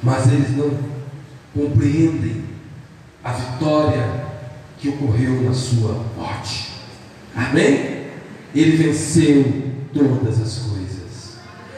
Mas 0.04 0.28
eles 0.28 0.56
não 0.56 0.98
compreendem 1.58 2.44
a 3.24 3.32
vitória 3.32 4.26
que 4.78 4.90
ocorreu 4.90 5.42
na 5.42 5.54
sua 5.54 6.06
morte. 6.16 6.72
Amém? 7.36 8.08
Ele 8.54 8.78
venceu 8.78 9.74
todas 9.94 10.40
as 10.40 10.60
coisas. 10.60 11.38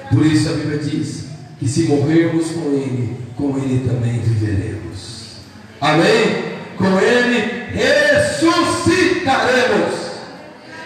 Por 0.10 0.26
isso 0.26 0.49
a 0.49 0.54
Bíblia 0.54 0.80
diz 0.80 1.30
que 1.60 1.67
se 1.67 1.84
morrermos 1.84 2.50
com 2.52 2.72
Ele, 2.72 3.15
com 3.36 3.58
Ele 3.58 3.88
também 3.88 4.19
viveremos. 4.19 5.41
Amém? 5.82 6.58
Com 6.78 7.00
Ele 7.00 7.65
ressuscitaremos. 7.74 10.10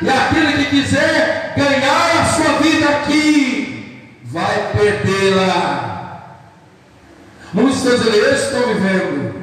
E 0.02 0.10
aquele 0.10 0.54
que 0.54 0.66
quiser 0.72 1.54
ganhar 1.56 2.22
a 2.22 2.26
sua 2.26 2.58
vida 2.58 2.90
aqui, 2.90 4.10
vai 4.24 4.72
perdê-la. 4.74 6.40
Muitos 7.54 7.86
estão 7.86 8.14
eu 8.14 8.34
estou 8.34 8.74
vivendo, 8.74 9.36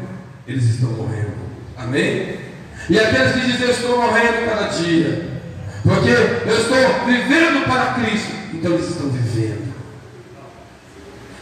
eles 0.48 0.64
estão 0.64 0.90
morrendo. 0.90 1.30
Amém? 1.78 2.40
E 2.88 2.98
aqueles 2.98 3.32
que 3.32 3.40
dizem, 3.40 3.66
eu 3.66 3.70
estou 3.70 4.02
morrendo 4.02 4.46
cada 4.46 4.66
dia, 4.66 5.28
porque 5.84 6.10
eu 6.10 6.58
estou 6.58 7.06
vivendo 7.06 7.64
para 7.66 7.94
Cristo, 7.94 8.32
então 8.52 8.72
eles 8.72 8.88
estão 8.88 9.08
vivendo. 9.10 9.69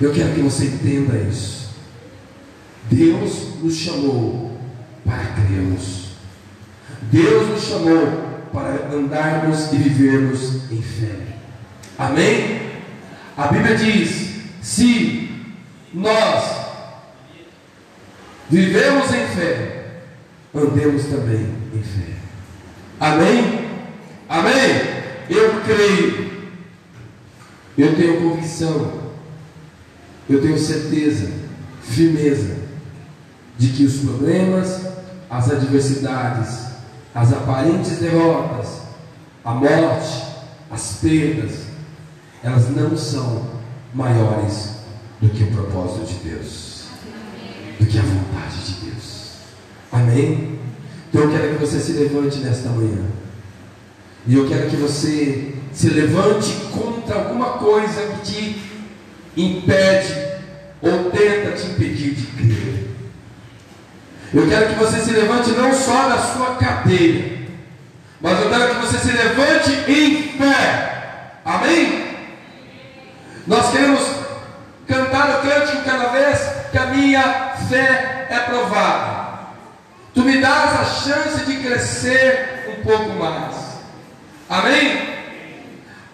Eu 0.01 0.13
quero 0.13 0.35
que 0.35 0.41
você 0.41 0.67
entenda 0.67 1.17
isso. 1.19 1.71
Deus 2.91 3.61
nos 3.63 3.75
chamou 3.75 4.57
para 5.05 5.25
crermos. 5.25 6.09
Deus 7.11 7.49
nos 7.49 7.63
chamou 7.63 8.29
para 8.53 8.95
andarmos 8.95 9.73
e 9.73 9.77
vivermos 9.77 10.71
em 10.71 10.81
fé. 10.81 11.17
Amém? 11.99 12.61
A 13.37 13.49
Bíblia 13.49 13.77
diz: 13.77 14.41
se 14.63 15.31
nós 15.93 16.45
vivemos 18.49 19.13
em 19.13 19.27
fé, 19.29 20.03
andemos 20.55 21.05
também 21.07 21.55
em 21.75 21.83
fé. 21.83 22.13
Amém? 23.01 23.69
Amém? 24.29 24.99
Eu 25.31 25.61
creio, 25.61 26.31
eu 27.77 27.97
tenho 27.97 28.21
convicção, 28.21 28.98
eu 30.29 30.43
tenho 30.43 30.59
certeza, 30.59 31.31
firmeza, 31.83 32.57
de 33.57 33.69
que 33.69 33.85
os 33.85 33.97
problemas, 34.01 34.81
as 35.29 35.51
adversidades, 35.51 36.69
as 37.15 37.33
aparentes 37.33 37.99
derrotas, 37.99 38.83
a 39.45 39.55
morte, 39.55 40.25
as 40.71 40.99
perdas, 41.01 41.53
elas 42.43 42.69
não 42.71 42.97
são 42.97 43.47
maiores 43.95 44.77
do 45.21 45.29
que 45.31 45.45
o 45.45 45.51
propósito 45.51 46.07
de 46.07 46.31
Deus, 46.31 46.85
do 47.81 47.87
que 47.87 47.99
a 47.99 48.03
vontade 48.03 48.59
de 48.65 48.87
Deus. 48.87 49.33
Amém? 49.91 50.59
Então 51.09 51.23
eu 51.23 51.31
quero 51.31 51.55
que 51.55 51.65
você 51.65 51.81
se 51.81 51.93
levante 51.93 52.39
nesta 52.39 52.69
manhã. 52.69 53.07
E 54.27 54.35
eu 54.35 54.47
quero 54.47 54.69
que 54.69 54.77
você 54.77 55.55
se 55.73 55.89
levante 55.89 56.53
contra 56.71 57.17
alguma 57.17 57.53
coisa 57.53 58.03
que 58.03 58.33
te 58.33 58.68
impede 59.39 60.15
ou 60.83 61.11
tenta 61.11 61.53
te 61.53 61.67
impedir 61.67 62.15
de 62.15 62.27
crer. 62.27 62.89
Eu 64.35 64.49
quero 64.49 64.69
que 64.69 64.75
você 64.75 65.01
se 65.01 65.11
levante 65.13 65.51
não 65.53 65.73
só 65.73 66.09
da 66.09 66.19
sua 66.19 66.57
cadeira, 66.57 67.39
mas 68.21 68.41
eu 68.41 68.51
quero 68.51 68.75
que 68.75 68.87
você 68.87 68.99
se 68.99 69.17
levante 69.17 69.91
em 69.91 70.23
fé. 70.39 71.33
Amém? 71.45 72.09
Nós 73.47 73.71
queremos 73.71 74.01
cantar 74.87 75.39
o 75.39 75.49
cântico 75.49 75.85
cada 75.85 76.09
vez 76.09 76.39
que 76.71 76.79
a 76.79 76.87
minha 76.87 77.23
fé 77.69 78.27
é 78.29 78.39
provada. 78.41 79.29
Tu 80.13 80.23
me 80.23 80.39
dás 80.41 80.81
a 80.81 80.85
chance 80.85 81.47
de 81.47 81.57
crescer 81.59 82.67
um 82.69 82.83
pouco 82.83 83.11
mais. 83.11 83.55
Amém? 84.51 85.09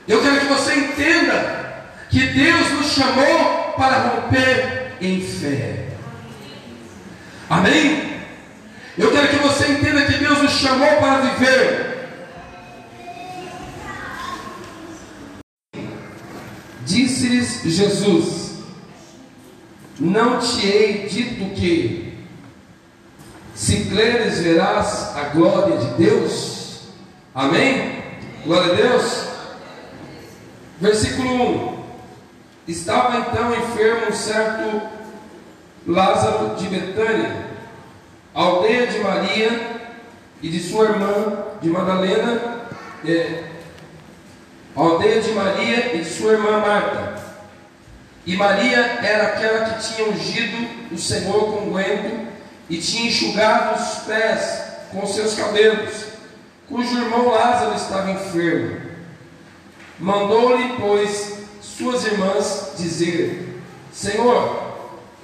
Eu 0.06 0.22
quero 0.22 0.40
que 0.40 0.46
você 0.46 0.74
entenda 0.74 1.63
que 2.14 2.28
Deus 2.28 2.70
nos 2.70 2.92
chamou 2.92 3.72
para 3.76 3.98
romper 3.98 4.92
em 5.00 5.20
fé. 5.20 5.88
Amém? 7.50 8.20
Eu 8.96 9.10
quero 9.10 9.28
que 9.30 9.36
você 9.38 9.72
entenda 9.72 10.06
que 10.06 10.18
Deus 10.18 10.40
nos 10.40 10.52
chamou 10.52 10.96
para 10.98 11.22
viver. 11.22 12.08
Disse-lhes 16.86 17.62
Jesus: 17.64 18.58
Não 19.98 20.38
te 20.38 20.64
hei 20.64 21.08
dito 21.08 21.52
que, 21.56 22.16
se 23.56 23.86
creres, 23.86 24.38
verás 24.38 25.16
a 25.16 25.30
glória 25.30 25.78
de 25.78 26.04
Deus? 26.04 26.90
Amém? 27.34 28.04
Glória 28.44 28.72
a 28.72 28.76
Deus. 28.76 29.24
Versículo 30.80 31.70
1: 31.70 31.73
Estava 32.66 33.18
então 33.18 33.54
enfermo 33.54 34.08
um 34.08 34.12
certo 34.12 34.82
Lázaro 35.86 36.56
de 36.56 36.66
Betânia, 36.66 37.44
aldeia 38.32 38.86
de 38.86 38.98
Maria 39.00 39.80
e 40.40 40.48
de 40.48 40.60
sua 40.60 40.86
irmã 40.86 41.44
de 41.60 41.68
Madalena, 41.68 42.62
é, 43.06 43.44
aldeia 44.74 45.20
de 45.20 45.30
Maria 45.32 45.94
e 45.94 45.98
de 45.98 46.04
sua 46.06 46.32
irmã 46.32 46.58
Marta. 46.58 47.22
E 48.24 48.34
Maria 48.34 48.78
era 49.02 49.24
aquela 49.24 49.66
que 49.66 49.86
tinha 49.86 50.08
ungido 50.08 50.66
o 50.90 50.98
Senhor 50.98 51.52
com 51.52 51.74
guento 51.74 52.28
e 52.70 52.78
tinha 52.78 53.08
enxugado 53.08 53.78
os 53.78 53.98
pés 54.04 54.62
com 54.90 55.06
seus 55.06 55.34
cabelos, 55.34 56.06
cujo 56.66 56.96
irmão 56.96 57.28
Lázaro 57.28 57.74
estava 57.74 58.10
enfermo. 58.10 58.80
Mandou-lhe, 59.98 60.76
pois, 60.80 61.33
suas 61.76 62.04
irmãs 62.04 62.72
dizer: 62.76 63.60
Senhor, 63.92 64.64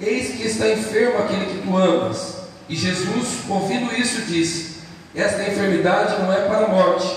Eis 0.01 0.35
que 0.35 0.47
está 0.47 0.67
enfermo 0.67 1.19
aquele 1.19 1.45
que 1.45 1.61
tu 1.61 1.77
amas. 1.77 2.41
E 2.67 2.75
Jesus, 2.75 3.41
ouvindo 3.47 3.93
isso, 3.95 4.21
disse: 4.23 4.81
Esta 5.15 5.43
enfermidade 5.43 6.19
não 6.19 6.33
é 6.33 6.47
para 6.47 6.65
a 6.65 6.69
morte, 6.69 7.07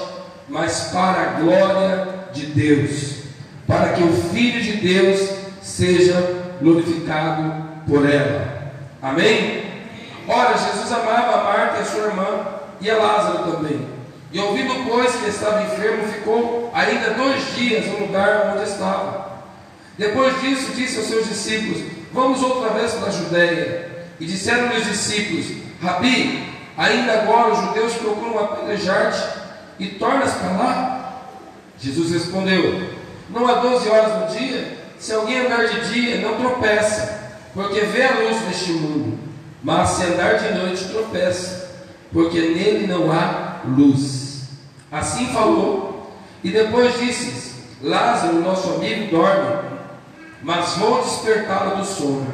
mas 0.48 0.90
para 0.92 1.22
a 1.22 1.40
glória 1.40 2.08
de 2.34 2.46
Deus, 2.46 3.22
para 3.66 3.94
que 3.94 4.02
o 4.02 4.12
Filho 4.12 4.62
de 4.62 4.72
Deus 4.76 5.30
seja 5.62 6.54
glorificado 6.60 7.64
por 7.88 8.08
ela. 8.08 8.72
Amém? 9.00 9.64
Ora, 10.28 10.58
Jesus 10.58 10.92
amava 10.92 11.40
a 11.40 11.44
Marta 11.44 11.78
e 11.78 11.80
a 11.80 11.84
sua 11.84 12.06
irmã, 12.06 12.46
e 12.82 12.90
a 12.90 12.98
Lázaro 12.98 13.52
também. 13.52 13.93
E 14.34 14.40
ouvindo, 14.40 14.90
pois, 14.90 15.14
que 15.14 15.28
estava 15.28 15.62
enfermo, 15.62 16.08
ficou 16.12 16.68
ainda 16.74 17.10
dois 17.10 17.54
dias 17.54 17.86
no 17.86 18.00
lugar 18.00 18.52
onde 18.52 18.68
estava. 18.68 19.32
Depois 19.96 20.40
disso, 20.40 20.72
disse 20.72 20.98
aos 20.98 21.06
seus 21.06 21.28
discípulos: 21.28 21.84
Vamos 22.12 22.42
outra 22.42 22.70
vez 22.70 22.94
para 22.94 23.10
a 23.10 23.12
Judéia. 23.12 24.06
E 24.18 24.26
disseram-lhe 24.26 24.76
os 24.76 24.86
discípulos: 24.86 25.46
Rabi, 25.80 26.52
ainda 26.76 27.12
agora 27.12 27.52
os 27.52 27.60
judeus 27.60 27.92
procuram 27.92 28.40
apedrejar-te 28.40 29.38
e 29.78 29.86
tornas 29.86 30.32
para 30.32 30.50
lá? 30.50 31.22
Jesus 31.78 32.10
respondeu: 32.10 32.90
Não 33.30 33.46
há 33.46 33.60
doze 33.60 33.88
horas 33.88 34.32
no 34.32 34.36
dia? 34.36 34.78
Se 34.98 35.12
alguém 35.12 35.46
andar 35.46 35.64
de 35.68 35.92
dia, 35.92 36.16
não 36.16 36.38
tropeça, 36.38 37.36
porque 37.54 37.82
vê 37.82 38.02
a 38.02 38.18
luz 38.18 38.40
deste 38.48 38.72
mundo. 38.72 39.16
Mas 39.62 39.90
se 39.90 40.02
andar 40.02 40.38
de 40.38 40.58
noite, 40.58 40.88
tropeça, 40.88 41.70
porque 42.12 42.40
nele 42.40 42.88
não 42.88 43.12
há 43.12 43.60
luz. 43.64 44.23
Assim 44.90 45.26
falou, 45.28 46.12
e 46.42 46.50
depois 46.50 46.98
disse: 46.98 47.54
Lázaro, 47.82 48.40
nosso 48.40 48.74
amigo, 48.74 49.10
dorme 49.10 49.74
mas 50.44 50.76
vou 50.76 51.02
despertá-lo 51.02 51.76
do 51.76 51.84
sono. 51.84 52.32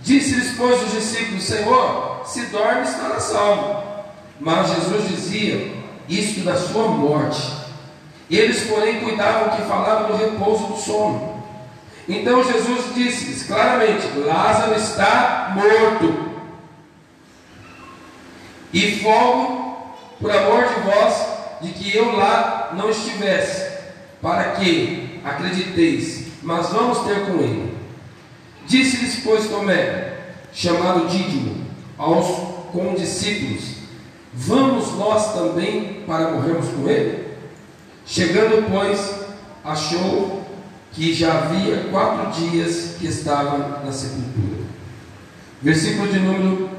Disse-lhes, 0.00 0.56
pois, 0.56 0.80
os 0.84 0.92
discípulos: 0.92 1.42
Senhor, 1.42 2.22
se 2.24 2.46
dorme, 2.46 2.82
estará 2.82 3.18
salvo. 3.18 3.84
Mas 4.38 4.68
Jesus 4.68 5.08
dizia 5.08 5.74
isto 6.08 6.40
da 6.44 6.56
sua 6.56 6.86
morte. 6.86 7.52
Eles, 8.30 8.68
porém, 8.68 9.00
cuidavam 9.00 9.56
que 9.56 9.62
falava 9.62 10.12
do 10.12 10.16
repouso 10.16 10.66
do 10.68 10.76
sono. 10.76 11.42
Então 12.08 12.44
Jesus 12.44 12.94
disse 12.94 13.44
claramente: 13.46 14.06
Lázaro 14.18 14.74
está 14.76 15.52
morto. 15.52 16.26
E 18.72 19.00
folgo 19.02 19.96
por 20.20 20.30
amor 20.30 20.64
de 20.68 20.80
vós 20.80 21.35
de 21.60 21.70
que 21.70 21.96
eu 21.96 22.16
lá 22.16 22.72
não 22.76 22.90
estivesse, 22.90 23.76
para 24.20 24.52
que 24.52 25.20
acrediteis, 25.24 26.26
mas 26.42 26.68
vamos 26.70 26.98
ter 27.00 27.26
com 27.26 27.34
ele. 27.34 27.76
Disse-lhes, 28.66 29.20
pois, 29.24 29.48
Tomé, 29.48 30.12
chamado 30.52 31.06
Dídimo, 31.06 31.66
aos 31.96 32.26
condiscípulos: 32.72 33.76
Vamos 34.32 34.92
nós 34.96 35.34
também 35.34 36.02
para 36.06 36.30
morrermos 36.30 36.68
com 36.68 36.88
ele? 36.88 37.26
Chegando, 38.04 38.70
pois, 38.70 39.14
achou 39.64 40.44
que 40.92 41.12
já 41.12 41.38
havia 41.38 41.84
quatro 41.90 42.30
dias 42.32 42.96
que 42.98 43.06
estava 43.06 43.82
na 43.84 43.92
sepultura. 43.92 44.64
Versículo 45.60 46.08
de 46.12 46.18
número 46.18 46.70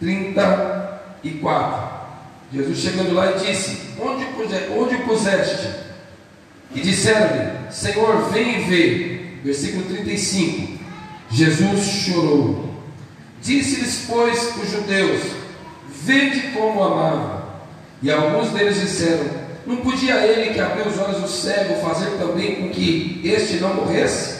34. 0.00 1.95
Jesus 2.52 2.78
chegando 2.78 3.14
lá 3.14 3.32
e 3.32 3.46
disse: 3.46 3.78
Onde, 4.00 4.24
onde 4.76 4.96
puseste? 4.98 5.68
E 6.74 6.80
disseram-lhe: 6.80 7.72
Senhor, 7.72 8.30
vem 8.30 8.60
e 8.60 8.64
vê. 8.64 9.16
Versículo 9.42 9.84
35. 9.84 10.78
Jesus 11.30 11.84
chorou. 11.84 12.70
Disse-lhes, 13.42 14.04
pois, 14.08 14.56
os 14.56 14.70
judeus: 14.70 15.22
Vede 15.88 16.52
como 16.52 16.82
amava. 16.82 17.46
E 18.02 18.10
alguns 18.10 18.50
deles 18.50 18.80
disseram: 18.80 19.24
Não 19.66 19.78
podia 19.78 20.24
ele 20.24 20.54
que 20.54 20.60
abriu 20.60 20.86
os 20.86 20.98
olhos 20.98 21.20
do 21.20 21.28
cego 21.28 21.80
fazer 21.80 22.10
também 22.18 22.56
com 22.56 22.68
que 22.70 23.20
este 23.24 23.54
não 23.54 23.74
morresse? 23.74 24.36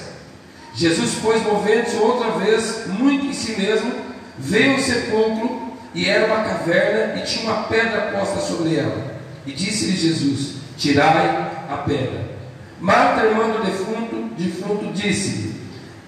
Jesus, 0.74 1.14
pois, 1.22 1.42
movendo-se 1.42 1.96
outra 1.96 2.32
vez, 2.32 2.86
muito 2.86 3.26
em 3.26 3.32
si 3.32 3.52
mesmo, 3.58 3.92
veio 4.38 4.72
ao 4.72 4.78
sepulcro 4.78 5.65
e 5.96 6.10
era 6.10 6.26
uma 6.26 6.44
caverna 6.44 7.18
e 7.18 7.24
tinha 7.24 7.50
uma 7.50 7.62
pedra 7.62 8.12
posta 8.12 8.38
sobre 8.38 8.76
ela. 8.76 9.16
E 9.46 9.52
disse-lhe 9.52 9.96
Jesus: 9.96 10.56
Tirai 10.76 11.50
a 11.70 11.78
pedra. 11.86 12.36
Marta, 12.78 13.24
irmã 13.24 13.48
do 13.48 13.64
defunto, 13.64 14.34
defunto 14.36 14.92
disse-lhe: 14.92 15.58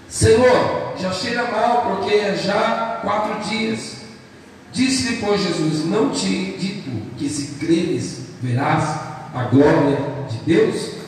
Senhor, 0.06 0.92
já 0.98 1.10
cheira 1.10 1.50
mal, 1.50 1.86
porque 1.86 2.14
é 2.14 2.36
já 2.36 3.00
quatro 3.02 3.48
dias. 3.48 3.96
Disse-lhe, 4.74 5.16
pois, 5.22 5.42
Jesus: 5.42 5.86
Não 5.86 6.10
te 6.10 6.28
dito 6.58 6.90
que 7.16 7.26
se 7.26 7.54
creres, 7.54 8.26
verás 8.42 8.84
a 9.34 9.44
glória 9.44 9.96
de 10.28 10.36
Deus? 10.44 10.98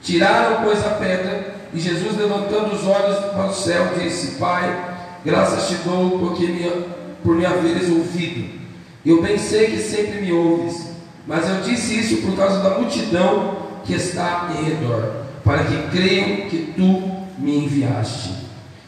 Tiraram, 0.00 0.64
pois, 0.64 0.82
a 0.82 0.90
pedra, 0.92 1.56
e 1.74 1.78
Jesus, 1.78 2.16
levantando 2.16 2.74
os 2.74 2.86
olhos 2.86 3.18
para 3.32 3.48
o 3.48 3.54
céu, 3.54 3.92
disse: 3.98 4.38
Pai, 4.38 4.96
graças 5.22 5.68
te 5.68 5.74
dou, 5.84 6.18
porque 6.20 6.46
me 6.46 7.03
por 7.24 7.34
me 7.34 7.44
haveres 7.46 7.88
ouvido. 7.88 8.60
Eu 9.04 9.20
bem 9.22 9.38
sei 9.38 9.68
que 9.68 9.78
sempre 9.78 10.20
me 10.20 10.32
ouves, 10.32 10.90
mas 11.26 11.48
eu 11.48 11.62
disse 11.62 11.98
isso 11.98 12.18
por 12.18 12.36
causa 12.36 12.62
da 12.62 12.78
multidão 12.78 13.56
que 13.84 13.94
está 13.94 14.50
em 14.56 14.64
redor, 14.64 15.24
para 15.42 15.64
que 15.64 15.88
creiam 15.90 16.48
que 16.48 16.72
tu 16.76 17.02
me 17.38 17.64
enviaste. 17.64 18.34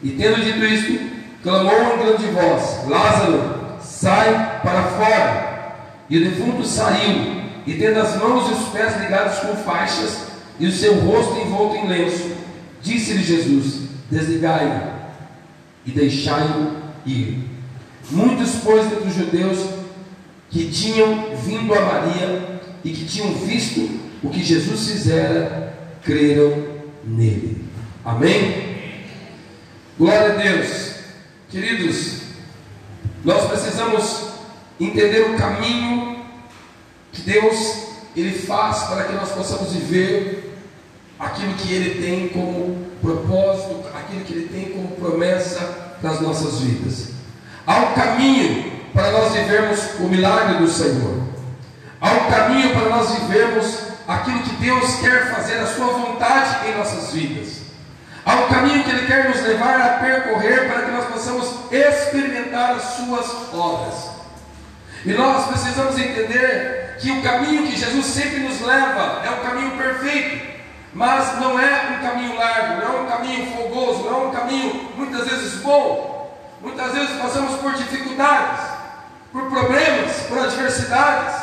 E 0.03 0.11
tendo 0.11 0.43
dito 0.43 0.65
isto, 0.65 1.01
clamou 1.43 1.95
em 1.95 1.99
grande 1.99 2.27
voz: 2.27 2.87
Lázaro, 2.87 3.79
sai 3.81 4.61
para 4.63 4.83
fora. 4.85 5.47
E 6.09 6.19
o 6.19 6.25
defunto 6.25 6.65
saiu, 6.65 7.43
e 7.67 7.75
tendo 7.75 7.99
as 7.99 8.17
mãos 8.17 8.49
e 8.49 8.53
os 8.53 8.69
pés 8.69 9.01
ligados 9.01 9.39
com 9.39 9.57
faixas, 9.57 10.29
e 10.61 10.67
o 10.67 10.73
seu 10.73 10.95
rosto 11.01 11.41
envolto 11.41 11.77
em 11.77 11.89
lenço, 11.89 12.31
disse-lhe 12.83 13.23
Jesus: 13.23 13.89
Desligai-o 14.11 14.97
e 15.85 15.91
deixai-o 15.91 16.77
ir. 17.05 17.56
Muitos, 18.11 18.57
pois, 18.63 18.89
dos 18.89 19.15
judeus 19.15 19.59
que 20.51 20.71
tinham 20.71 21.37
vindo 21.37 21.75
a 21.75 21.81
Maria 21.81 22.61
e 22.85 22.91
que 22.91 23.05
tinham 23.05 23.35
visto 23.35 24.01
o 24.23 24.31
que 24.31 24.43
Jesus 24.43 24.89
fizera, 24.89 25.77
creram 26.03 26.65
nele. 27.05 27.65
Amém? 28.05 29.03
Glória 29.99 30.33
a 30.33 30.37
Deus. 30.37 30.95
Queridos, 31.51 32.21
nós 33.25 33.49
precisamos 33.49 34.29
entender 34.81 35.23
o 35.23 35.37
caminho 35.37 36.25
que 37.13 37.23
Deus 37.23 37.87
ele 38.15 38.39
faz 38.39 38.85
para 38.85 39.05
que 39.05 39.15
nós 39.15 39.31
possamos 39.33 39.73
viver 39.73 40.57
aquilo 41.19 41.55
que 41.55 41.73
ele 41.73 42.01
tem 42.01 42.29
como 42.29 42.87
propósito, 43.01 43.83
aquilo 43.95 44.25
que 44.25 44.33
ele 44.33 44.49
tem 44.49 44.71
como 44.71 44.89
promessa 44.97 45.97
das 46.01 46.21
nossas 46.21 46.61
vidas. 46.61 47.16
Há 47.67 47.77
um 47.79 47.95
caminho 47.95 48.73
para 48.95 49.11
nós 49.11 49.33
vivermos 49.33 49.81
o 49.99 50.05
milagre 50.05 50.59
do 50.59 50.69
Senhor. 50.69 51.27
Há 52.01 52.11
um 52.13 52.31
caminho 52.31 52.71
para 52.73 52.89
nós 52.89 53.11
vivermos 53.19 53.79
aquilo 54.07 54.41
que 54.41 54.57
Deus 54.57 55.01
quer 55.01 55.35
fazer, 55.35 55.59
a 55.59 55.67
sua 55.67 55.87
vontade 55.87 56.69
em 56.69 56.79
nossas 56.79 57.13
vidas. 57.13 57.63
Há 58.25 58.37
um 58.37 58.49
caminho 58.49 58.85
que 58.85 58.91
Ele 58.91 59.07
quer 59.07 59.29
nos 59.29 59.43
levar 59.43 59.81
a 59.81 59.89
percorrer 59.99 60.69
para 60.69 60.83
que 60.83 60.91
nós 60.93 61.05
possamos 61.07 61.73
experimentar 61.73 62.77
as 62.77 62.83
suas 62.83 63.53
obras. 63.53 64.11
E 65.05 65.13
nós 65.13 65.47
precisamos 65.49 65.99
entender 65.99 66.97
que 67.01 67.11
o 67.11 67.23
caminho 67.23 67.67
que 67.67 67.77
Jesus 67.77 68.07
sempre 68.07 68.41
nos 68.41 68.61
leva 68.61 69.23
é 69.25 69.31
o 69.31 69.49
caminho 69.49 69.73
perfeito, 69.73 70.47
mas 70.95 71.39
não 71.41 71.59
é 71.59 71.99
um 71.99 72.07
caminho 72.07 72.37
largo, 72.37 72.81
não 72.81 72.97
é 72.97 73.01
um 73.01 73.07
caminho 73.07 73.47
fogoso, 73.53 74.05
não 74.05 74.25
é 74.25 74.27
um 74.29 74.31
caminho 74.31 74.91
muitas 74.97 75.29
vezes 75.29 75.61
bom, 75.61 76.16
Muitas 76.61 76.93
vezes 76.93 77.21
passamos 77.21 77.61
por 77.61 77.75
dificuldades, 77.75 78.65
por 79.33 79.51
problemas, 79.51 80.13
por 80.29 80.39
adversidades, 80.39 81.35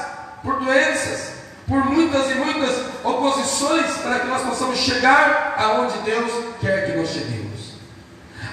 por 0.42 0.60
doenças, 0.60 1.34
por 1.68 1.86
muitas 1.86 2.32
e 2.32 2.36
muitas 2.36 2.76
oposições 3.04 3.98
para 3.98 4.20
que 4.20 4.28
nós 4.28 4.42
possamos 4.42 4.78
chegar 4.80 5.56
aonde 5.58 5.98
Deus 6.00 6.32
quer 6.60 6.86
que 6.86 6.98
nós 6.98 7.10
cheguemos. 7.10 7.74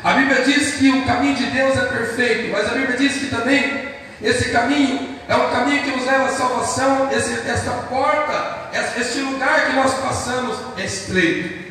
A 0.03 0.13
Bíblia 0.13 0.43
diz 0.45 0.75
que 0.75 0.89
o 0.91 1.05
caminho 1.05 1.37
de 1.37 1.47
Deus 1.47 1.77
é 1.77 1.85
perfeito, 1.87 2.53
mas 2.53 2.67
a 2.67 2.75
Bíblia 2.75 2.97
diz 2.97 3.13
que 3.15 3.27
também 3.27 3.91
esse 4.23 4.51
caminho 4.51 5.19
é 5.29 5.37
um 5.37 5.51
caminho 5.51 5.83
que 5.83 5.91
nos 5.91 6.07
leva 6.07 6.27
à 6.27 6.29
salvação, 6.29 7.11
esse, 7.13 7.49
esta 7.49 7.71
porta, 7.89 8.71
este 8.99 9.21
lugar 9.21 9.67
que 9.67 9.77
nós 9.77 9.95
passamos 9.95 10.57
é 10.77 10.85
estreito. 10.85 11.71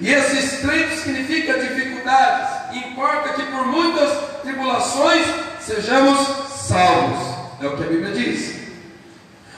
E 0.00 0.10
esse 0.10 0.38
estreito 0.38 0.96
significa 0.96 1.58
dificuldades, 1.58 2.61
importa 2.78 3.34
que 3.34 3.42
por 3.42 3.66
muitas 3.66 4.40
tribulações 4.42 5.26
sejamos 5.60 6.18
salvos. 6.48 7.18
É 7.60 7.66
o 7.66 7.76
que 7.76 7.84
a 7.84 7.86
Bíblia 7.86 8.12
diz. 8.12 8.62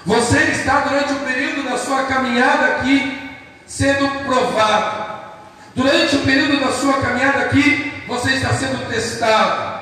Você 0.05 0.39
está 0.39 0.81
durante 0.81 1.13
o 1.15 1.21
período 1.21 1.69
da 1.69 1.79
sua 1.79 2.05
caminhada 2.05 2.67
aqui 2.77 3.31
sendo 3.67 4.25
provado. 4.25 5.05
Durante 5.75 6.17
o 6.17 6.21
período 6.21 6.61
da 6.61 6.73
sua 6.73 7.01
caminhada 7.01 7.41
aqui, 7.41 7.93
você 8.07 8.33
está 8.33 8.51
sendo 8.51 8.89
testado. 8.89 9.75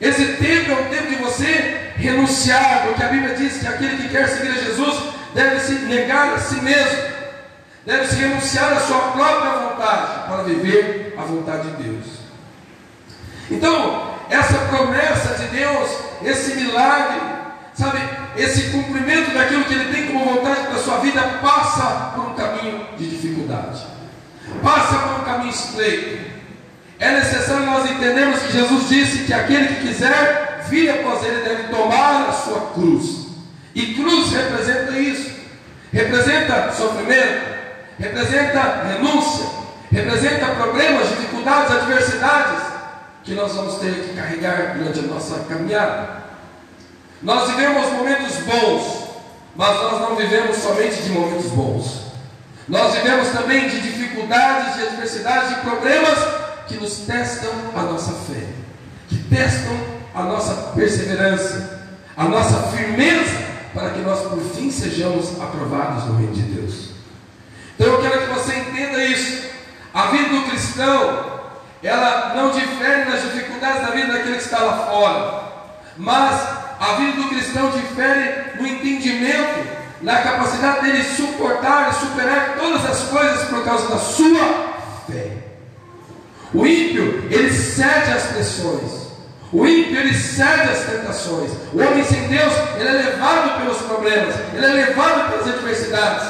Esse 0.00 0.24
tempo 0.34 0.72
é 0.72 0.74
o 0.74 0.88
tempo 0.88 1.08
de 1.08 1.16
você 1.16 1.92
renunciar, 1.96 2.84
porque 2.86 3.02
a 3.02 3.08
Bíblia 3.08 3.34
diz 3.34 3.58
que 3.58 3.66
aquele 3.66 3.96
que 3.96 4.08
quer 4.08 4.28
seguir 4.28 4.50
a 4.50 4.62
Jesus 4.62 5.02
deve 5.34 5.60
se 5.60 5.72
negar 5.86 6.34
a 6.34 6.38
si 6.38 6.60
mesmo, 6.60 7.02
deve 7.84 8.06
se 8.06 8.16
renunciar 8.16 8.72
à 8.72 8.80
sua 8.80 8.98
própria 9.12 9.50
vontade 9.50 10.28
para 10.28 10.42
viver 10.44 11.14
a 11.18 11.22
vontade 11.22 11.70
de 11.70 11.82
Deus. 11.82 12.23
Então, 13.50 14.14
essa 14.30 14.58
promessa 14.68 15.34
de 15.34 15.46
Deus, 15.48 15.90
esse 16.22 16.54
milagre, 16.54 17.20
sabe, 17.74 17.98
esse 18.36 18.70
cumprimento 18.70 19.34
daquilo 19.34 19.64
que 19.64 19.74
Ele 19.74 19.92
tem 19.92 20.06
como 20.06 20.36
vontade 20.36 20.66
para 20.66 20.76
a 20.76 20.82
sua 20.82 20.98
vida, 20.98 21.20
passa 21.42 22.12
por 22.14 22.24
um 22.26 22.34
caminho 22.34 22.86
de 22.96 23.10
dificuldade, 23.10 23.84
passa 24.62 24.98
por 24.98 25.20
um 25.20 25.24
caminho 25.24 25.50
estreito. 25.50 26.32
É 26.98 27.12
necessário 27.12 27.66
nós 27.66 27.90
entendermos 27.90 28.40
que 28.40 28.52
Jesus 28.52 28.88
disse 28.88 29.24
que 29.24 29.34
aquele 29.34 29.68
que 29.68 29.88
quiser 29.88 30.64
vir 30.68 30.88
após 30.90 31.22
Ele 31.24 31.42
deve 31.42 31.64
tomar 31.64 32.28
a 32.28 32.32
sua 32.32 32.72
cruz, 32.72 33.24
e 33.74 33.94
cruz 33.94 34.32
representa 34.32 34.92
isso, 34.92 35.34
representa 35.92 36.72
sofrimento, 36.72 37.54
representa 37.98 38.84
renúncia, 38.88 39.46
representa 39.92 40.46
problemas, 40.46 41.08
dificuldades, 41.08 41.72
adversidades 41.72 42.73
que 43.24 43.34
nós 43.34 43.54
vamos 43.54 43.76
ter 43.76 43.94
que 43.94 44.14
carregar 44.14 44.76
durante 44.76 44.98
a 44.98 45.02
nossa 45.02 45.38
caminhada. 45.44 46.24
Nós 47.22 47.50
vivemos 47.50 47.90
momentos 47.92 48.36
bons, 48.40 49.04
mas 49.56 49.80
nós 49.80 50.00
não 50.00 50.14
vivemos 50.14 50.58
somente 50.58 51.02
de 51.02 51.10
momentos 51.10 51.46
bons. 51.46 52.04
Nós 52.68 52.94
vivemos 52.94 53.28
também 53.28 53.68
de 53.68 53.80
dificuldades, 53.80 54.76
de 54.76 54.82
adversidades, 54.82 55.48
de 55.50 55.60
problemas 55.62 56.18
que 56.66 56.76
nos 56.76 56.98
testam 56.98 57.50
a 57.74 57.82
nossa 57.82 58.12
fé, 58.12 58.46
que 59.08 59.16
testam 59.24 59.76
a 60.14 60.22
nossa 60.22 60.54
perseverança, 60.74 61.82
a 62.16 62.24
nossa 62.24 62.68
firmeza, 62.68 63.44
para 63.72 63.90
que 63.90 64.00
nós 64.00 64.20
por 64.20 64.40
fim 64.40 64.70
sejamos 64.70 65.40
aprovados 65.40 66.04
no 66.04 66.16
reino 66.16 66.32
de 66.32 66.42
Deus. 66.42 66.90
Então 67.74 67.92
eu 67.94 68.00
quero 68.00 68.20
que 68.20 68.34
você 68.34 68.54
entenda 68.54 69.02
isso. 69.02 69.44
A 69.92 70.06
vida 70.06 70.28
do 70.28 70.48
cristão, 70.48 71.43
ela 71.86 72.32
não 72.34 72.50
difere 72.50 73.04
nas 73.04 73.22
dificuldades 73.22 73.82
da 73.82 73.90
vida 73.92 74.12
daquele 74.12 74.36
que 74.36 74.42
está 74.42 74.58
lá 74.58 74.86
fora, 74.86 75.42
mas 75.98 76.48
a 76.80 76.94
vida 76.94 77.12
do 77.12 77.28
cristão 77.28 77.70
difere 77.70 78.56
no 78.58 78.66
entendimento, 78.66 79.84
na 80.00 80.18
capacidade 80.22 80.82
dele 80.82 81.04
suportar 81.04 81.90
e 81.90 81.94
superar 81.94 82.56
todas 82.58 82.84
as 82.86 83.00
coisas 83.08 83.48
por 83.48 83.64
causa 83.64 83.88
da 83.88 83.98
sua 83.98 84.74
fé. 85.06 85.32
O 86.54 86.66
ímpio, 86.66 87.26
ele 87.30 87.52
cede 87.52 88.12
às 88.12 88.24
pressões. 88.28 89.04
O 89.52 89.66
ímpio, 89.66 89.98
ele 89.98 90.14
cede 90.14 90.70
às 90.70 90.84
tentações. 90.84 91.50
O 91.72 91.80
homem 91.80 92.04
sem 92.04 92.28
Deus, 92.28 92.52
ele 92.78 92.88
é 92.88 92.92
levado 92.92 93.60
pelos 93.60 93.78
problemas, 93.78 94.34
ele 94.54 94.64
é 94.64 94.86
levado 94.86 95.30
pelas 95.30 95.54
adversidades. 95.54 96.28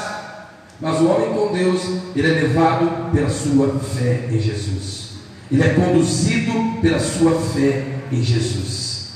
Mas 0.81 0.99
o 0.99 1.07
homem 1.07 1.33
com 1.33 1.53
Deus, 1.53 1.81
ele 2.15 2.27
é 2.27 2.41
levado 2.41 3.11
pela 3.13 3.29
sua 3.29 3.79
fé 3.79 4.27
em 4.29 4.39
Jesus. 4.39 5.04
Ele 5.51 5.63
é 5.63 5.69
conduzido 5.69 6.53
pela 6.81 6.99
sua 6.99 7.39
fé 7.53 7.83
em 8.11 8.23
Jesus. 8.23 9.09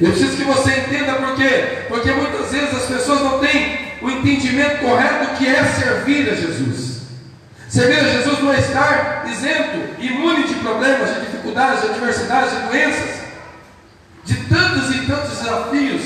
Eu 0.00 0.10
preciso 0.10 0.36
que 0.36 0.44
você 0.44 0.70
entenda 0.80 1.14
por 1.14 1.36
quê? 1.36 1.84
Porque 1.88 2.10
muitas 2.10 2.50
vezes 2.50 2.74
as 2.74 2.86
pessoas 2.86 3.20
não 3.20 3.38
têm 3.38 3.78
o 4.02 4.10
entendimento 4.10 4.80
correto 4.80 5.24
do 5.24 5.38
que 5.38 5.46
é 5.46 5.64
servir 5.64 6.28
a 6.30 6.34
Jesus. 6.34 7.02
Servir 7.68 7.98
a 7.98 8.04
Jesus 8.04 8.38
não 8.40 8.52
é 8.52 8.58
estar 8.58 9.24
isento, 9.28 10.00
imune 10.00 10.44
de 10.44 10.54
problemas, 10.54 11.14
de 11.14 11.20
dificuldades, 11.20 11.82
de 11.82 11.88
adversidades, 11.88 12.50
de 12.50 12.66
doenças, 12.66 13.20
de 14.24 14.36
tantos 14.44 14.94
e 14.94 15.06
tantos 15.06 15.38
desafios. 15.38 16.02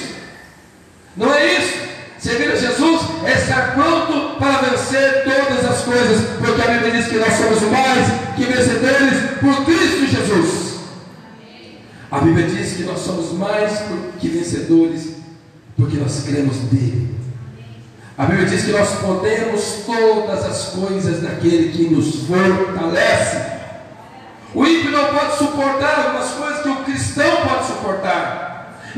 Não 1.17 1.35
é 1.35 1.59
isso. 1.59 1.88
Servir 2.19 2.51
a 2.51 2.57
Jesus 2.57 3.01
é 3.25 3.33
estar 3.33 3.75
pronto 3.75 4.39
para 4.39 4.69
vencer 4.69 5.25
todas 5.25 5.64
as 5.64 5.85
coisas, 5.85 6.27
porque 6.39 6.61
a 6.61 6.66
Bíblia 6.66 6.91
diz 6.91 7.07
que 7.07 7.16
nós 7.16 7.33
somos 7.33 7.62
mais 7.62 8.09
que 8.35 8.45
vencedores 8.45 9.19
por 9.41 9.64
Cristo 9.64 10.07
Jesus. 10.07 10.79
A 12.11 12.19
Bíblia 12.19 12.47
diz 12.47 12.73
que 12.73 12.83
nós 12.83 12.99
somos 13.01 13.33
mais 13.33 13.83
que 14.19 14.29
vencedores 14.29 15.11
porque 15.77 15.97
nós 15.97 16.25
cremos 16.25 16.57
nele. 16.73 17.16
A 18.16 18.25
Bíblia 18.25 18.49
diz 18.49 18.64
que 18.64 18.73
nós 18.73 18.89
podemos 18.97 19.62
todas 19.87 20.45
as 20.45 20.64
coisas 20.71 21.23
daquele 21.23 21.71
que 21.71 21.95
nos 21.95 22.27
fortalece. 22.27 23.59
O 24.53 24.66
ímpio 24.66 24.91
não 24.91 25.05
pode 25.14 25.39
suportar 25.39 26.07
algumas 26.07 26.31
coisas 26.31 26.62
que 26.62 26.69
o 26.69 26.85
cristão 26.85 27.47
pode 27.47 27.66
suportar. 27.66 28.47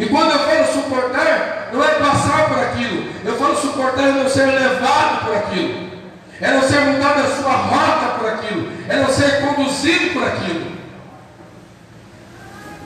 E 0.00 0.06
quando 0.06 0.32
eu 0.32 0.38
falo 0.40 0.66
suportar, 0.66 1.70
não 1.72 1.84
é 1.84 1.88
passar 1.94 2.48
por 2.48 2.58
aquilo. 2.58 3.08
Eu 3.24 3.36
falo 3.36 3.56
suportar 3.56 4.08
é 4.08 4.12
não 4.12 4.28
ser 4.28 4.46
levado 4.46 5.26
por 5.26 5.36
aquilo. 5.36 5.90
É 6.40 6.50
não 6.52 6.62
ser 6.62 6.80
mudado 6.80 7.20
a 7.20 7.36
sua 7.36 7.52
rota 7.52 8.18
por 8.18 8.28
aquilo. 8.28 8.68
É 8.88 8.96
não 8.96 9.08
ser 9.08 9.42
conduzido 9.42 10.14
por 10.14 10.24
aquilo. 10.24 10.70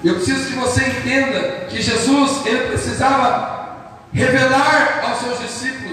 Eu 0.05 0.17
preciso 0.17 0.49
que 0.49 0.59
você 0.59 0.85
entenda 0.85 1.67
que 1.71 1.81
Jesus 1.81 2.45
ele 2.45 2.69
precisava 2.69 4.03
revelar 4.13 5.03
aos 5.09 5.21
seus 5.21 5.39
discípulos 5.39 5.85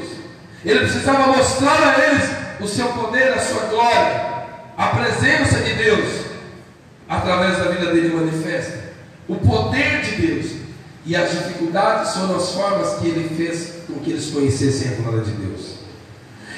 ele 0.64 0.82
precisava 0.82 1.28
mostrar 1.28 1.96
a 1.96 2.06
eles 2.06 2.30
o 2.60 2.68
seu 2.68 2.88
poder, 2.90 3.34
a 3.34 3.40
sua 3.40 3.64
glória, 3.64 4.46
a 4.78 4.88
presença 4.88 5.60
de 5.60 5.74
Deus, 5.74 6.26
através 7.10 7.58
da 7.58 7.72
vida 7.72 7.92
dele 7.92 8.16
manifesta. 8.16 8.80
O 9.28 9.36
poder 9.36 10.02
de 10.02 10.16
Deus. 10.16 10.61
E 11.06 11.16
as 11.16 11.32
dificuldades 11.32 12.14
foram 12.14 12.36
as 12.36 12.52
formas 12.52 13.00
que 13.00 13.08
ele 13.08 13.36
fez 13.36 13.84
com 13.88 14.00
que 14.00 14.12
eles 14.12 14.30
conhecessem 14.30 14.92
a 14.94 15.02
glória 15.02 15.22
de 15.22 15.32
Deus. 15.32 15.82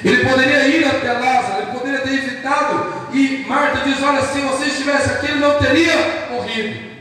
Ele 0.04 0.28
poderia 0.28 0.68
ir 0.68 0.84
até 0.84 1.12
Lázaro, 1.12 1.62
ele 1.62 1.78
poderia 1.78 2.00
ter 2.00 2.12
evitado. 2.12 3.08
E 3.14 3.44
Marta 3.48 3.80
diz: 3.84 4.02
Olha, 4.02 4.20
se 4.20 4.40
você 4.40 4.66
estivesse 4.66 5.10
aqui, 5.10 5.26
ele 5.26 5.40
não 5.40 5.58
teria 5.58 6.28
morrido. 6.30 6.92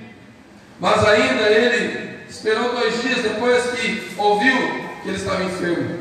Mas 0.79 1.05
ainda 1.05 1.43
ele 1.43 2.19
esperou 2.29 2.73
dois 2.73 3.01
dias 3.01 3.21
depois 3.21 3.61
que 3.71 4.13
ouviu 4.17 4.55
que 5.01 5.09
ele 5.09 5.17
estava 5.17 5.43
enfermo. 5.43 5.99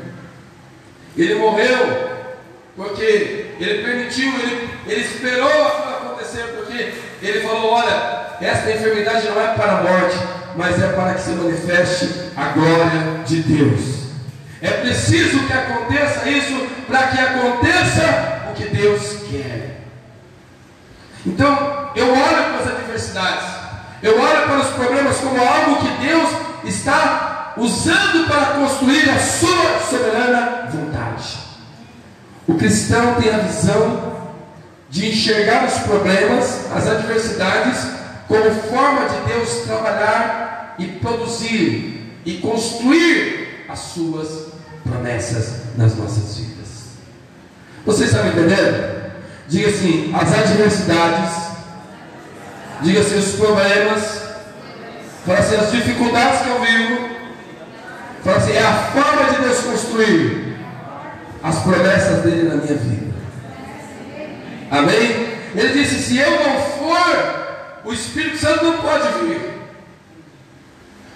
Ele 1.17 1.35
morreu 1.35 2.13
porque 2.75 3.55
ele 3.59 3.83
permitiu, 3.83 4.33
ele, 4.39 4.69
ele 4.87 5.01
esperou 5.01 5.67
aquilo 5.67 5.95
acontecer, 5.95 6.43
porque 6.55 6.93
ele 7.21 7.41
falou: 7.41 7.71
Olha, 7.71 8.37
esta 8.41 8.71
enfermidade 8.71 9.27
não 9.27 9.41
é 9.41 9.53
para 9.55 9.79
a 9.79 9.83
morte, 9.83 10.17
mas 10.55 10.81
é 10.81 10.87
para 10.89 11.13
que 11.15 11.21
se 11.21 11.31
manifeste 11.31 12.31
a 12.35 12.49
glória 12.49 13.23
de 13.25 13.41
Deus. 13.41 14.03
É 14.61 14.71
preciso 14.71 15.39
que 15.45 15.53
aconteça 15.53 16.29
isso 16.29 16.67
para 16.87 17.07
que 17.07 17.19
aconteça 17.19 18.49
o 18.49 18.53
que 18.53 18.65
Deus 18.69 19.17
quer. 19.29 19.81
Então, 21.25 21.89
eu 21.95 22.09
olho 22.09 22.43
para 22.43 22.59
as 22.59 22.67
adversidades, 22.67 23.45
eu 24.01 24.19
olho 24.19 24.43
para 24.43 24.59
os 24.59 24.69
problemas 24.69 25.17
como 25.17 25.41
algo 25.41 25.77
que 25.77 26.05
Deus 26.05 26.29
está 26.65 27.53
usando 27.57 28.27
para 28.27 28.57
construir 28.57 29.09
a 29.09 29.19
sua 29.19 29.79
soberana 29.89 30.69
vontade. 30.71 31.37
O 32.47 32.55
cristão 32.55 33.15
tem 33.15 33.33
a 33.33 33.39
visão 33.39 34.13
de 34.89 35.09
enxergar 35.09 35.65
os 35.65 35.73
problemas, 35.79 36.71
as 36.75 36.87
adversidades, 36.87 37.87
como 38.27 38.49
forma 38.51 39.07
de 39.09 39.33
Deus 39.33 39.49
trabalhar 39.65 40.75
e 40.79 40.85
produzir 40.85 42.19
e 42.25 42.37
construir 42.37 43.65
as 43.69 43.79
suas 43.79 44.47
promessas 44.83 45.53
nas 45.77 45.95
nossas 45.95 46.37
vidas. 46.37 46.67
Vocês 47.85 48.11
estão 48.11 48.27
entendendo? 48.27 49.11
Diga 49.47 49.69
assim: 49.69 50.13
as 50.15 50.33
adversidades, 50.33 51.35
diga 52.81 52.99
assim, 53.01 53.19
os 53.19 53.35
problemas, 53.35 54.21
fala 55.25 55.39
assim, 55.39 55.55
as 55.55 55.71
dificuldades 55.71 56.41
que 56.41 56.49
eu 56.49 56.61
vivo, 56.61 57.13
Fala 58.23 58.37
assim, 58.37 58.53
é 58.53 58.63
a 58.63 58.73
forma 58.73 59.33
de 59.33 59.41
Deus 59.41 59.59
construir 59.59 60.55
as 61.43 61.59
promessas 61.59 62.23
dele 62.23 62.47
na 62.47 62.55
minha 62.55 62.75
vida. 62.75 63.13
Amém? 64.71 65.33
Ele 65.53 65.73
disse: 65.73 66.01
se 66.01 66.17
eu 66.17 66.31
não 66.31 66.61
for, 66.61 67.42
o 67.85 67.93
Espírito 67.93 68.37
Santo 68.37 68.63
não 68.63 68.77
pode 68.77 69.07
vir. 69.19 69.53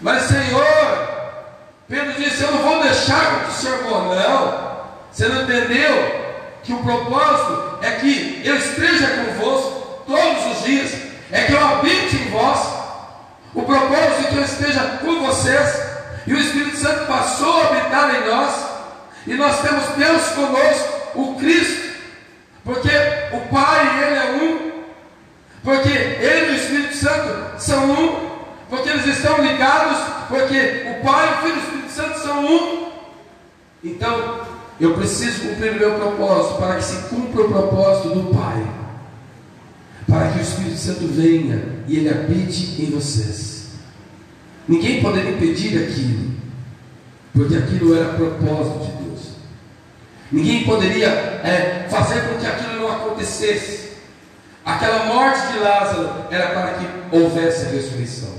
Mas 0.01 0.23
Senhor, 0.23 1.09
Pedro 1.87 2.13
disse: 2.13 2.43
Eu 2.43 2.51
não 2.51 2.63
vou 2.63 2.83
deixar 2.83 3.45
que 3.45 3.51
o 3.51 3.53
Senhor 3.53 3.83
morra. 3.83 4.15
Não. 4.15 4.67
Você 5.11 5.27
não 5.27 5.43
entendeu 5.43 6.27
que 6.63 6.73
o 6.73 6.83
propósito 6.83 7.79
é 7.81 7.91
que 7.91 8.41
eu 8.43 8.55
esteja 8.55 9.07
convosco 9.07 10.03
todos 10.05 10.57
os 10.57 10.63
dias, 10.63 10.93
é 11.31 11.43
que 11.43 11.53
eu 11.53 11.65
habite 11.65 12.15
em 12.15 12.29
vós. 12.29 12.59
O 13.53 13.63
propósito 13.63 14.27
é 14.27 14.29
que 14.29 14.35
eu 14.35 14.43
esteja 14.43 14.81
com 15.01 15.25
vocês 15.25 15.87
e 16.27 16.33
o 16.33 16.39
Espírito 16.39 16.75
Santo 16.75 17.07
passou 17.07 17.61
a 17.61 17.67
habitar 17.67 18.13
em 18.15 18.27
nós, 18.27 18.53
e 19.25 19.33
nós 19.35 19.61
temos 19.61 19.85
Deus 19.95 20.27
conosco, 20.31 21.11
o 21.15 21.35
Cristo, 21.35 21.87
porque 22.65 22.89
o 23.31 23.39
Pai 23.47 24.03
Ele 24.03 24.15
é 24.15 24.43
um, 24.43 24.66
porque 25.67 25.89
Ele 25.89 26.45
e 26.45 26.53
o 26.53 26.55
Espírito 26.55 26.95
Santo 26.95 27.61
são 27.61 27.91
um, 27.91 28.29
porque 28.69 28.87
eles 28.87 29.05
estão 29.05 29.45
ligados, 29.45 29.97
porque 30.29 30.55
o 30.55 31.03
Pai, 31.05 31.33
o 31.33 31.37
Filho 31.41 31.55
e 31.55 31.57
o 31.57 31.61
Espírito 31.61 31.91
Santo 31.91 32.19
são 32.19 32.45
um. 32.45 32.91
Então, 33.83 34.39
eu 34.79 34.93
preciso 34.93 35.41
cumprir 35.41 35.73
o 35.73 35.79
meu 35.79 35.95
propósito 35.95 36.55
para 36.55 36.75
que 36.75 36.85
se 36.85 37.09
cumpra 37.09 37.41
o 37.41 37.49
propósito 37.49 38.15
do 38.15 38.33
Pai, 38.33 38.65
para 40.07 40.29
que 40.29 40.39
o 40.39 40.41
Espírito 40.41 40.77
Santo 40.77 41.05
venha 41.05 41.61
e 41.85 41.97
ele 41.97 42.09
habite 42.11 42.81
em 42.81 42.89
vocês. 42.89 43.71
Ninguém 44.69 45.01
poderia 45.01 45.31
impedir 45.31 45.83
aquilo, 45.83 46.31
porque 47.33 47.57
aquilo 47.57 47.93
era 47.93 48.13
propósito 48.13 48.85
de 48.85 49.03
Deus. 49.03 49.19
Ninguém 50.31 50.63
poderia 50.63 51.09
é, 51.09 51.87
fazer 51.89 52.21
com 52.21 52.39
que 52.39 52.45
aquilo 52.45 52.79
não 52.79 52.89
acontecesse. 52.89 53.86
Aquela 54.67 55.05
morte 55.05 55.47
de 55.53 55.59
Lázaro 55.59 56.25
era 56.29 56.47
para 56.47 56.73
que 56.73 57.15
houvesse 57.15 57.67
a 57.67 57.69
ressurreição. 57.69 58.35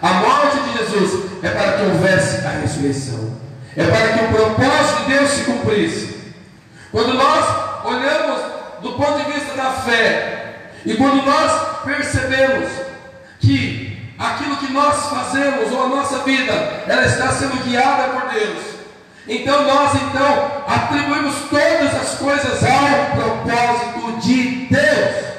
A 0.00 0.14
morte 0.14 0.58
de 0.58 0.78
Jesus 0.78 1.30
é 1.42 1.50
para 1.50 1.72
que 1.72 1.82
houvesse 1.82 2.46
a 2.46 2.50
ressurreição. 2.62 3.38
É 3.76 3.84
para 3.84 4.08
que 4.08 4.24
o 4.24 4.28
propósito 4.28 5.04
de 5.04 5.12
Deus 5.12 5.30
se 5.30 5.44
cumprisse. 5.44 6.34
Quando 6.90 7.12
nós 7.12 7.84
olhamos 7.84 8.40
do 8.80 8.92
ponto 8.92 9.22
de 9.22 9.32
vista 9.32 9.54
da 9.54 9.70
fé, 9.72 10.70
e 10.86 10.94
quando 10.94 11.26
nós 11.26 11.82
percebemos 11.84 12.70
que 13.38 14.12
aquilo 14.18 14.56
que 14.56 14.72
nós 14.72 15.10
fazemos 15.10 15.70
ou 15.72 15.84
a 15.84 15.88
nossa 15.88 16.20
vida, 16.20 16.54
ela 16.86 17.04
está 17.04 17.32
sendo 17.32 17.62
guiada 17.64 18.18
por 18.18 18.30
Deus. 18.30 18.64
Então 19.28 19.62
nós 19.64 19.94
então 19.94 20.64
atribuímos 20.66 21.34
todas 21.50 21.94
as 21.94 22.14
coisas 22.18 22.64
ao 22.64 23.44
propósito 23.44 24.20
de 24.22 24.66
Deus. 24.70 25.30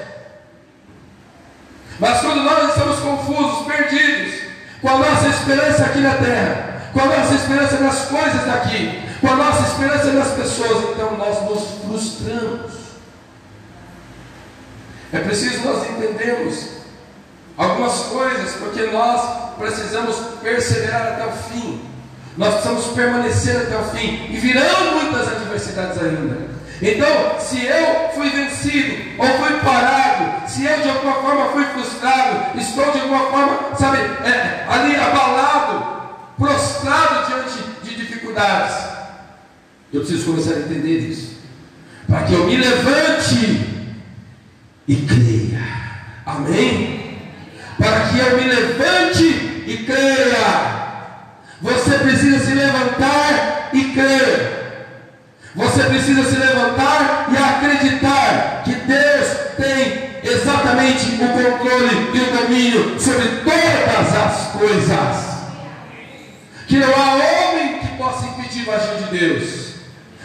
Mas 2.01 2.19
quando 2.19 2.43
nós 2.43 2.69
estamos 2.69 2.99
confusos, 2.99 3.67
perdidos, 3.67 4.41
com 4.81 4.89
a 4.89 4.97
nossa 4.97 5.27
esperança 5.27 5.83
aqui 5.83 5.99
na 5.99 6.15
terra, 6.15 6.81
com 6.91 6.99
a 6.99 7.05
nossa 7.05 7.35
esperança 7.35 7.79
nas 7.79 8.05
coisas 8.05 8.43
daqui, 8.43 9.03
com 9.21 9.27
a 9.27 9.35
nossa 9.35 9.67
esperança 9.67 10.11
nas 10.11 10.29
pessoas, 10.29 10.89
então 10.89 11.15
nós 11.15 11.43
nos 11.43 11.61
frustramos. 11.85 12.71
É 15.13 15.19
preciso 15.19 15.63
nós 15.63 15.87
entendermos 15.91 16.69
algumas 17.55 17.93
coisas, 18.05 18.53
porque 18.53 18.81
nós 18.87 19.53
precisamos 19.59 20.15
perseverar 20.41 21.03
até 21.03 21.27
o 21.27 21.31
fim. 21.31 21.85
Nós 22.35 22.55
precisamos 22.55 22.85
permanecer 22.95 23.57
até 23.57 23.77
o 23.77 23.83
fim. 23.95 24.27
E 24.31 24.37
virão 24.37 24.93
muitas 24.95 25.27
adversidades 25.27 26.01
ainda. 26.01 26.49
Então, 26.81 27.39
se 27.39 27.63
eu 27.63 28.09
fui 28.15 28.29
vencido 28.31 28.95
ou 29.19 29.27
fui 29.27 29.59
parado, 29.59 30.49
se 30.49 30.65
eu 30.65 30.81
de 30.81 30.89
alguma 30.89 31.13
forma 31.15 31.45
fui 31.51 31.63
frustrado, 31.65 32.59
estou 32.59 32.91
de 32.91 33.01
alguma 33.01 33.29
forma, 33.29 33.75
sabe, 33.77 33.97
é, 33.97 34.65
ali 34.67 34.95
abalado, 34.95 36.01
prostrado 36.39 37.27
diante 37.27 37.61
de 37.83 37.95
dificuldades, 37.95 38.75
eu 39.93 40.01
preciso 40.01 40.25
começar 40.25 40.53
a 40.53 40.59
entender 40.59 40.99
isso, 40.99 41.37
para 42.07 42.23
que 42.23 42.33
eu 42.33 42.45
me 42.45 42.57
levante 42.57 43.91
e 44.87 44.95
creia, 44.95 45.61
amém? 46.25 47.19
Para 47.77 48.07
que 48.07 48.19
eu 48.19 48.37
me 48.37 48.43
levante 48.43 49.23
e 49.67 49.83
creia. 49.85 50.81
Você 51.61 51.99
precisa 51.99 52.39
se 52.39 52.53
levantar 52.55 53.69
e 53.71 53.83
crer. 53.93 54.50
Você 55.53 55.83
precisa 55.83 56.23
se 56.23 56.35
levantar 56.37 57.27
e 57.29 57.37
acreditar 57.37 58.61
que 58.63 58.73
Deus 58.73 59.27
tem 59.57 60.11
exatamente 60.23 61.15
o 61.15 61.27
controle 61.27 62.11
e 62.13 62.19
o 62.21 62.41
domínio 62.41 62.99
sobre 62.99 63.27
todas 63.43 64.15
as 64.15 64.47
coisas. 64.53 65.31
Que 66.67 66.77
não 66.77 66.89
há 66.89 67.15
homem 67.15 67.79
que 67.79 67.87
possa 67.97 68.27
impedir 68.27 68.65
o 68.67 68.71
agir 68.71 68.95
de 68.95 69.17
Deus. 69.17 69.71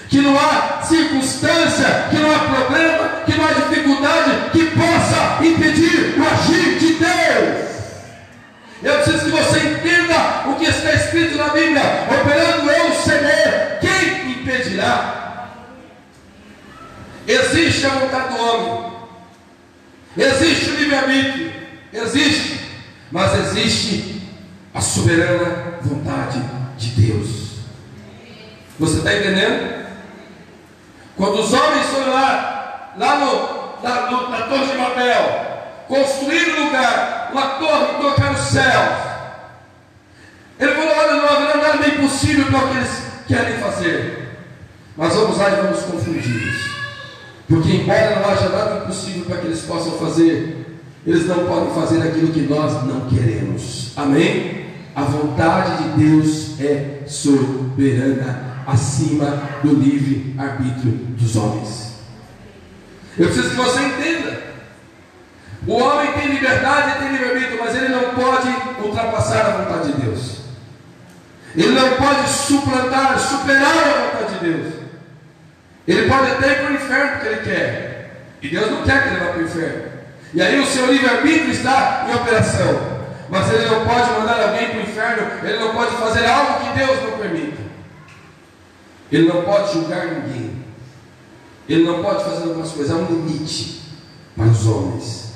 Que 0.09 0.19
não 0.19 0.39
há 0.39 0.83
circunstância, 0.83 2.07
que 2.09 2.17
não 2.17 2.33
há 2.33 2.39
problema, 2.39 3.09
que 3.27 3.35
não 3.37 3.45
há 3.45 3.53
dificuldade 3.53 4.51
que 4.53 4.67
possa 4.67 5.45
impedir 5.45 6.15
o 6.17 6.25
agir 6.25 6.79
de 6.79 6.93
Deus. 6.95 7.67
Eu 8.81 8.95
preciso 8.99 9.25
que 9.25 9.31
você 9.31 9.59
entenda 9.59 10.45
o 10.47 10.55
que 10.55 10.67
está 10.67 10.93
escrito 10.93 11.37
na 11.37 11.49
Bíblia: 11.49 11.83
operando 12.09 12.71
eu, 12.71 12.95
Senhor, 12.95 13.79
quem 13.81 14.16
impedirá? 14.47 15.49
Existe 17.27 17.87
a 17.87 17.91
vontade 17.91 18.35
do 18.35 18.41
homem, 18.41 18.93
existe 20.17 20.71
o 20.71 20.77
livre-arbítrio, 20.77 21.53
existe, 21.93 22.61
mas 23.11 23.35
existe 23.35 24.23
a 24.73 24.81
soberana 24.81 25.79
vontade 25.83 26.41
de 26.79 26.89
Deus. 26.91 27.57
Você 28.79 28.99
está 28.99 29.13
entendendo? 29.13 29.87
Quando 31.17 31.41
os 31.41 31.53
homens 31.53 31.87
foram 31.87 32.13
lá, 32.13 32.93
lá 32.97 33.19
no, 33.19 33.83
na, 33.83 34.11
no, 34.11 34.31
na 34.31 34.43
Torre 34.43 34.67
de 34.67 34.77
Babel, 34.77 35.57
construir 35.89 36.51
um 36.51 36.67
lugar, 36.67 37.31
uma 37.33 37.47
torre 37.59 37.87
que 37.87 38.03
tocar 38.03 38.33
os 38.33 38.41
céus. 38.41 38.99
Ele 40.61 40.75
falou: 40.75 40.97
olha, 40.97 41.13
não 41.17 41.29
haverá 41.29 41.57
nada 41.57 41.89
impossível 41.89 42.47
para 42.47 42.59
o 42.59 42.69
que 42.69 42.77
eles 42.77 43.03
querem 43.27 43.59
fazer. 43.59 44.26
Mas 44.97 45.15
vamos 45.15 45.37
lá 45.39 45.51
e 45.51 45.63
vamos 45.63 45.81
confundi-los. 45.83 46.77
Porque, 47.49 47.73
embora 47.77 48.17
não 48.17 48.29
haja 48.31 48.49
nada 48.49 48.85
impossível 48.85 49.25
para 49.27 49.37
que 49.39 49.47
eles 49.47 49.61
possam 49.61 49.93
fazer, 49.99 50.79
eles 51.07 51.27
não 51.27 51.47
podem 51.47 51.75
fazer 51.75 52.03
aquilo 52.03 52.33
que 52.33 52.41
nós 52.41 52.85
não 52.85 53.03
queremos. 53.09 53.93
Amém? 53.97 54.67
A 54.95 55.03
vontade 55.03 55.83
de 55.83 56.05
Deus 56.05 56.61
é 56.61 57.03
soberana 57.07 58.65
acima 58.67 59.43
do 59.63 59.75
livre 59.75 60.35
arbítrio 60.39 60.93
dos 60.93 61.37
homens. 61.37 61.93
Eu 63.19 63.27
preciso 63.27 63.51
que 63.51 63.57
você 63.57 63.81
entenda. 63.81 64.47
O 65.67 65.75
homem 65.75 66.13
tem 66.13 66.29
liberdade 66.29 66.99
tem 66.99 67.13
livre-arbítrio, 67.13 67.59
mas 67.59 67.75
ele 67.75 67.89
não 67.89 68.15
pode 68.15 68.49
ultrapassar 68.83 69.47
a 69.47 69.51
vontade 69.59 69.93
de 69.93 70.03
Deus. 70.03 70.37
Ele 71.55 71.71
não 71.71 71.97
pode 71.97 72.29
suplantar, 72.29 73.19
superar 73.19 73.77
a 73.77 74.19
vontade 74.19 74.39
de 74.39 74.45
Deus. 74.45 74.76
Ele 75.87 76.09
pode 76.09 76.31
até 76.33 76.53
ir 76.53 76.57
para 76.57 76.71
o 76.71 76.75
inferno 76.75 77.11
porque 77.13 77.29
ele 77.29 77.41
quer. 77.43 78.11
E 78.43 78.49
Deus 78.49 78.71
não 78.71 78.83
quer 78.83 79.03
que 79.03 79.09
ele 79.09 79.25
vá 79.25 79.27
para 79.27 79.41
o 79.41 79.45
inferno. 79.45 79.83
E 80.35 80.43
aí 80.43 80.61
o 80.61 80.67
seu 80.67 80.93
livre-arbítrio 80.93 81.51
está 81.51 82.07
em 82.09 82.15
operação. 82.15 82.97
Mas 83.29 83.53
ele 83.53 83.67
não 83.67 83.85
pode 83.85 84.11
mandar 84.13 84.41
alguém 84.41 84.69
para 84.69 84.79
o 84.79 84.83
inferno, 84.83 85.27
ele 85.43 85.59
não 85.59 85.75
pode 85.75 85.97
fazer 85.97 86.27
algo 86.27 86.65
que 86.65 86.79
Deus 86.79 87.03
não 87.03 87.19
permita. 87.19 87.63
Ele 89.11 89.29
não 89.29 89.43
pode 89.43 89.73
julgar 89.73 90.07
ninguém. 90.07 90.65
Ele 91.69 91.85
não 91.85 92.03
pode 92.03 92.25
fazer 92.25 92.45
algumas 92.45 92.71
coisas. 92.71 92.95
Há 92.95 92.99
um 92.99 93.07
limite 93.07 93.83
para 94.37 94.47
os 94.47 94.67
homens. 94.67 95.27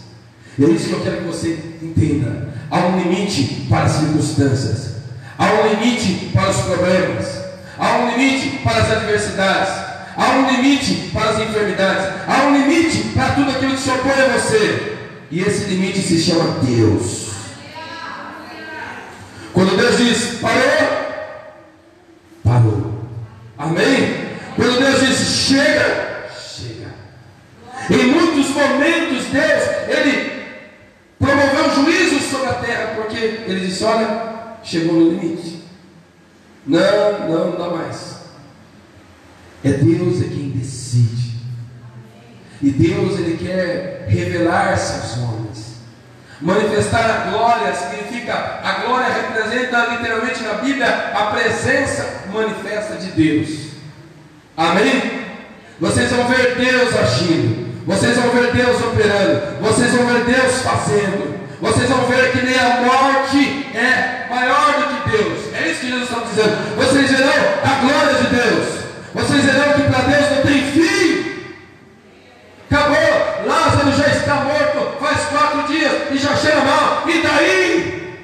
E 0.58 0.64
é 0.64 0.68
isso 0.68 0.88
que 0.88 0.92
eu 0.92 1.00
quero 1.00 1.16
que 1.18 1.24
você 1.24 1.58
entenda. 1.80 2.50
Há 2.70 2.86
um 2.86 2.98
limite 2.98 3.66
para 3.68 3.84
as 3.84 3.92
circunstâncias, 3.92 4.96
há 5.36 5.44
um 5.54 5.68
limite 5.68 6.26
para 6.32 6.50
os 6.50 6.56
problemas, 6.58 7.40
há 7.78 7.96
um 7.96 8.10
limite 8.10 8.58
para 8.58 8.82
as 8.82 8.90
adversidades, 8.92 9.89
há 10.20 10.30
um 10.32 10.50
limite 10.50 11.10
para 11.12 11.30
as 11.30 11.40
enfermidades, 11.40 12.04
há 12.28 12.46
um 12.46 12.56
limite 12.56 12.98
para 13.14 13.30
tudo 13.30 13.50
aquilo 13.50 13.74
que 13.74 13.80
se 13.80 13.90
opõe 13.90 14.12
a 14.12 14.28
você. 14.28 14.98
E 15.30 15.40
esse 15.40 15.64
limite 15.64 16.02
se 16.02 16.20
chama 16.20 16.58
Deus. 16.62 17.30
Quando 19.54 19.76
Deus 19.76 19.96
diz 19.96 20.38
parou, 20.40 20.62
parou. 22.44 23.04
Amém? 23.56 24.30
Quando 24.56 24.78
Deus 24.78 25.00
diz 25.00 25.18
chega, 25.46 26.28
chega. 26.38 26.94
Em 27.90 28.06
muitos 28.06 28.50
momentos 28.50 29.26
Deus, 29.26 29.62
Ele 29.88 30.42
promoveu 31.18 31.74
juízo 31.74 32.20
sobre 32.20 32.48
a 32.48 32.54
terra, 32.54 32.92
porque 32.96 33.16
ele 33.16 33.66
disse: 33.66 33.84
Olha, 33.84 34.56
chegou 34.62 34.94
no 34.94 35.10
limite. 35.12 35.64
Não, 36.66 37.28
não, 37.28 37.50
não 37.50 37.58
dá 37.58 37.76
mais. 37.76 38.19
É 39.64 39.70
Deus 39.72 40.22
é 40.22 40.24
quem 40.24 40.50
decide. 40.50 41.30
E 42.62 42.70
Deus 42.70 43.18
ele 43.18 43.36
quer 43.36 44.06
revelar-se 44.08 44.92
aos 45.00 45.18
homens. 45.18 45.70
Manifestar 46.40 47.04
a 47.04 47.30
glória 47.30 47.74
significa, 47.74 48.32
a 48.34 48.84
glória 48.84 49.12
representa 49.12 49.86
literalmente 49.86 50.42
na 50.42 50.54
Bíblia 50.54 51.12
a 51.14 51.26
presença 51.26 52.06
manifesta 52.32 52.96
de 52.96 53.10
Deus. 53.10 53.70
Amém? 54.56 55.26
Vocês 55.78 56.10
vão 56.10 56.26
ver 56.28 56.56
Deus 56.56 56.94
agindo. 56.96 57.70
Vocês 57.86 58.16
vão 58.16 58.30
ver 58.30 58.52
Deus 58.52 58.80
operando. 58.82 59.62
Vocês 59.62 59.92
vão 59.92 60.06
ver 60.06 60.24
Deus 60.24 60.62
fazendo. 60.62 61.40
Vocês 61.60 61.88
vão 61.88 62.06
ver 62.06 62.32
que 62.32 62.44
nem 62.44 62.58
a 62.58 62.80
morte 62.82 63.66
é 63.74 64.26
maior 64.30 64.74
do 64.78 65.02
que 65.02 65.10
Deus. 65.10 65.54
É 65.54 65.68
isso 65.68 65.80
que 65.80 65.88
Jesus 65.88 66.10
está 66.10 66.20
dizendo. 66.20 66.76
Vocês 66.76 67.10
verão 67.10 67.32
a 67.64 67.74
glória 67.80 68.14
de 68.14 68.26
Deus. 68.34 68.59
Verão 69.52 69.72
que 69.74 69.82
para 69.82 70.02
Deus 70.04 70.30
não 70.30 70.42
tem 70.42 70.72
fim. 70.72 71.54
Acabou. 72.70 73.46
Lázaro 73.46 73.92
já 73.92 74.08
está 74.08 74.34
morto 74.36 74.80
faz 75.00 75.24
quatro 75.30 75.66
dias 75.66 75.92
e 76.12 76.18
já 76.18 76.36
cheira 76.36 76.64
mal. 76.64 77.08
E 77.08 77.22
daí? 77.22 78.20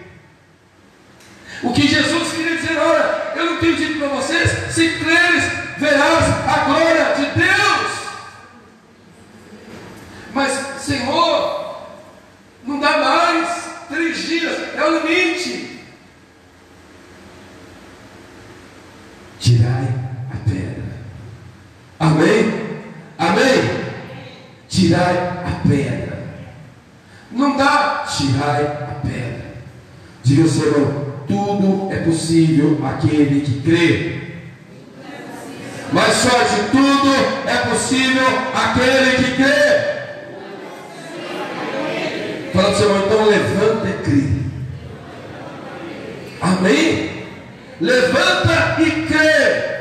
O 1.62 1.72
que 1.72 1.89
Jesus 1.89 2.33
queria 2.33 2.57
dizer, 2.57 2.79
olha, 2.79 3.33
eu 3.35 3.47
não 3.47 3.57
tenho 3.59 3.77
dito 3.77 3.99
para 3.99 4.09
vocês, 4.09 4.72
se 4.72 4.91
creres, 4.99 5.45
verás 5.79 6.24
a 6.47 6.64
glória 6.64 7.14
de 7.16 7.41
Deus. 7.41 7.93
Mas, 10.33 10.83
Senhor, 10.83 11.89
não 12.64 12.79
dá 12.79 12.99
mais. 12.99 13.66
Três 13.89 14.18
dias 14.27 14.74
é 14.77 14.85
o 14.85 14.99
limite. 14.99 15.81
Tirai 19.39 19.89
a 20.33 20.49
pedra. 20.49 20.85
Amém? 22.01 22.83
Amém? 23.16 23.87
Tirai 24.68 25.16
a 25.16 25.68
pedra. 25.68 26.07
Não 27.31 27.57
dá, 27.57 28.05
tirai 28.09 28.64
a 28.64 29.01
pedra. 29.03 29.57
Diga 30.22 30.43
ao 30.43 30.49
Senhor, 30.49 31.24
tudo 31.29 31.93
é 31.93 31.99
possível 31.99 32.79
aquele 32.97 33.40
que 33.40 33.61
crê. 33.62 34.16
Mas 35.92 36.14
só 36.14 36.30
de 36.30 36.70
tudo 36.70 37.14
é 37.47 37.57
possível 37.68 38.26
aquele 38.55 39.16
que 39.16 39.36
crê. 39.36 39.97
Fala 42.53 42.68
para 42.68 42.72
o 42.72 42.76
Senhor, 42.76 43.03
então 43.05 43.24
levanta 43.26 43.88
e 43.88 43.92
crê. 44.03 44.26
Amém? 46.40 47.26
Levanta 47.80 48.76
e 48.82 48.90
crê. 49.07 49.76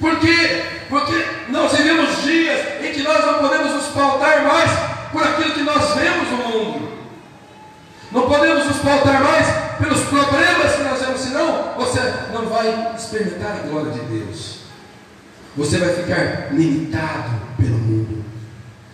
Por 0.00 0.18
quê? 0.18 0.62
Porque 0.88 1.24
nós 1.50 1.72
vivemos 1.72 2.22
dias 2.22 2.60
em 2.82 2.92
que 2.92 3.02
nós 3.02 3.24
não 3.24 3.34
podemos 3.34 3.72
nos 3.72 3.86
pautar 3.88 4.44
mais 4.44 4.70
por 5.12 5.22
aquilo 5.22 5.52
que 5.52 5.62
nós 5.62 5.94
vemos 5.94 6.28
no 6.30 6.36
mundo. 6.48 6.90
Não 8.10 8.22
podemos 8.22 8.66
nos 8.66 8.78
pautar 8.78 9.22
mais 9.22 9.46
pelos 9.78 10.00
problemas 10.04 10.72
que 10.74 10.82
nós 10.82 11.00
vemos, 11.00 11.20
senão 11.20 11.74
você 11.76 12.00
não 12.32 12.46
vai 12.46 12.94
experimentar 12.96 13.56
a 13.56 13.68
glória 13.68 13.92
de 13.92 14.00
Deus. 14.00 14.60
Você 15.56 15.78
vai 15.78 15.90
ficar 15.94 16.52
limitado 16.52 17.30
pelo 17.56 17.78
mundo. 17.78 18.24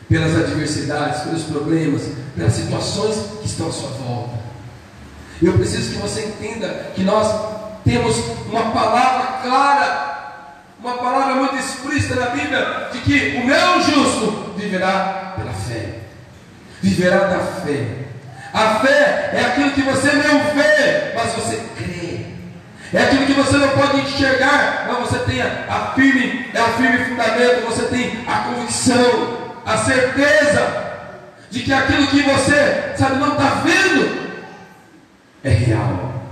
pelas 0.09 0.37
adversidades, 0.37 1.23
pelos 1.23 1.43
problemas, 1.45 2.03
pelas 2.37 2.53
situações 2.53 3.17
que 3.41 3.47
estão 3.47 3.69
à 3.69 3.73
sua 3.73 3.91
volta. 3.91 4.37
Eu 5.43 5.53
preciso 5.55 5.93
que 5.95 5.99
você 5.99 6.27
entenda 6.27 6.93
que 6.95 7.03
nós 7.03 7.29
temos 7.85 8.17
uma 8.49 8.71
palavra 8.71 9.43
clara, 9.43 10.63
uma 10.81 10.97
palavra 10.97 11.35
muito 11.35 11.57
explícita 11.57 12.15
na 12.15 12.27
Bíblia, 12.27 12.89
de 12.93 12.99
que 13.01 13.37
o 13.43 13.47
meu 13.47 13.83
justo 13.83 14.55
viverá 14.57 15.35
pela 15.37 15.53
fé. 15.53 16.01
Viverá 16.81 17.27
da 17.27 17.41
fé. 17.41 17.87
A 18.55 18.77
fé 18.77 19.31
é 19.35 19.45
aquilo 19.47 19.73
que 19.73 19.83
você 19.83 20.13
não 20.13 20.55
vê, 20.55 21.13
mas 21.15 21.33
você 21.35 21.61
crê. 21.77 22.21
É 22.93 23.03
aquilo 23.03 23.27
que 23.27 23.33
você 23.33 23.57
não 23.57 23.69
pode 23.71 24.01
enxergar, 24.01 24.87
mas 24.89 24.99
você 25.11 25.19
tem 25.21 25.43
a 25.43 25.93
firme, 25.95 26.47
é 26.55 26.63
o 26.63 26.69
firme 26.75 27.05
fundamento, 27.05 27.67
você 27.67 27.83
tem 27.87 28.25
a 28.27 28.39
convicção, 28.39 29.47
a 29.67 29.76
certeza 29.87 30.85
de 31.51 31.63
que 31.63 31.73
aquilo 31.73 32.07
que 32.09 32.23
você, 32.23 32.93
sabe, 32.97 33.17
não 33.17 33.33
está 33.33 33.63
vendo 33.65 34.27
é 35.43 35.51
real. 35.51 36.23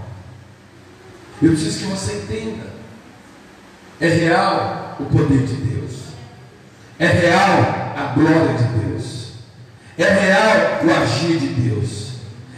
Eu 1.40 1.50
preciso 1.50 1.78
que 1.78 1.84
você 1.84 2.12
entenda. 2.14 2.66
É 4.00 4.09
real 4.09 4.96
o 4.98 5.05
poder 5.05 5.46
de 5.46 5.55
Deus. 5.55 5.92
É 6.98 7.07
real 7.07 7.94
a 7.96 8.12
glória 8.14 8.55
de 8.55 8.64
Deus. 8.64 9.32
É 9.96 10.05
real 10.05 10.84
o 10.84 11.02
agir 11.02 11.38
de 11.38 11.46
Deus. 11.48 12.14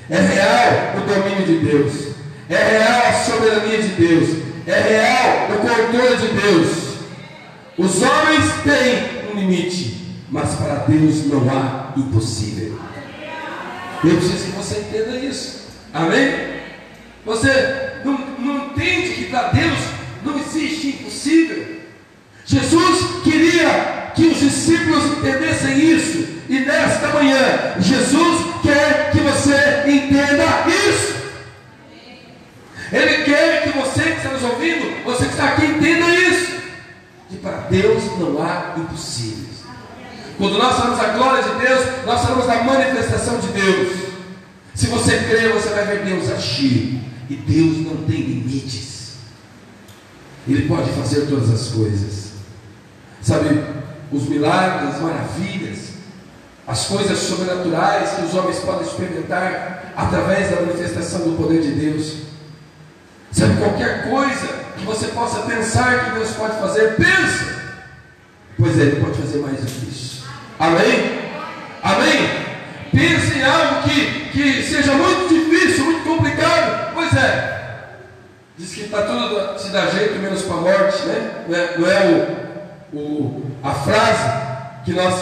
É 0.09 0.18
real 0.20 0.97
o 0.97 1.01
domínio 1.01 1.47
de 1.47 1.66
Deus. 1.66 2.14
É 2.49 2.57
real 2.57 3.07
a 3.09 3.12
soberania 3.12 3.82
de 3.82 3.88
Deus. 3.88 4.28
É 4.66 4.80
real 4.80 5.49
o 5.51 5.59
controle 5.59 6.16
de 6.16 6.28
Deus. 6.40 6.86
Os 7.76 8.03
homens 8.03 8.44
têm 8.64 9.30
um 9.30 9.38
limite, 9.38 10.06
mas 10.31 10.55
para 10.55 10.74
Deus 10.87 11.27
não 11.27 11.49
há 11.51 11.93
impossível. 11.97 12.79
Eu 14.05 14.16
preciso 14.16 14.45
que 14.47 14.51
você 14.53 14.81
entenda 14.81 15.16
isso. 15.16 15.66
Amém? 15.93 16.57
Você 17.24 18.01
não, 18.05 18.18
não 18.39 18.66
entende 18.66 19.14
que 19.14 19.24
para 19.24 19.49
Deus 19.49 19.79
não 20.24 20.39
existe 20.39 20.89
impossível. 20.89 21.77
Jesus 22.45 23.22
queria 23.24 24.12
que 24.14 24.27
os 24.27 24.39
discípulos 24.39 25.05
entendessem 25.18 25.79
isso. 25.79 26.37
E 26.49 26.61
nesta 26.61 27.09
manhã, 27.09 27.74
Jesus 27.81 28.47
quer 28.62 29.11
que 29.11 29.18
você 29.18 29.85
entenda 29.89 30.45
isso. 30.89 31.16
Ele 32.93 33.24
quer 33.24 33.64
que 33.64 33.79
você 33.79 34.03
que 34.03 34.16
está 34.18 34.31
nos 34.31 34.43
ouvindo, 34.45 35.05
você 35.05 35.24
que 35.24 35.33
está 35.33 35.49
aqui, 35.49 35.66
entenda 35.66 36.09
isso. 36.14 36.57
Que 37.29 37.37
para 37.39 37.57
Deus 37.68 38.05
não 38.18 38.41
há 38.41 38.74
impossíveis. 38.77 39.45
Quando 40.39 40.59
nós 40.59 40.76
falamos 40.76 40.99
da 40.99 41.09
glória 41.09 41.43
de 41.43 41.66
Deus, 41.66 42.05
nós 42.05 42.20
falamos 42.20 42.47
da 42.47 42.62
manifestação 42.62 43.39
de 43.39 43.49
Deus. 43.49 44.07
Se 44.74 44.87
você 44.89 45.18
crer, 45.18 45.53
você 45.53 45.70
vai 45.70 45.87
ver 45.87 46.05
Deus 46.05 46.30
agir. 46.30 47.01
E 47.28 47.34
Deus 47.34 47.78
não 47.78 48.05
tem 48.05 48.20
limites. 48.20 49.14
Ele 50.47 50.68
pode 50.68 50.91
fazer 50.93 51.26
todas 51.26 51.51
as 51.51 51.68
coisas. 51.68 52.32
Sabe, 53.20 53.64
os 54.12 54.28
milagres, 54.28 54.95
as 54.95 55.01
maravilhas, 55.01 55.78
as 56.66 56.87
coisas 56.87 57.18
sobrenaturais 57.18 58.11
que 58.11 58.22
os 58.22 58.34
homens 58.34 58.59
podem 58.61 58.87
experimentar 58.87 59.93
através 59.97 60.51
da 60.51 60.61
manifestação 60.61 61.20
do 61.20 61.37
poder 61.37 61.62
de 61.62 61.72
Deus. 61.72 62.18
Sabe, 63.32 63.57
qualquer 63.57 64.09
coisa 64.09 64.47
que 64.76 64.84
você 64.84 65.09
possa 65.09 65.41
pensar 65.41 66.05
que 66.05 66.18
Deus 66.18 66.30
pode 66.30 66.59
fazer, 66.61 66.95
pensa. 66.97 67.57
Pois 68.57 68.78
é, 68.78 68.82
Ele 68.82 69.05
pode 69.05 69.18
fazer 69.18 69.39
mais 69.39 69.59
do 69.59 69.66
que 69.66 69.87
isso. 69.91 70.16
Amém? 70.59 71.21
Amém? 71.83 72.31
Pense 72.91 73.39
em 73.39 73.43
algo 73.43 73.83
que, 73.83 74.31
que 74.31 74.63
seja 74.63 74.93
muito 74.93 75.29
difícil, 75.29 75.85
muito 75.85 76.05
complicado. 76.05 76.95
Pois 76.95 77.15
é. 77.15 77.57
Diz 78.57 78.75
que 78.75 78.81
está 78.83 79.03
tudo 79.03 79.59
se 79.59 79.69
dá 79.69 79.87
jeito 79.87 80.19
menos 80.19 80.43
para 80.43 80.57
a 80.57 80.61
morte, 80.61 81.07
né? 81.07 81.45
Não 81.47 81.57
é, 81.57 81.79
não 81.79 81.91
é 81.91 82.37
o, 82.93 82.97
o, 82.97 83.53
a 83.63 83.71
frase 83.73 84.83
que 84.87 84.93
nós 84.93 85.15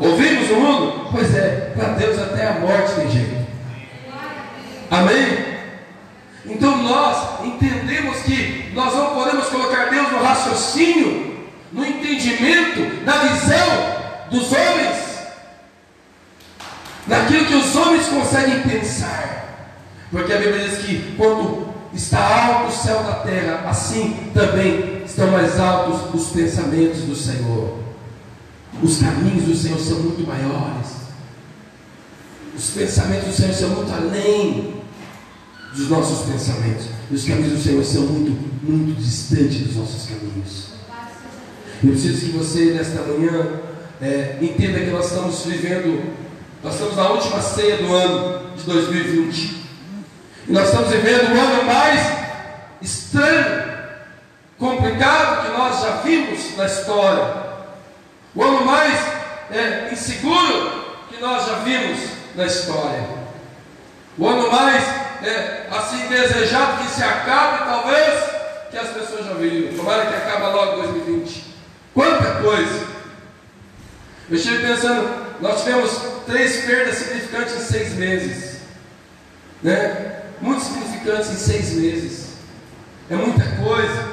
ouvimos 0.00 0.48
no 0.50 0.56
mundo? 0.56 1.08
Pois 1.12 1.36
é, 1.36 1.72
para 1.76 1.90
Deus 1.90 2.18
até 2.20 2.48
a 2.48 2.54
morte 2.54 2.94
tem 2.96 3.10
jeito. 3.10 3.46
Amém? 4.90 5.50
Então 6.46 6.76
nós 6.78 7.44
entendemos 7.44 8.16
que 8.22 8.72
nós 8.74 8.92
não 8.92 9.14
podemos 9.14 9.46
colocar 9.46 9.88
Deus 9.88 10.10
no 10.10 10.20
raciocínio, 10.20 11.48
no 11.72 11.86
entendimento, 11.86 13.04
na 13.04 13.12
visão 13.18 13.99
dos 14.30 14.52
homens, 14.52 14.96
naquilo 17.06 17.46
que 17.46 17.54
os 17.54 17.76
homens 17.76 18.06
conseguem 18.06 18.62
pensar. 18.62 19.40
Porque 20.10 20.32
a 20.32 20.38
Bíblia 20.38 20.68
diz 20.68 20.78
que 20.78 21.14
quando 21.16 21.68
está 21.94 22.46
alto 22.46 22.68
o 22.68 22.76
céu 22.76 23.02
da 23.02 23.14
terra, 23.14 23.68
assim 23.68 24.30
também 24.32 25.02
estão 25.04 25.30
mais 25.30 25.58
altos 25.58 26.14
os 26.14 26.30
pensamentos 26.30 27.02
do 27.02 27.14
Senhor. 27.14 27.78
Os 28.82 28.98
caminhos 28.98 29.44
do 29.44 29.56
Senhor 29.56 29.78
são 29.78 29.98
muito 30.00 30.26
maiores. 30.26 31.00
Os 32.56 32.70
pensamentos 32.70 33.28
do 33.28 33.34
Senhor 33.34 33.54
são 33.54 33.68
muito 33.70 33.92
além 33.92 34.80
dos 35.74 35.88
nossos 35.88 36.26
pensamentos. 36.26 36.86
E 37.10 37.14
os 37.14 37.24
caminhos 37.24 37.52
do 37.52 37.62
Senhor 37.62 37.84
são 37.84 38.02
muito, 38.02 38.30
muito 38.62 39.00
distantes 39.00 39.66
dos 39.66 39.76
nossos 39.76 40.08
caminhos. 40.08 40.70
Eu 41.82 41.90
preciso 41.90 42.26
que 42.26 42.32
você, 42.32 42.72
nesta 42.72 43.00
manhã, 43.02 43.60
é, 44.02 44.38
entenda 44.40 44.80
que 44.80 44.90
nós 44.90 45.06
estamos 45.06 45.44
vivendo, 45.44 46.16
nós 46.62 46.74
estamos 46.74 46.96
na 46.96 47.08
última 47.10 47.40
ceia 47.42 47.76
do 47.76 47.94
ano 47.94 48.56
de 48.56 48.62
2020. 48.64 49.60
E 50.48 50.52
nós 50.52 50.68
estamos 50.68 50.90
vivendo 50.90 51.34
o 51.34 51.40
ano 51.40 51.64
mais 51.64 52.00
estranho, 52.80 53.62
complicado 54.58 55.46
que 55.46 55.58
nós 55.58 55.80
já 55.82 55.90
vimos 56.02 56.56
na 56.56 56.66
história. 56.66 57.50
O 58.34 58.42
ano 58.42 58.64
mais 58.64 58.98
é, 59.50 59.90
inseguro 59.92 60.84
que 61.10 61.20
nós 61.20 61.46
já 61.46 61.56
vimos 61.56 61.98
na 62.34 62.46
história. 62.46 63.04
O 64.16 64.26
ano 64.26 64.50
mais 64.50 64.84
é, 65.22 65.66
assim 65.70 66.08
desejado 66.08 66.82
que 66.82 66.90
se 66.90 67.02
acabe, 67.02 67.64
talvez, 67.64 68.24
que 68.70 68.78
as 68.78 68.88
pessoas 68.88 69.26
já 69.26 69.34
viram. 69.34 69.76
Tomara 69.76 70.06
que 70.06 70.14
acabe 70.14 70.42
logo 70.54 70.82
2020. 70.82 71.44
Quanta 71.92 72.42
coisa! 72.42 72.89
Eu 74.30 74.36
estive 74.36 74.64
pensando, 74.64 75.26
nós 75.40 75.64
tivemos 75.64 75.90
três 76.24 76.64
perdas 76.64 76.98
significantes 76.98 77.54
em 77.54 77.64
seis 77.64 77.94
meses. 77.94 78.60
Né? 79.60 80.22
Muito 80.40 80.62
significantes 80.62 81.30
em 81.30 81.36
seis 81.36 81.72
meses. 81.72 82.28
É 83.10 83.16
muita 83.16 83.44
coisa. 83.56 84.08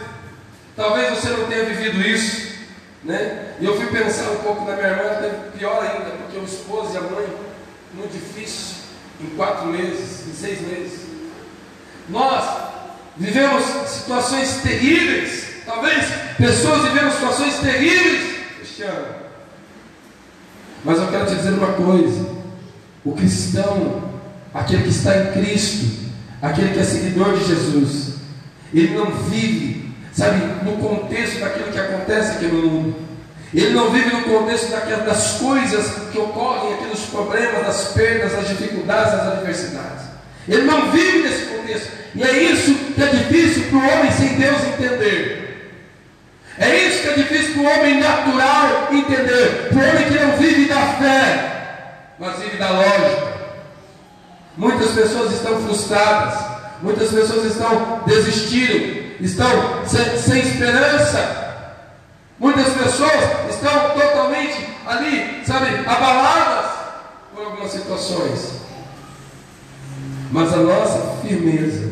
Talvez 0.75 1.19
você 1.19 1.29
não 1.29 1.47
tenha 1.47 1.65
vivido 1.65 2.01
isso. 2.01 2.47
Né? 3.03 3.53
E 3.59 3.65
eu 3.65 3.77
fui 3.77 3.85
pensar 3.87 4.31
um 4.31 4.37
pouco 4.37 4.65
na 4.65 4.75
minha 4.75 4.87
irmã, 4.87 5.29
pior 5.55 5.83
ainda, 5.83 6.09
porque 6.17 6.39
o 6.39 6.45
esposo 6.45 6.95
e 6.95 6.97
a 6.97 7.01
mãe, 7.01 7.27
muito 7.93 8.11
difícil, 8.11 8.77
em 9.21 9.27
quatro 9.35 9.67
meses, 9.67 10.27
em 10.27 10.33
seis 10.33 10.61
meses. 10.61 10.99
Nós 12.09 12.43
vivemos 13.15 13.63
situações 13.87 14.61
terríveis, 14.63 15.45
talvez 15.63 16.05
pessoas 16.37 16.91
vivendo 16.91 17.11
situações 17.11 17.59
terríveis 17.59 18.37
este 18.63 18.81
ano. 18.81 19.16
Mas 20.87 20.99
eu 20.99 21.07
quero 21.07 21.25
te 21.25 21.35
dizer 21.35 21.49
uma 21.49 21.73
coisa: 21.73 22.25
o 23.03 23.11
cristão, 23.11 24.03
aquele 24.53 24.83
que 24.83 24.89
está 24.89 25.17
em 25.17 25.33
Cristo, 25.33 25.85
aquele 26.41 26.69
que 26.73 26.79
é 26.79 26.83
seguidor 26.83 27.37
de 27.37 27.43
Jesus, 27.43 28.13
ele 28.73 28.95
não 28.95 29.11
vive, 29.11 29.93
sabe, 30.13 30.41
no 30.63 30.77
contexto 30.77 31.41
daquilo 31.41 31.73
que 31.73 31.77
acontece 31.77 32.31
aqui 32.31 32.45
no 32.45 32.61
mundo. 32.61 32.95
Ele 33.53 33.71
não 33.71 33.91
vive 33.91 34.15
no 34.15 34.23
contexto 34.23 34.69
das 35.05 35.33
coisas 35.33 35.91
que 36.11 36.17
ocorrem 36.17 36.73
aqui, 36.73 36.85
dos 36.85 37.01
problemas, 37.07 37.65
das 37.65 37.91
perdas, 37.91 38.31
das 38.31 38.47
dificuldades, 38.47 39.11
das 39.11 39.33
adversidades. 39.33 40.05
Ele 40.47 40.63
não 40.63 40.89
vive 40.91 41.19
nesse 41.19 41.45
contexto. 41.47 41.91
E 42.15 42.23
é 42.23 42.43
isso 42.43 42.73
que 42.95 43.03
é 43.03 43.07
difícil 43.07 43.63
para 43.69 43.77
o 43.77 43.99
homem 43.99 44.11
sem 44.11 44.35
Deus 44.35 44.61
entender. 44.63 45.46
É 46.59 46.75
isso 46.87 47.03
que 47.03 47.09
é 47.09 47.13
difícil 47.13 47.53
para 47.53 47.61
o 47.61 47.79
homem 47.79 47.99
natural 47.99 48.87
entender. 48.91 49.69
Para 49.69 49.77
o 49.77 49.89
homem 49.89 50.07
que 50.07 50.19
não 50.19 50.37
vive 50.37 50.65
da 50.65 50.81
fé, 50.93 52.13
mas 52.19 52.39
vive 52.39 52.57
da 52.57 52.71
lógica. 52.71 53.37
Muitas 54.57 54.91
pessoas 54.91 55.33
estão 55.33 55.61
frustradas. 55.61 56.33
Muitas 56.81 57.11
pessoas 57.11 57.45
estão 57.45 58.01
desistindo. 58.07 59.23
Estão 59.23 59.85
sem, 59.85 60.17
sem 60.17 60.39
esperança. 60.39 61.45
Muitas 62.39 62.73
pessoas 62.73 63.49
estão 63.49 63.89
totalmente 63.91 64.67
ali, 64.85 65.43
sabe, 65.45 65.67
abaladas 65.87 66.71
por 67.33 67.45
algumas 67.45 67.71
situações. 67.71 68.61
Mas 70.31 70.53
a 70.53 70.57
nossa 70.57 71.21
firmeza, 71.21 71.91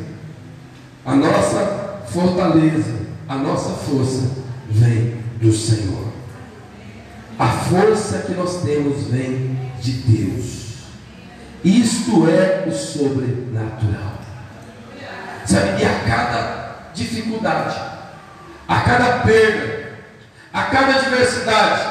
a 1.06 1.16
nossa 1.16 2.00
fortaleza, 2.12 2.94
a 3.28 3.36
nossa 3.36 3.70
força 3.70 4.45
vem 4.76 5.24
do 5.40 5.52
Senhor. 5.54 6.14
A 7.38 7.48
força 7.48 8.20
que 8.20 8.34
nós 8.34 8.62
temos 8.62 9.08
vem 9.08 9.60
de 9.82 9.92
Deus. 9.92 10.66
Isto 11.64 12.30
é 12.30 12.66
o 12.68 12.72
sobrenatural. 12.72 14.20
Sabe? 15.46 15.82
E 15.82 15.86
a 15.86 16.00
cada 16.08 16.76
dificuldade, 16.94 17.76
a 18.68 18.80
cada 18.82 19.20
perda, 19.20 19.98
a 20.54 20.64
cada 20.64 20.96
adversidade, 20.96 21.82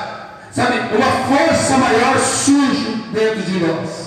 sabe? 0.50 0.78
Uma 0.94 1.10
força 1.36 1.76
maior 1.76 2.18
surge 2.18 3.04
dentro 3.12 3.42
de 3.42 3.60
nós. 3.60 4.04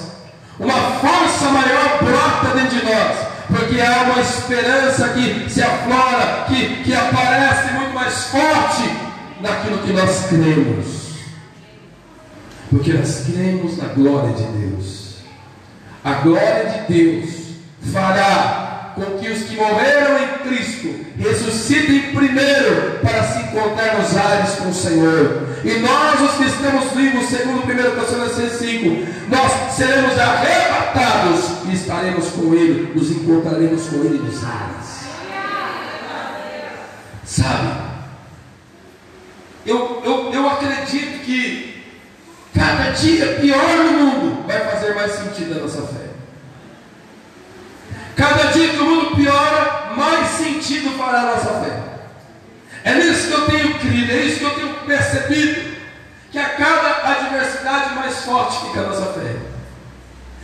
Uma 0.60 0.74
força 0.74 1.50
maior 1.52 2.04
brota 2.04 2.56
dentro 2.56 2.80
de 2.80 2.86
nós 2.86 3.27
porque 3.48 3.80
há 3.80 4.04
uma 4.04 4.20
esperança 4.20 5.10
que 5.10 5.50
se 5.50 5.62
aflora, 5.62 6.46
que, 6.48 6.84
que 6.84 6.94
aparece 6.94 7.74
muito 7.74 7.94
mais 7.94 8.26
forte 8.26 8.84
naquilo 9.42 9.80
que 9.80 9.94
nós 9.94 10.28
cremos. 10.28 11.08
Porque 12.70 12.94
nós 12.94 13.24
cremos 13.26 13.78
na 13.78 13.88
glória 13.88 14.34
de 14.34 14.44
Deus. 14.44 15.18
A 16.04 16.14
glória 16.16 16.86
de 16.88 16.94
Deus 16.94 17.36
fará 17.92 18.67
com 18.98 19.20
que 19.20 19.30
os 19.30 19.44
que 19.44 19.56
morreram 19.56 20.18
em 20.18 20.28
Cristo 20.48 21.06
ressuscitem 21.20 22.14
primeiro 22.14 23.00
para 23.02 23.24
se 23.24 23.40
encontrar 23.44 23.98
nos 24.00 24.18
ares 24.18 24.56
com 24.56 24.70
o 24.70 24.74
Senhor. 24.74 25.48
E 25.64 25.80
nós, 25.80 26.20
os 26.20 26.32
que 26.38 26.46
estamos 26.46 26.92
vivos, 26.94 27.30
segundo 27.30 27.64
1 27.64 28.00
Tessalonicenses 28.00 28.60
5, 28.60 29.08
nós 29.30 29.76
seremos 29.76 30.18
arrebatados 30.18 31.46
e 31.70 31.74
estaremos 31.76 32.28
com 32.30 32.54
Ele, 32.54 32.92
nos 32.94 33.12
encontraremos 33.12 33.88
com 33.88 33.98
Ele 33.98 34.20
nos 34.20 34.44
ares. 34.44 34.98
Sabe? 37.24 37.88
Eu, 39.66 40.02
eu, 40.04 40.34
eu 40.34 40.50
acredito 40.50 41.24
que 41.26 41.84
cada 42.56 42.92
dia 42.92 43.38
pior 43.42 43.78
no 43.78 43.92
mundo 43.92 44.48
vai 44.48 44.60
fazer 44.72 44.96
mais 44.96 45.12
sentido 45.12 45.58
a 45.58 45.62
nossa 45.62 45.82
fé. 45.82 46.07
Cada 48.18 48.52
dia 48.52 48.70
que 48.70 48.80
o 48.80 48.84
mundo 48.84 49.16
piora, 49.16 49.94
mais 49.96 50.28
sentido 50.30 50.98
fará 50.98 51.20
a 51.20 51.36
nossa 51.36 51.62
fé. 51.62 51.80
É 52.84 52.96
nisso 52.96 53.28
que 53.28 53.34
eu 53.34 53.46
tenho 53.46 53.80
crido, 53.80 54.12
é 54.12 54.16
isso 54.24 54.40
que 54.40 54.46
eu 54.46 54.56
tenho 54.56 54.74
percebido. 54.88 55.78
Que 56.32 56.40
a 56.40 56.50
cada 56.50 57.12
adversidade 57.12 57.96
mais 57.96 58.16
forte 58.26 58.66
fica 58.66 58.80
a 58.82 58.88
nossa 58.88 59.14
fé. 59.14 59.36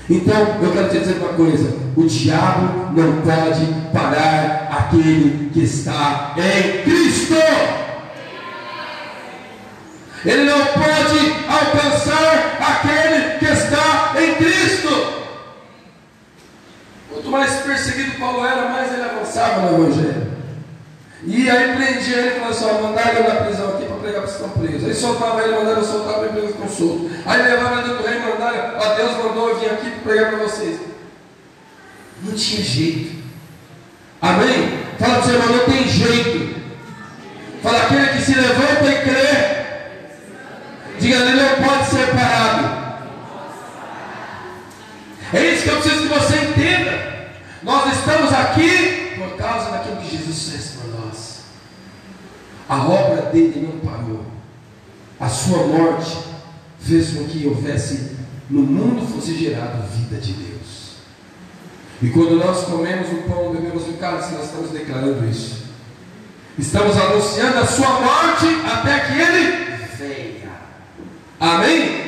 Então, 0.07 0.59
eu 0.61 0.71
quero 0.71 0.89
te 0.89 0.99
dizer 0.99 1.17
uma 1.17 1.34
coisa: 1.34 1.76
o 1.97 2.05
diabo 2.05 2.91
não 2.93 3.21
pode 3.21 3.65
parar 3.91 4.69
aquele 4.71 5.49
que 5.51 5.63
está 5.63 6.36
em 6.38 6.84
Cristo. 6.84 7.34
Ele 10.24 10.43
não 10.43 10.65
pode 10.67 11.36
alcançar 11.49 12.57
aquele 12.61 13.39
que 13.39 13.45
está 13.45 14.13
em 14.21 14.36
Cristo. 14.36 15.24
Quanto 17.24 17.32
mais 17.32 17.55
perseguido 17.61 18.19
Paulo 18.19 18.45
era, 18.45 18.67
mais 18.67 18.91
ele 18.91 19.01
avançava 19.01 19.61
no 19.61 19.86
Evangelho. 19.86 20.34
E 21.26 21.49
aí 21.49 21.74
prendia 21.74 22.17
ele 22.17 22.28
e 22.28 22.32
falava 22.32 22.51
assim: 22.51 22.84
mandaram 22.84 23.15
ele 23.17 23.28
na 23.28 23.36
prisão 23.36 23.69
aqui 23.69 23.86
para 23.86 23.95
pregar 23.95 24.21
para 24.21 24.26
os 24.26 24.32
estão 24.34 24.49
presos. 24.49 24.84
Aí 24.86 24.93
soltava 24.93 25.41
ele, 25.41 25.55
mandaram 25.55 25.84
soltar 25.84 26.15
para 26.15 26.28
pregar 26.28 26.51
para 26.51 26.65
os 26.65 26.74
soltos. 26.74 27.11
Aí 27.26 27.41
levava 27.41 27.76
dentro 27.78 27.97
do 27.97 28.03
rei, 28.03 28.19
mandaram, 28.19 28.74
ó, 28.78 28.95
Deus 28.95 29.11
mandou 29.24 29.49
eu 29.49 29.59
vir 29.59 29.69
aqui 29.69 29.89
para 29.91 30.11
pregar 30.11 30.32
para 30.32 30.39
vocês. 30.39 30.80
Não 32.24 32.34
tinha 32.34 32.61
jeito. 32.61 33.24
Amém? 34.21 34.80
Fala 34.99 35.13
para 35.13 35.21
o 35.21 35.24
seu 35.24 35.34
irmão, 35.34 35.57
não 35.57 35.65
tem 35.65 35.88
jeito. 35.88 36.55
Fala 37.63 37.84
aquele 37.84 38.07
que 38.07 38.21
se 38.21 38.36
levanta 38.36 38.86
e 38.86 39.01
crê. 39.01 39.63
Diga, 40.99 41.15
ele 41.15 41.41
não 41.41 41.69
pode 41.69 41.89
ser 41.89 42.07
parado. 42.07 42.84
É 45.34 45.45
isso 45.45 45.63
que 45.63 45.69
eu 45.69 45.78
preciso 45.78 46.01
que 46.01 46.07
você 46.09 46.36
entenda. 46.36 47.12
Nós 47.64 47.97
estamos 47.97 48.32
aqui 48.34 49.14
por 49.18 49.38
causa 49.38 49.72
daquilo 49.72 49.97
que 49.97 50.18
Jesus 50.18 50.49
fez 50.49 50.72
por 50.72 50.99
nós. 50.99 51.39
A 52.68 52.86
obra 52.86 53.22
dele 53.32 53.68
não 53.68 53.80
parou. 53.80 54.26
A 55.20 55.30
sua 55.30 55.66
morte 55.68 56.18
fez 56.80 57.11
com 57.11 57.24
que 57.26 57.47
houvesse 57.47 58.18
no 58.49 58.61
mundo 58.61 59.07
fosse 59.07 59.38
gerado 59.38 59.88
vida 59.88 60.20
de 60.20 60.34
Deus. 60.34 60.53
E 62.01 62.09
quando 62.09 62.36
nós 62.36 62.66
comemos 62.66 63.09
o 63.11 63.24
pão, 63.30 63.53
bebemos 63.53 63.88
o 63.88 63.93
cálice, 63.93 64.34
nós 64.34 64.45
estamos 64.45 64.72
declarando 64.72 65.26
isso. 65.30 65.64
Estamos 66.57 66.97
anunciando 66.97 67.59
a 67.59 67.66
sua 67.66 68.01
morte 68.01 68.45
até 68.66 68.99
que 68.99 69.20
ele 69.20 69.78
venha. 69.97 70.51
Amém? 71.39 72.03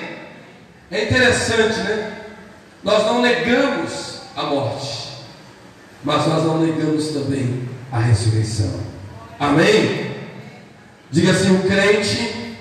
É 0.91 1.05
interessante, 1.05 1.79
né? 1.79 2.11
Nós 2.83 3.05
não 3.05 3.21
negamos 3.21 4.19
a 4.35 4.43
morte, 4.43 5.04
mas 6.05 6.27
nós 6.27 6.43
não 6.43 6.59
negamos 6.59 7.09
também 7.09 7.67
a 7.91 7.99
ressurreição. 7.99 8.79
Amém? 9.39 10.11
Diga 11.11 11.31
assim: 11.31 11.55
o 11.55 11.63
crente, 11.63 12.55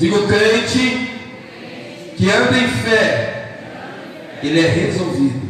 diga 0.00 0.16
o 0.16 0.26
crente 0.26 1.10
que 2.16 2.30
anda 2.30 2.58
em 2.58 2.68
fé, 2.68 3.58
ele 4.42 4.60
é 4.60 4.68
resolvido. 4.68 5.48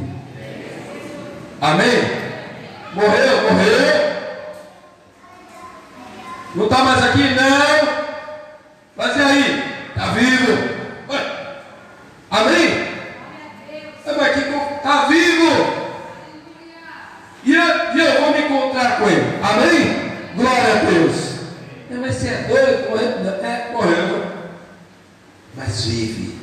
Amém? 1.61 2.18
Morreu, 2.94 3.42
morreu. 3.42 4.09
Não 6.55 6.64
está 6.64 6.84
mais 6.84 7.05
aqui? 7.05 7.22
Não. 7.22 7.99
Mas 8.96 9.16
e 9.16 9.20
aí? 9.20 9.64
Está 9.90 10.07
vivo? 10.12 10.53
Ué. 11.09 11.57
Amém? 12.30 12.88
está 14.88 15.07
vivo. 15.07 15.88
E 17.44 17.55
eu, 17.55 17.94
e 17.94 18.01
eu, 18.01 18.20
vou 18.20 18.32
me 18.32 18.40
encontrar 18.40 18.99
com 18.99 19.09
ele. 19.09 19.38
Amém? 19.42 20.12
Glória 20.34 20.72
a 20.72 20.84
Deus. 20.84 21.38
Mas 21.90 22.14
você 22.14 22.28
é 22.28 22.46
doido? 22.49 22.90
Morreu? 22.90 23.44
É, 23.44 23.70
morreu. 23.72 24.26
Mas 25.57 25.84
vive. 25.84 26.38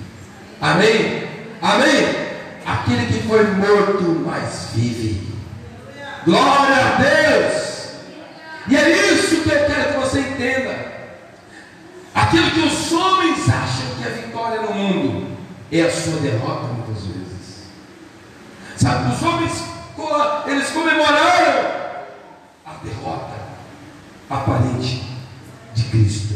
Amém? 0.62 1.28
Amém? 1.62 2.16
Aquele 2.66 3.06
que 3.08 3.28
foi 3.28 3.43
morto, 3.43 4.24
mas 4.26 4.70
vive. 4.74 5.34
Glória 6.26 6.76
a 6.76 7.01
Deus. 7.01 7.66
E 8.68 8.76
é 8.76 9.14
isso 9.14 9.41
que 9.41 9.49
eu 9.49 9.66
quero 9.66 9.93
que 9.93 9.99
você 9.99 10.20
entenda. 10.20 10.86
Aquilo 12.16 12.51
que 12.51 12.62
os 12.62 12.91
homens 12.91 13.49
acham 13.49 13.95
que 13.97 14.08
é 14.08 14.12
vitória 14.12 14.62
no 14.62 14.74
mundo 14.74 15.36
é 15.72 15.82
a 15.82 15.91
sua 15.91 16.20
derrota 16.20 16.68
muitas 16.68 17.03
vezes. 17.03 17.26
Sabe, 18.78 19.14
os 19.14 19.24
homens, 19.24 19.64
eles 20.47 20.70
comemoraram 20.70 21.72
a 22.66 22.74
derrota 22.84 23.36
aparente 24.30 25.03
de 25.74 25.84
Cristo. 25.86 26.36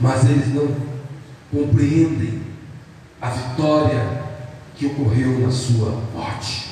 Mas 0.00 0.24
eles 0.24 0.54
não 0.54 0.74
compreendem 1.52 2.40
a 3.20 3.30
vitória 3.30 4.22
que 4.76 4.86
ocorreu 4.86 5.40
na 5.40 5.50
sua 5.50 6.00
morte. 6.14 6.68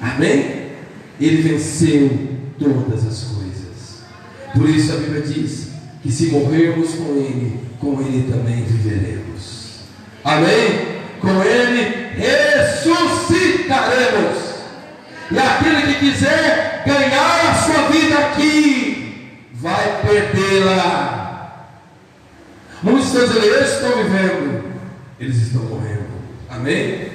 Amém? 0.00 0.72
Ele 1.20 1.42
venceu 1.42 2.36
todas 2.58 3.06
as 3.06 3.24
coisas. 3.24 4.02
Por 4.54 4.68
isso 4.68 4.92
a 4.92 4.96
Bíblia 4.96 5.22
diz 5.22 5.68
que 6.02 6.10
se 6.10 6.26
morrermos 6.26 6.94
com 6.94 7.16
Ele, 7.16 7.60
com 7.78 8.00
Ele 8.00 8.32
também 8.32 8.64
viveremos. 8.64 9.80
Amém? 10.24 10.94
Com 11.20 11.42
Ele 11.42 12.04
ressuscitaremos. 12.14 14.54
E 15.30 15.38
aquele 15.38 15.82
que 15.82 15.94
quiser 16.00 16.82
ganhar 16.86 17.50
a 17.50 17.54
sua 17.54 17.88
vida 17.88 18.18
aqui, 18.18 19.38
vai 19.54 20.02
perdê-la. 20.02 21.68
Muitos 22.82 23.06
estão 23.06 23.26
dizendo, 23.26 23.46
eu 23.46 23.64
estou 23.64 24.04
vivendo, 24.04 24.64
eles 25.18 25.36
estão 25.36 25.62
morrendo. 25.62 26.04
Amém? 26.50 27.08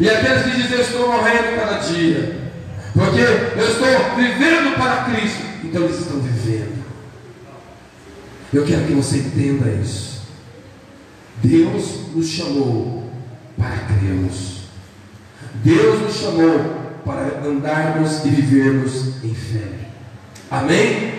E 0.00 0.10
aqueles 0.10 0.42
que 0.42 0.50
dizem, 0.50 0.78
eu 0.78 0.82
estou 0.82 1.12
morrendo 1.12 1.54
cada 1.56 1.78
dia, 1.78 2.50
porque 2.92 3.20
eu 3.20 3.68
estou 3.68 4.16
vivendo 4.16 4.74
para 4.76 5.04
Cristo, 5.04 5.44
então 5.64 5.84
eles 5.84 5.98
estão 5.98 6.20
vivendo. 6.20 6.82
Eu 8.52 8.64
quero 8.64 8.86
que 8.86 8.92
você 8.92 9.18
entenda 9.18 9.70
isso. 9.70 10.22
Deus 11.42 12.14
nos 12.14 12.28
chamou 12.28 13.10
para 13.56 13.76
crermos. 13.78 14.62
Deus 15.64 16.02
nos 16.02 16.14
chamou 16.14 16.82
para 17.04 17.46
andarmos 17.46 18.24
e 18.24 18.28
vivermos 18.28 19.24
em 19.24 19.34
fé. 19.34 19.68
Amém? 20.50 21.12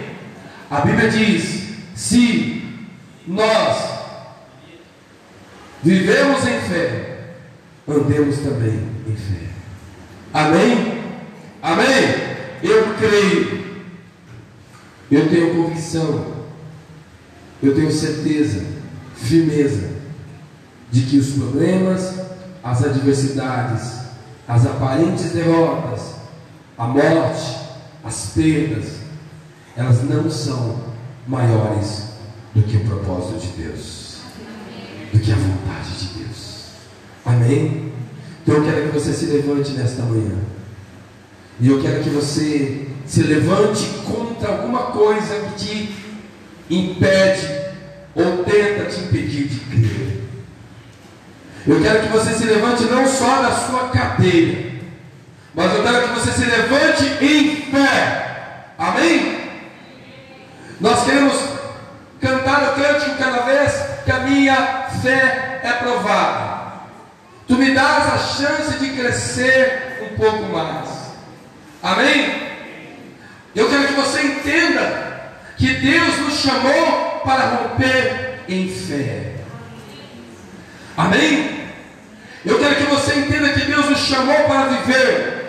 A 0.70 0.82
Bíblia 0.82 1.10
diz: 1.10 1.64
se 1.96 2.64
nós 3.28 3.94
vivemos 5.84 6.48
em 6.48 6.60
fé, 6.62 7.20
andemos 7.88 8.38
também 8.38 8.80
em 9.08 9.16
fé. 9.16 9.48
Amém? 10.34 11.02
Amém? 11.62 12.34
Eu 12.64 12.96
creio, 12.96 13.62
eu 15.16 15.30
tenho 15.30 15.55
convicção, 15.55 16.26
eu 17.61 17.76
tenho 17.76 17.91
certeza, 17.91 18.66
firmeza 19.16 19.89
de 20.91 21.01
que 21.01 21.18
os 21.18 21.32
problemas, 21.32 22.20
as 22.64 22.84
adversidades, 22.84 24.03
as 24.47 24.66
aparentes 24.66 25.32
derrotas, 25.32 26.16
a 26.78 26.88
morte, 26.88 27.57
as 28.03 28.32
perdas, 28.36 28.86
elas 29.76 30.03
não 30.03 30.30
são 30.30 30.84
maiores 31.28 32.09
do 32.53 32.61
que 32.61 32.78
o 32.78 32.86
propósito 32.86 33.39
de 33.39 33.64
Deus, 33.64 34.18
do 35.11 35.20
que 35.20 35.32
a 35.32 35.36
vontade 35.36 35.89
de 35.97 36.20
Deus. 36.20 36.66
Amém? 37.26 37.91
Então 38.41 38.55
eu 38.55 38.64
quero 38.64 38.88
que 38.88 38.99
você 38.99 39.14
se 39.14 39.26
levante 39.26 39.72
nesta 39.72 40.03
manhã. 40.03 40.38
E 41.59 41.70
eu 41.70 41.82
quero 41.82 42.03
que 42.03 42.09
você 42.09 42.88
se 43.06 43.24
levante 43.24 43.84
contra 44.06 44.49
alguma 44.49 44.84
coisa 44.91 45.36
que 45.41 45.66
te 45.66 45.95
impede 46.70 47.47
ou 48.16 48.43
tenta 48.43 48.86
te 48.86 49.01
impedir 49.01 49.47
de 49.47 49.60
crer. 49.60 50.24
Eu 51.66 51.82
quero 51.82 52.01
que 52.01 52.10
você 52.10 52.34
se 52.34 52.45
levante 52.45 52.84
não 52.84 53.08
só 53.08 53.41
da 53.41 53.51
sua 53.51 53.89
cadeira, 53.89 54.74
mas 55.54 55.74
eu 55.74 55.84
quero 55.84 56.08
que 56.08 56.20
você 56.20 56.32
se 56.32 56.45
levante 56.45 57.06
em 57.24 57.56
fé. 57.72 58.66
Amém? 58.78 59.39
Nós 60.80 61.06
queremos 61.06 61.34
cantar 62.20 62.72
o 62.72 62.82
cântico 62.82 63.18
cada 63.18 63.41
vez 63.43 63.74
que 64.04 64.12
a 64.12 64.20
minha 64.20 64.56
fé 65.01 65.62
é 65.64 65.72
provada. 65.74 66.64
Tu 67.47 67.56
me 67.56 67.74
dás 67.74 68.14
a 68.14 68.18
chance 68.18 68.80
de 68.80 68.89
crescer 68.89 69.99
um 70.01 70.18
pouco 70.18 70.43
mais. 70.51 70.89
Amém? 71.82 72.53
Eu 73.56 73.70
quero 73.70 73.88
que 73.88 73.93
você 73.93 74.22
entenda 74.22 75.32
que 75.58 75.74
Deus 75.76 76.18
nos 76.20 76.39
chamou 76.39 77.22
para 77.24 77.45
romper 77.56 78.39
em 78.49 78.68
fé. 78.68 79.36
Amém? 80.97 81.68
Eu 82.45 82.60
quero 82.60 82.76
que 82.76 82.84
você 82.84 83.16
entenda 83.16 83.49
que 83.49 83.66
Deus 83.66 83.89
nos 83.89 83.99
chamou 83.99 84.36
para 84.45 84.66
viver 84.66 85.43